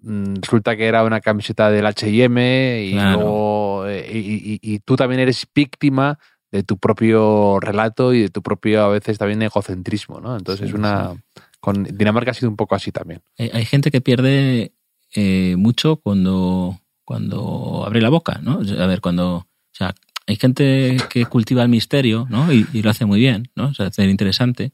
mm, 0.00 0.34
resulta 0.42 0.76
que 0.76 0.86
era 0.86 1.04
una 1.04 1.20
camiseta 1.20 1.70
del 1.70 1.86
H&M 1.86 2.82
y 2.84 2.92
Claro. 2.92 3.16
luego 3.18 3.86
eh, 3.88 4.10
y, 4.12 4.18
y- 4.18 4.74
y 4.74 4.78
tú 4.80 4.96
también 4.96 5.20
eres 5.20 5.46
víctima 5.54 6.18
de 6.50 6.62
tu 6.62 6.78
propio 6.78 7.58
relato 7.60 8.14
y 8.14 8.22
de 8.22 8.28
tu 8.30 8.42
propio 8.42 8.82
a 8.84 8.88
veces 8.88 9.18
también 9.18 9.42
egocentrismo, 9.42 10.20
¿no? 10.20 10.36
Entonces 10.36 10.66
Sí, 10.66 10.72
es 10.72 10.78
una 10.78 11.12
sí. 11.14 11.20
Con 11.60 11.84
Dinamarca 11.84 12.30
ha 12.30 12.34
sido 12.34 12.50
un 12.50 12.56
poco 12.56 12.74
así 12.74 12.92
también. 12.92 13.22
Hay, 13.38 13.64
gente 13.64 13.90
que 13.90 14.00
pierde 14.00 14.72
eh, 15.14 15.56
mucho 15.56 15.96
cuando, 15.96 16.78
cuando 17.04 17.84
abre 17.86 18.00
la 18.00 18.10
boca, 18.10 18.40
¿no? 18.42 18.60
A 18.60 18.86
ver, 18.86 19.00
cuando. 19.00 19.36
O 19.36 19.46
sea, 19.72 19.94
hay 20.26 20.36
gente 20.36 20.96
que 21.10 21.26
cultiva 21.26 21.62
el 21.62 21.68
misterio, 21.68 22.26
¿no? 22.30 22.52
Y, 22.52 22.66
y 22.72 22.82
lo 22.82 22.90
hace 22.90 23.06
muy 23.06 23.20
bien, 23.20 23.50
¿no? 23.54 23.68
O 23.68 23.74
sea, 23.74 23.86
hace 23.86 24.04
interesante. 24.04 24.72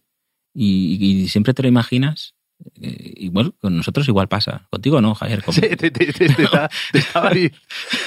Y, 0.52 0.98
y 1.00 1.28
siempre 1.28 1.54
te 1.54 1.62
lo 1.62 1.68
imaginas. 1.68 2.34
Eh, 2.80 3.12
igual, 3.16 3.54
con 3.60 3.76
nosotros 3.76 4.06
igual 4.08 4.28
pasa. 4.28 4.66
Contigo 4.70 5.00
no, 5.00 5.14
Javier. 5.14 5.42
Sí, 5.52 5.60
te, 5.60 5.76
te- 5.76 5.90
te- 5.90 6.12
te 6.92 6.98
estaba- 6.98 7.28
ahí- 7.30 7.50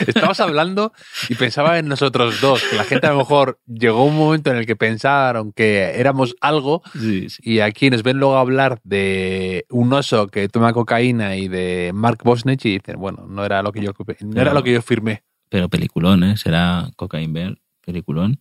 estabas 0.05 0.39
hablando 0.39 0.93
y 1.29 1.35
pensaba 1.35 1.79
en 1.79 1.87
nosotros 1.87 2.39
dos, 2.41 2.63
que 2.63 2.75
la 2.75 2.83
gente 2.83 3.07
a 3.07 3.11
lo 3.11 3.17
mejor 3.19 3.59
llegó 3.67 4.03
un 4.05 4.15
momento 4.17 4.51
en 4.51 4.57
el 4.57 4.65
que 4.65 4.75
pensaron 4.75 5.51
que 5.53 5.91
éramos 5.99 6.35
algo 6.41 6.81
Sí, 6.93 7.29
sí. 7.29 7.41
y 7.43 7.59
aquí 7.59 7.89
nos 7.89 8.03
ven 8.03 8.17
luego 8.17 8.37
hablar 8.37 8.79
de 8.83 9.65
un 9.69 9.91
oso 9.93 10.27
que 10.27 10.47
toma 10.49 10.73
cocaína 10.73 11.35
y 11.35 11.47
de 11.47 11.91
Mark 11.93 12.19
Bosnich 12.23 12.65
y 12.65 12.71
dicen, 12.79 12.97
bueno, 12.99 13.25
no 13.27 13.43
era 13.45 13.61
lo 13.61 13.71
que 13.71 13.81
yo 13.81 13.91
no 14.21 14.41
era 14.41 14.53
lo 14.53 14.63
que 14.63 14.73
yo 14.73 14.81
firmé. 14.81 15.23
pero 15.49 15.69
peliculón, 15.69 16.23
¿eh? 16.23 16.37
Será 16.37 16.89
Cocaine 16.95 17.31
Bear, 17.33 17.57
peliculón. 17.85 18.37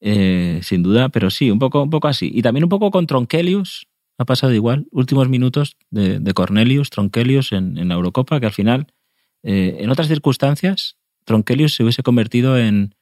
Eh, 0.00 0.60
sin 0.62 0.82
duda, 0.82 1.08
pero 1.08 1.28
sí, 1.30 1.50
un 1.50 1.58
poco, 1.58 1.82
un 1.82 1.90
poco 1.90 2.06
así. 2.08 2.30
Y 2.32 2.42
también 2.42 2.64
un 2.64 2.68
poco 2.70 2.90
con 2.90 3.06
Tronkelius, 3.06 3.88
ha 4.18 4.24
pasado 4.24 4.52
igual. 4.52 4.86
Últimos 4.90 5.28
minutos 5.28 5.76
de, 5.90 6.18
de 6.18 6.34
Cornelius, 6.34 6.90
Tronkelius 6.90 7.52
en, 7.52 7.78
en 7.78 7.88
la 7.88 7.94
Eurocopa, 7.94 8.40
que 8.40 8.46
al 8.46 8.52
final, 8.52 8.88
eh, 9.42 9.76
en 9.80 9.90
otras 9.90 10.08
circunstancias, 10.08 10.96
Tronkelius 11.24 11.74
se 11.74 11.82
hubiese 11.84 12.02
convertido 12.02 12.58
en, 12.58 12.94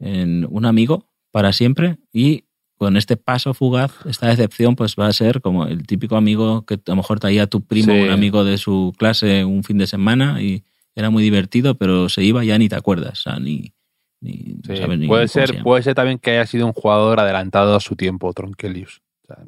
en 0.00 0.46
un 0.50 0.66
amigo 0.66 1.08
para 1.30 1.52
siempre 1.52 1.98
y 2.12 2.44
con 2.76 2.96
este 2.96 3.16
paso 3.16 3.54
fugaz, 3.54 3.92
esta 4.04 4.26
decepción, 4.26 4.74
pues 4.74 4.96
va 4.98 5.06
a 5.06 5.12
ser 5.12 5.40
como 5.40 5.66
el 5.66 5.86
típico 5.86 6.16
amigo 6.16 6.66
que 6.66 6.74
a 6.74 6.78
lo 6.86 6.96
mejor 6.96 7.20
traía 7.20 7.44
a 7.44 7.46
tu 7.46 7.64
primo, 7.64 7.92
Sí. 7.92 8.00
un 8.00 8.10
amigo 8.10 8.44
de 8.44 8.58
su 8.58 8.92
clase 8.98 9.44
un 9.44 9.62
fin 9.62 9.78
de 9.78 9.86
semana 9.86 10.42
y 10.42 10.64
era 10.96 11.10
muy 11.10 11.22
divertido, 11.22 11.76
pero 11.76 12.08
se 12.08 12.24
iba 12.24 12.44
y 12.44 12.48
ya 12.48 12.58
ni 12.58 12.68
te 12.68 12.74
acuerdas, 12.74 13.20
o 13.20 13.30
sea, 13.30 13.38
ni, 13.38 13.72
ni 14.20 14.56
Sí, 14.66 14.76
sabes 14.76 14.98
ni 14.98 15.06
puede 15.06 15.28
se 15.28 15.46
ser, 15.46 15.62
puede 15.62 15.82
ser 15.84 15.94
también 15.94 16.18
que 16.18 16.32
haya 16.32 16.46
sido 16.46 16.66
un 16.66 16.72
jugador 16.72 17.20
adelantado 17.20 17.76
a 17.76 17.80
su 17.80 17.94
tiempo, 17.94 18.32
Tronkelius. 18.32 19.02
O 19.24 19.26
sea, 19.26 19.44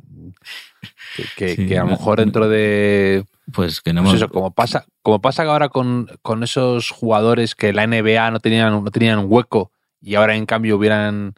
que, 1.16 1.24
que- 1.36 1.48
Sí, 1.56 1.66
que 1.66 1.78
a 1.78 1.82
lo 1.84 1.90
mejor 1.90 2.18
dentro 2.18 2.48
de 2.48 3.24
Pues 3.52 3.80
que 3.80 3.92
no 3.92 4.02
Pues 4.02 4.14
hemos- 4.14 4.22
eso, 4.22 4.32
como 4.32 4.52
pasa, 4.52 4.86
como 5.02 5.20
pasa 5.20 5.42
ahora 5.44 5.68
con, 5.68 6.08
con 6.22 6.42
esos 6.42 6.90
jugadores 6.90 7.54
que 7.54 7.72
la 7.72 7.84
NBA 7.86 8.30
no 8.30 8.40
tenían, 8.40 8.72
no 8.84 8.90
tenían 8.90 9.24
hueco 9.28 9.72
y 10.00 10.14
ahora 10.14 10.34
en 10.36 10.46
cambio 10.46 10.76
hubieran, 10.76 11.34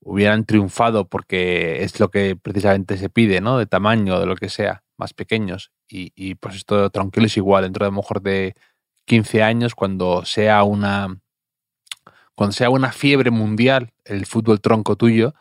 hubieran 0.00 0.44
triunfado 0.44 1.08
porque 1.08 1.82
es 1.82 1.98
lo 2.00 2.10
que 2.10 2.36
precisamente 2.36 2.96
se 2.96 3.08
pide, 3.08 3.40
¿no? 3.40 3.58
De 3.58 3.66
tamaño, 3.66 4.18
de 4.20 4.26
lo 4.26 4.36
que 4.36 4.48
sea, 4.48 4.82
más 4.96 5.12
pequeños. 5.14 5.70
Y, 5.88 6.12
y 6.14 6.34
pues 6.36 6.56
esto 6.56 6.88
tranquilo 6.90 7.26
es 7.26 7.36
igual, 7.36 7.64
dentro 7.64 7.84
de 7.84 7.88
a 7.88 7.90
lo 7.92 7.96
mejor 7.96 8.22
de 8.22 8.54
15 9.04 9.42
años, 9.42 9.74
cuando 9.74 10.24
sea 10.24 10.62
una 10.64 11.18
cuando 12.34 12.52
sea 12.52 12.70
una 12.70 12.92
fiebre 12.92 13.30
mundial 13.30 13.92
el 14.04 14.24
fútbol 14.26 14.60
tronco 14.60 14.96
tuyo, 14.96 15.34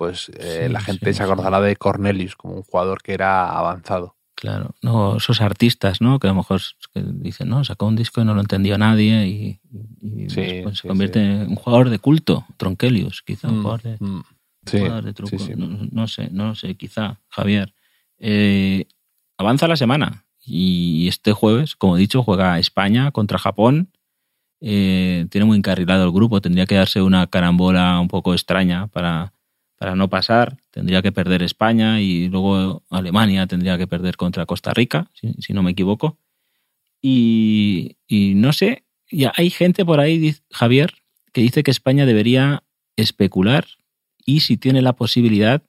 pues 0.00 0.30
eh, 0.30 0.62
Sí, 0.64 0.72
la 0.72 0.80
gente 0.80 1.04
sí, 1.04 1.12
se 1.12 1.18
sí. 1.18 1.22
acordará 1.22 1.60
de 1.60 1.76
Cornelius 1.76 2.34
como 2.34 2.54
un 2.54 2.62
jugador 2.62 3.02
que 3.02 3.12
era 3.12 3.50
avanzado. 3.50 4.16
Claro, 4.34 4.70
no, 4.80 5.18
esos 5.18 5.42
artistas, 5.42 6.00
¿no? 6.00 6.18
Que 6.18 6.26
a 6.26 6.30
lo 6.30 6.36
mejor 6.36 6.62
dicen, 6.94 7.50
no, 7.50 7.62
sacó 7.64 7.86
un 7.86 7.96
disco 7.96 8.22
y 8.22 8.24
no 8.24 8.32
lo 8.32 8.40
entendió 8.40 8.78
nadie 8.78 9.26
y, 9.26 9.60
después 10.00 10.78
se 10.78 10.88
convierte 10.88 11.22
en 11.22 11.48
un 11.50 11.56
jugador 11.56 11.90
de 11.90 11.98
culto, 11.98 12.46
Tronkelius, 12.56 13.20
quizá, 13.20 13.48
un 13.48 13.58
Mm, 13.58 13.62
jugador 13.62 13.82
de, 13.82 13.96
mm. 14.00 14.22
Sí, 14.64 14.78
jugador 14.78 15.04
de 15.04 15.12
truco. 15.12 15.36
No, 15.54 15.88
no 15.92 16.08
sé, 16.08 16.30
no 16.32 16.54
sé, 16.54 16.74
quizá, 16.76 17.20
Javier. 17.28 17.74
Eh, 18.16 18.86
avanza 19.36 19.68
la 19.68 19.76
semana 19.76 20.24
y 20.42 21.08
este 21.08 21.34
jueves, 21.34 21.76
como 21.76 21.98
he 21.98 22.00
dicho, 22.00 22.22
juega 22.22 22.58
España 22.58 23.10
contra 23.10 23.38
Japón. 23.38 23.90
Eh, 24.62 25.26
tiene 25.28 25.44
muy 25.44 25.58
encarrilado 25.58 26.04
el 26.04 26.10
grupo, 26.10 26.40
tendría 26.40 26.64
que 26.64 26.76
darse 26.76 27.02
una 27.02 27.26
carambola 27.26 28.00
un 28.00 28.08
poco 28.08 28.32
extraña 28.32 28.86
para, 28.86 29.34
para 29.80 29.96
no 29.96 30.10
pasar. 30.10 30.58
Tendría 30.70 31.00
que 31.00 31.10
perder 31.10 31.42
España 31.42 32.02
y 32.02 32.28
luego 32.28 32.84
Alemania 32.90 33.46
tendría 33.46 33.78
que 33.78 33.86
perder 33.86 34.18
contra 34.18 34.44
Costa 34.44 34.74
Rica, 34.74 35.10
si, 35.14 35.54
no 35.54 35.62
me 35.62 35.70
equivoco. 35.70 36.18
Y, 37.00 37.96
no 38.10 38.52
sé, 38.52 38.84
ya 39.10 39.32
hay 39.36 39.48
gente 39.48 39.86
por 39.86 39.98
ahí, 39.98 40.36
Javier, 40.50 40.92
que 41.32 41.40
dice 41.40 41.62
que 41.62 41.70
España 41.70 42.04
debería 42.04 42.62
especular 42.96 43.64
y 44.26 44.40
si 44.40 44.58
tiene 44.58 44.82
la 44.82 44.92
posibilidad 44.92 45.62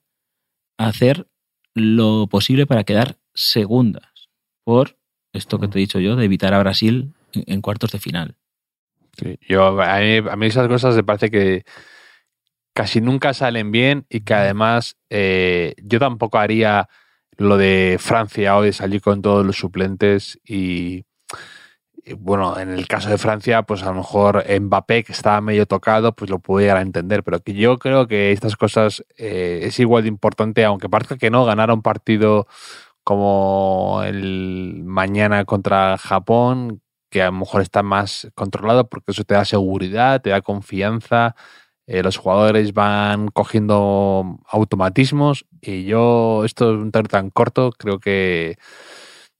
hacer 0.76 1.26
lo 1.74 2.26
posible 2.26 2.66
para 2.66 2.84
quedar 2.84 3.16
segundas 3.32 4.28
por 4.62 4.98
esto 5.32 5.58
que 5.58 5.68
te 5.68 5.78
he 5.78 5.80
dicho 5.80 6.00
yo 6.00 6.16
de 6.16 6.26
evitar 6.26 6.52
a 6.52 6.58
Brasil 6.58 7.14
en, 7.32 7.62
cuartos 7.62 7.92
de 7.92 7.98
final. 7.98 8.36
yo, 9.48 9.80
a 9.80 10.36
mí, 10.36 10.46
esas 10.46 10.68
cosas 10.68 10.96
me 10.96 11.02
parece 11.02 11.30
que 11.30 11.64
casi 12.72 13.00
nunca 13.00 13.34
salen 13.34 13.70
bien 13.70 14.06
y 14.08 14.20
que 14.20 14.34
además 14.34 14.96
eh, 15.10 15.74
yo 15.82 15.98
tampoco 15.98 16.38
haría 16.38 16.88
lo 17.36 17.56
de 17.56 17.96
Francia 17.98 18.56
hoy, 18.56 18.72
salir 18.72 19.00
con 19.00 19.22
todos 19.22 19.44
los 19.44 19.56
suplentes 19.56 20.38
y, 20.44 21.04
bueno, 22.18 22.58
en 22.58 22.70
el 22.70 22.86
caso 22.86 23.10
de 23.10 23.18
Francia, 23.18 23.62
pues 23.62 23.82
a 23.82 23.86
lo 23.86 23.94
mejor 23.94 24.44
Mbappé, 24.48 25.04
que 25.04 25.12
estaba 25.12 25.40
medio 25.40 25.66
tocado, 25.66 26.14
pues 26.14 26.30
lo 26.30 26.38
puedo 26.40 26.60
llegar 26.60 26.76
a 26.76 26.82
entender, 26.82 27.22
pero 27.22 27.40
que 27.40 27.54
yo 27.54 27.78
creo 27.78 28.06
que 28.06 28.32
estas 28.32 28.56
cosas 28.56 29.04
eh, 29.16 29.60
es 29.62 29.78
igual 29.80 30.02
de 30.02 30.08
importante, 30.08 30.64
aunque 30.64 30.88
parezca 30.88 31.16
que 31.16 31.30
no, 31.30 31.44
ganar 31.44 31.70
un 31.70 31.82
partido 31.82 32.46
como 33.04 34.02
el 34.04 34.82
mañana 34.84 35.44
contra 35.44 35.98
Japón, 35.98 36.82
que 37.10 37.22
a 37.22 37.26
lo 37.26 37.32
mejor 37.32 37.62
está 37.62 37.82
más 37.82 38.28
controlado 38.34 38.88
porque 38.88 39.12
eso 39.12 39.24
te 39.24 39.34
da 39.34 39.44
seguridad, 39.44 40.22
te 40.22 40.30
da 40.30 40.40
confianza, 40.40 41.34
eh, 41.86 42.02
los 42.02 42.16
jugadores 42.16 42.72
van 42.74 43.28
cogiendo 43.28 44.38
automatismos 44.48 45.46
y 45.60 45.84
yo, 45.84 46.44
esto 46.44 46.74
es 46.74 46.80
un 46.80 46.92
tan, 46.92 47.06
tan 47.06 47.30
corto, 47.30 47.72
creo 47.72 47.98
que... 47.98 48.56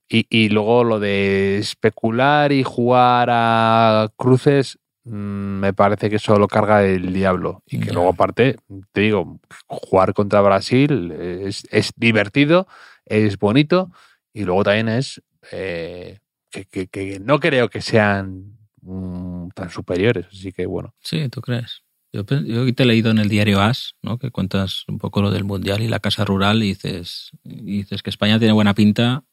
Y, 0.09 0.27
y, 0.29 0.49
luego 0.49 0.83
lo 0.83 0.99
de 0.99 1.57
especular 1.57 2.51
y 2.51 2.61
jugar 2.61 3.29
a 3.31 4.09
cruces, 4.15 4.77
mm, 5.05 5.11
me 5.59 5.73
parece 5.73 6.09
que 6.09 6.17
eso 6.17 6.37
lo 6.37 6.47
carga 6.47 6.83
el 6.85 7.13
diablo. 7.13 7.63
Y 7.65 7.79
que 7.79 7.91
luego 7.91 8.09
aparte, 8.09 8.57
te 8.91 9.01
digo, 9.01 9.39
jugar 9.65 10.13
contra 10.13 10.41
Brasil 10.41 11.11
es, 11.11 11.65
es 11.71 11.93
divertido, 11.95 12.67
es 13.05 13.39
bonito 13.39 13.91
y 14.33 14.43
luego 14.43 14.63
también 14.63 14.89
es 14.89 15.21
eh, 15.51 16.19
que, 16.49 16.87
que, 16.87 17.19
no 17.19 17.39
creo 17.39 17.69
que 17.69 17.81
sean 17.81 18.57
mm, 18.81 19.49
tan 19.49 19.69
superiores. 19.69 20.27
Así 20.27 20.51
que 20.51 20.65
bueno. 20.65 20.93
Sí, 20.99 21.27
¿tú 21.29 21.41
crees? 21.41 21.82
Yo, 22.13 22.23
yo 22.23 22.75
te 22.75 22.83
he 22.83 22.85
leído 22.85 23.09
en 23.09 23.17
el 23.17 23.27
diario 23.27 23.59
As, 23.59 23.95
¿no? 24.03 24.19
que 24.19 24.29
cuentas 24.29 24.85
un 24.87 24.99
poco 24.99 25.21
lo 25.21 25.31
del 25.31 25.43
Mundial 25.43 25.81
y 25.81 25.87
la 25.87 25.99
Casa 25.99 26.23
Rural 26.23 26.61
y 26.61 26.67
dices, 26.67 27.31
dices 27.43 28.03
que 28.03 28.11
España 28.11 28.37
tiene 28.37 28.53
buena 28.53 28.75
pinta 28.75 29.23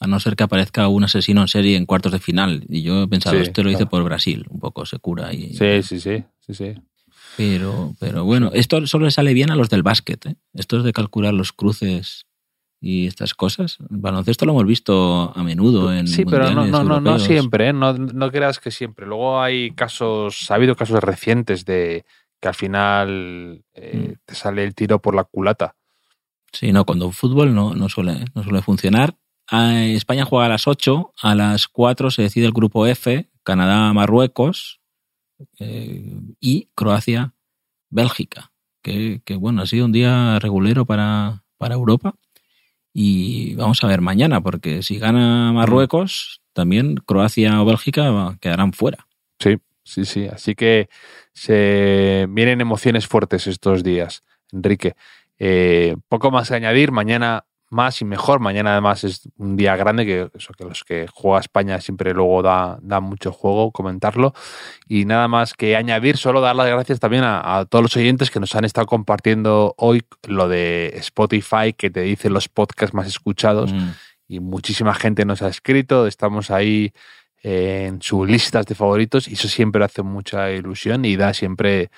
a 0.00 0.06
no 0.06 0.20
ser 0.20 0.36
que 0.36 0.44
aparezca 0.44 0.86
un 0.88 1.04
asesino 1.04 1.42
en 1.42 1.48
serie 1.48 1.76
en 1.76 1.86
cuartos 1.86 2.12
de 2.12 2.20
final. 2.20 2.64
Y 2.68 2.82
yo 2.82 3.02
he 3.02 3.08
pensado, 3.08 3.36
esto 3.36 3.62
lo 3.64 3.70
hice 3.70 3.86
por 3.86 4.04
Brasil, 4.04 4.46
un 4.48 4.60
poco 4.60 4.86
se 4.86 4.98
cura. 4.98 5.34
Y, 5.34 5.54
sí, 5.54 5.82
sí, 5.82 6.00
sí, 6.00 6.24
sí, 6.38 6.54
sí. 6.54 6.74
Pero, 7.36 7.94
pero 7.98 8.24
bueno, 8.24 8.50
esto 8.54 8.86
solo 8.86 9.06
le 9.06 9.10
sale 9.10 9.34
bien 9.34 9.50
a 9.50 9.56
los 9.56 9.68
del 9.68 9.82
básquet. 9.82 10.24
¿eh? 10.26 10.36
Esto 10.54 10.78
es 10.78 10.84
de 10.84 10.92
calcular 10.92 11.34
los 11.34 11.52
cruces 11.52 12.26
y 12.80 13.06
estas 13.08 13.34
cosas. 13.34 13.78
El 13.90 13.98
baloncesto 13.98 14.46
lo 14.46 14.52
hemos 14.52 14.66
visto 14.66 15.32
a 15.36 15.42
menudo 15.42 15.92
en 15.92 16.06
Sí, 16.06 16.24
pero 16.24 16.50
no, 16.52 16.66
no, 16.66 16.84
no, 16.84 17.00
no, 17.00 17.18
siempre, 17.18 17.68
¿eh? 17.68 17.72
no, 17.72 17.92
no 17.94 18.30
creas 18.30 18.60
que 18.60 18.70
siempre. 18.70 19.06
Luego 19.06 19.40
hay 19.40 19.72
casos, 19.72 20.50
ha 20.50 20.54
habido 20.54 20.76
casos 20.76 21.02
recientes 21.02 21.64
de 21.64 22.04
que 22.40 22.48
al 22.48 22.54
final 22.54 23.64
eh, 23.74 24.10
mm. 24.10 24.20
te 24.24 24.34
sale 24.34 24.64
el 24.64 24.74
tiro 24.74 25.00
por 25.00 25.14
la 25.14 25.24
culata. 25.24 25.76
Sí, 26.52 26.72
no, 26.72 26.84
cuando 26.84 27.10
fútbol 27.12 27.54
no, 27.54 27.74
no, 27.74 27.88
suele, 27.88 28.24
no 28.34 28.42
suele 28.42 28.62
funcionar. 28.62 29.16
Ah, 29.50 29.84
España 29.84 30.24
juega 30.24 30.46
a 30.46 30.50
las 30.50 30.66
8, 30.66 31.14
a 31.22 31.34
las 31.34 31.68
4 31.68 32.10
se 32.10 32.22
decide 32.22 32.46
el 32.46 32.52
grupo 32.52 32.86
F, 32.86 33.30
Canadá, 33.42 33.92
Marruecos 33.92 34.80
eh, 35.58 36.20
y 36.40 36.68
Croacia, 36.74 37.34
Bélgica. 37.90 38.52
Que, 38.82 39.20
que, 39.24 39.36
bueno, 39.36 39.62
ha 39.62 39.66
sido 39.66 39.86
un 39.86 39.92
día 39.92 40.38
regulero 40.38 40.86
para, 40.86 41.44
para 41.58 41.74
Europa 41.74 42.14
y 42.92 43.54
vamos 43.54 43.82
a 43.84 43.86
ver 43.86 44.00
mañana, 44.00 44.40
porque 44.40 44.82
si 44.82 44.98
gana 44.98 45.52
Marruecos, 45.52 46.42
también 46.52 46.96
Croacia 46.96 47.60
o 47.62 47.64
Bélgica 47.64 48.36
quedarán 48.40 48.72
fuera. 48.72 49.06
Sí, 49.38 49.58
sí, 49.88 50.04
sí. 50.04 50.28
Así 50.28 50.54
que 50.54 50.88
se 51.32 52.26
vienen 52.28 52.60
emociones 52.60 53.06
fuertes 53.06 53.46
estos 53.46 53.82
días, 53.82 54.22
Enrique. 54.52 54.94
Eh, 55.38 55.96
poco 56.08 56.30
más 56.30 56.48
que 56.48 56.54
añadir. 56.54 56.92
Mañana 56.92 57.44
más 57.70 58.00
y 58.00 58.04
mejor. 58.04 58.40
Mañana 58.40 58.72
además 58.72 59.04
es 59.04 59.28
un 59.36 59.56
día 59.56 59.76
grande 59.76 60.06
que, 60.06 60.30
eso, 60.34 60.52
que 60.54 60.64
los 60.64 60.84
que 60.84 61.06
juega 61.12 61.40
España 61.40 61.80
siempre 61.80 62.12
luego 62.12 62.42
da, 62.42 62.78
da, 62.82 63.00
mucho 63.00 63.32
juego 63.32 63.72
comentarlo. 63.72 64.32
Y 64.86 65.04
nada 65.04 65.28
más 65.28 65.54
que 65.54 65.76
añadir, 65.76 66.16
solo 66.16 66.40
dar 66.40 66.56
las 66.56 66.68
gracias 66.68 67.00
también 67.00 67.24
a, 67.24 67.66
todos 67.68 67.82
los 67.82 67.96
oyentes 67.96 68.30
que 68.30 68.40
nos 68.40 68.54
han 68.54 68.64
estado 68.64 68.86
compartiendo 68.86 69.74
hoy 69.76 70.02
lo 70.26 70.48
de 70.48 70.92
Spotify, 70.96 71.72
que 71.76 71.90
te 71.90 72.02
dice 72.02 72.30
los 72.30 72.48
podcasts 72.48 72.94
más 72.94 73.06
escuchados. 73.06 73.72
Mm. 73.72 73.90
Y 74.28 74.40
muchísima 74.40 74.94
gente 74.94 75.24
nos 75.24 75.40
ha 75.42 75.48
escrito, 75.48 76.06
estamos 76.06 76.50
ahí 76.50 76.92
en 77.42 78.02
sus 78.02 78.28
listas 78.28 78.66
de 78.66 78.74
favoritos 78.74 79.28
y 79.28 79.34
eso 79.34 79.48
siempre 79.48 79.84
hace 79.84 80.02
mucha 80.02 80.50
ilusión 80.50 81.04
y 81.04 81.16
da 81.16 81.32
siempre 81.34 81.90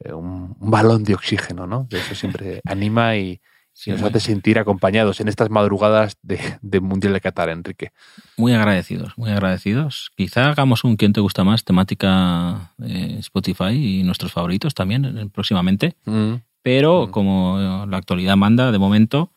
eh, 0.00 0.12
un, 0.12 0.56
un 0.58 0.70
balón 0.70 1.04
de 1.04 1.14
oxígeno, 1.14 1.66
¿no? 1.66 1.86
Eso 1.90 2.14
siempre 2.14 2.60
anima 2.66 3.16
y, 3.16 3.40
y 3.86 3.90
nos 3.90 4.02
hace 4.02 4.20
sentir 4.20 4.58
acompañados 4.58 5.20
en 5.20 5.28
estas 5.28 5.50
madrugadas 5.50 6.16
de, 6.22 6.80
Mundial 6.80 7.12
de 7.12 7.20
Qatar, 7.20 7.48
Enrique. 7.48 7.90
Muy 8.36 8.52
agradecidos, 8.54 9.18
muy 9.18 9.30
agradecidos. 9.30 10.12
Quizá 10.16 10.48
hagamos 10.50 10.84
un 10.84 10.96
¿Quién 10.96 11.12
te 11.12 11.20
gusta 11.20 11.44
más? 11.44 11.64
temática 11.64 12.72
de 12.78 13.18
Spotify 13.18 13.72
y 13.72 14.02
nuestros 14.04 14.32
favoritos 14.32 14.74
también 14.74 15.30
próximamente. 15.30 15.96
Mm. 16.04 16.34
Pero 16.62 17.06
mm. 17.06 17.10
como 17.10 17.86
la 17.88 17.96
actualidad 17.96 18.36
manda, 18.36 18.70
de 18.70 18.78
momento, 18.78 19.32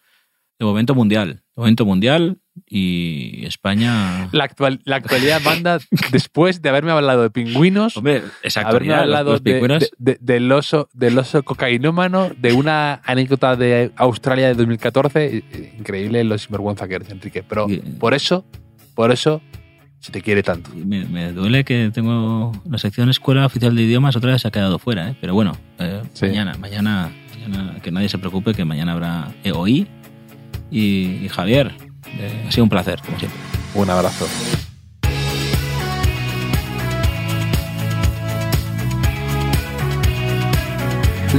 de 0.59 0.65
momento 0.65 0.95
mundial. 0.95 1.43
De 1.55 1.61
momento 1.61 1.85
mundial, 1.85 2.39
y 2.65 3.45
España. 3.45 4.29
La, 4.31 4.45
actual, 4.45 4.79
la 4.85 4.97
actualidad 4.97 5.41
manda 5.41 5.79
después 6.11 6.61
de 6.61 6.69
haberme 6.69 6.91
hablado 6.91 7.23
de 7.23 7.29
pingüinos, 7.29 7.97
Hombre, 7.97 8.23
haberme 8.55 8.93
hablado 8.93 9.39
de, 9.39 10.17
del, 10.19 10.51
oso, 10.51 10.89
del 10.93 11.17
oso 11.17 11.43
cocainómano, 11.43 12.31
de 12.37 12.53
una 12.53 13.01
anécdota 13.05 13.55
de 13.55 13.91
Australia 13.95 14.47
de 14.47 14.55
2014. 14.55 15.43
Increíble 15.77 16.23
lo 16.23 16.37
sinvergüenza 16.37 16.87
que 16.87 16.95
eres, 16.95 17.09
Enrique. 17.09 17.43
Pero 17.43 17.67
por 17.99 18.13
eso, 18.13 18.45
por 18.95 19.11
eso 19.11 19.41
se 19.99 20.11
te 20.11 20.21
quiere 20.21 20.43
tanto. 20.43 20.71
Me, 20.75 21.31
duele 21.31 21.63
que 21.63 21.91
tengo 21.93 22.51
la 22.69 22.77
sección 22.77 23.09
Escuela 23.09 23.45
Oficial 23.45 23.75
de 23.75 23.83
Idiomas, 23.83 24.15
otra 24.15 24.31
vez 24.31 24.41
se 24.41 24.47
ha 24.47 24.51
quedado 24.51 24.79
fuera, 24.79 25.09
¿eh? 25.09 25.17
pero 25.19 25.33
bueno, 25.33 25.57
eh, 25.79 26.01
mañana, 26.21 26.55
mañana, 26.57 27.11
que 27.81 27.91
nadie 27.91 28.09
se 28.09 28.17
preocupe, 28.17 28.53
que 28.53 28.65
mañana 28.65 28.93
habrá 28.93 29.33
EOI. 29.43 29.87
Y 30.71 31.27
Javier, 31.29 31.75
eh, 32.19 32.45
ha 32.47 32.51
sido 32.51 32.63
un 32.63 32.69
placer, 32.69 33.01
como 33.05 33.17
siempre. 33.17 33.39
Un 33.75 33.89
abrazo. 33.89 34.27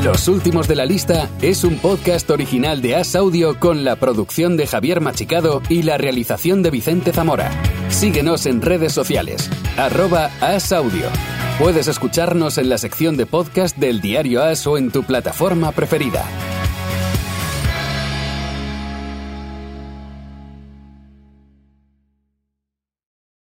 Los 0.05 0.29
últimos 0.29 0.69
de 0.69 0.77
la 0.77 0.85
lista 0.85 1.29
es 1.43 1.65
un 1.65 1.79
podcast 1.79 2.31
original 2.31 2.83
de 2.83 2.95
As 2.95 3.17
Audio 3.17 3.59
con 3.59 3.85
la 3.85 3.97
producción 3.97 4.57
de 4.57 4.67
Javier 4.67 5.01
Machicado 5.01 5.61
y 5.69 5.83
la 5.83 5.99
realización 5.99 6.63
de 6.63 6.71
Vicente 6.71 7.13
Zamora. 7.13 7.51
Síguenos 7.89 8.47
en 8.47 8.63
redes 8.63 8.93
sociales, 8.93 9.51
arroba 9.77 10.31
As 10.41 10.73
Audio. 10.73 11.07
Puedes 11.59 11.89
escucharnos 11.89 12.59
en 12.59 12.69
la 12.69 12.79
sección 12.79 13.17
de 13.17 13.27
podcast 13.27 13.77
del 13.77 14.01
diario 14.01 14.45
As 14.45 14.67
o 14.67 14.79
en 14.79 14.91
tu 14.93 15.03
plataforma 15.03 15.73
preferida. 15.73 16.25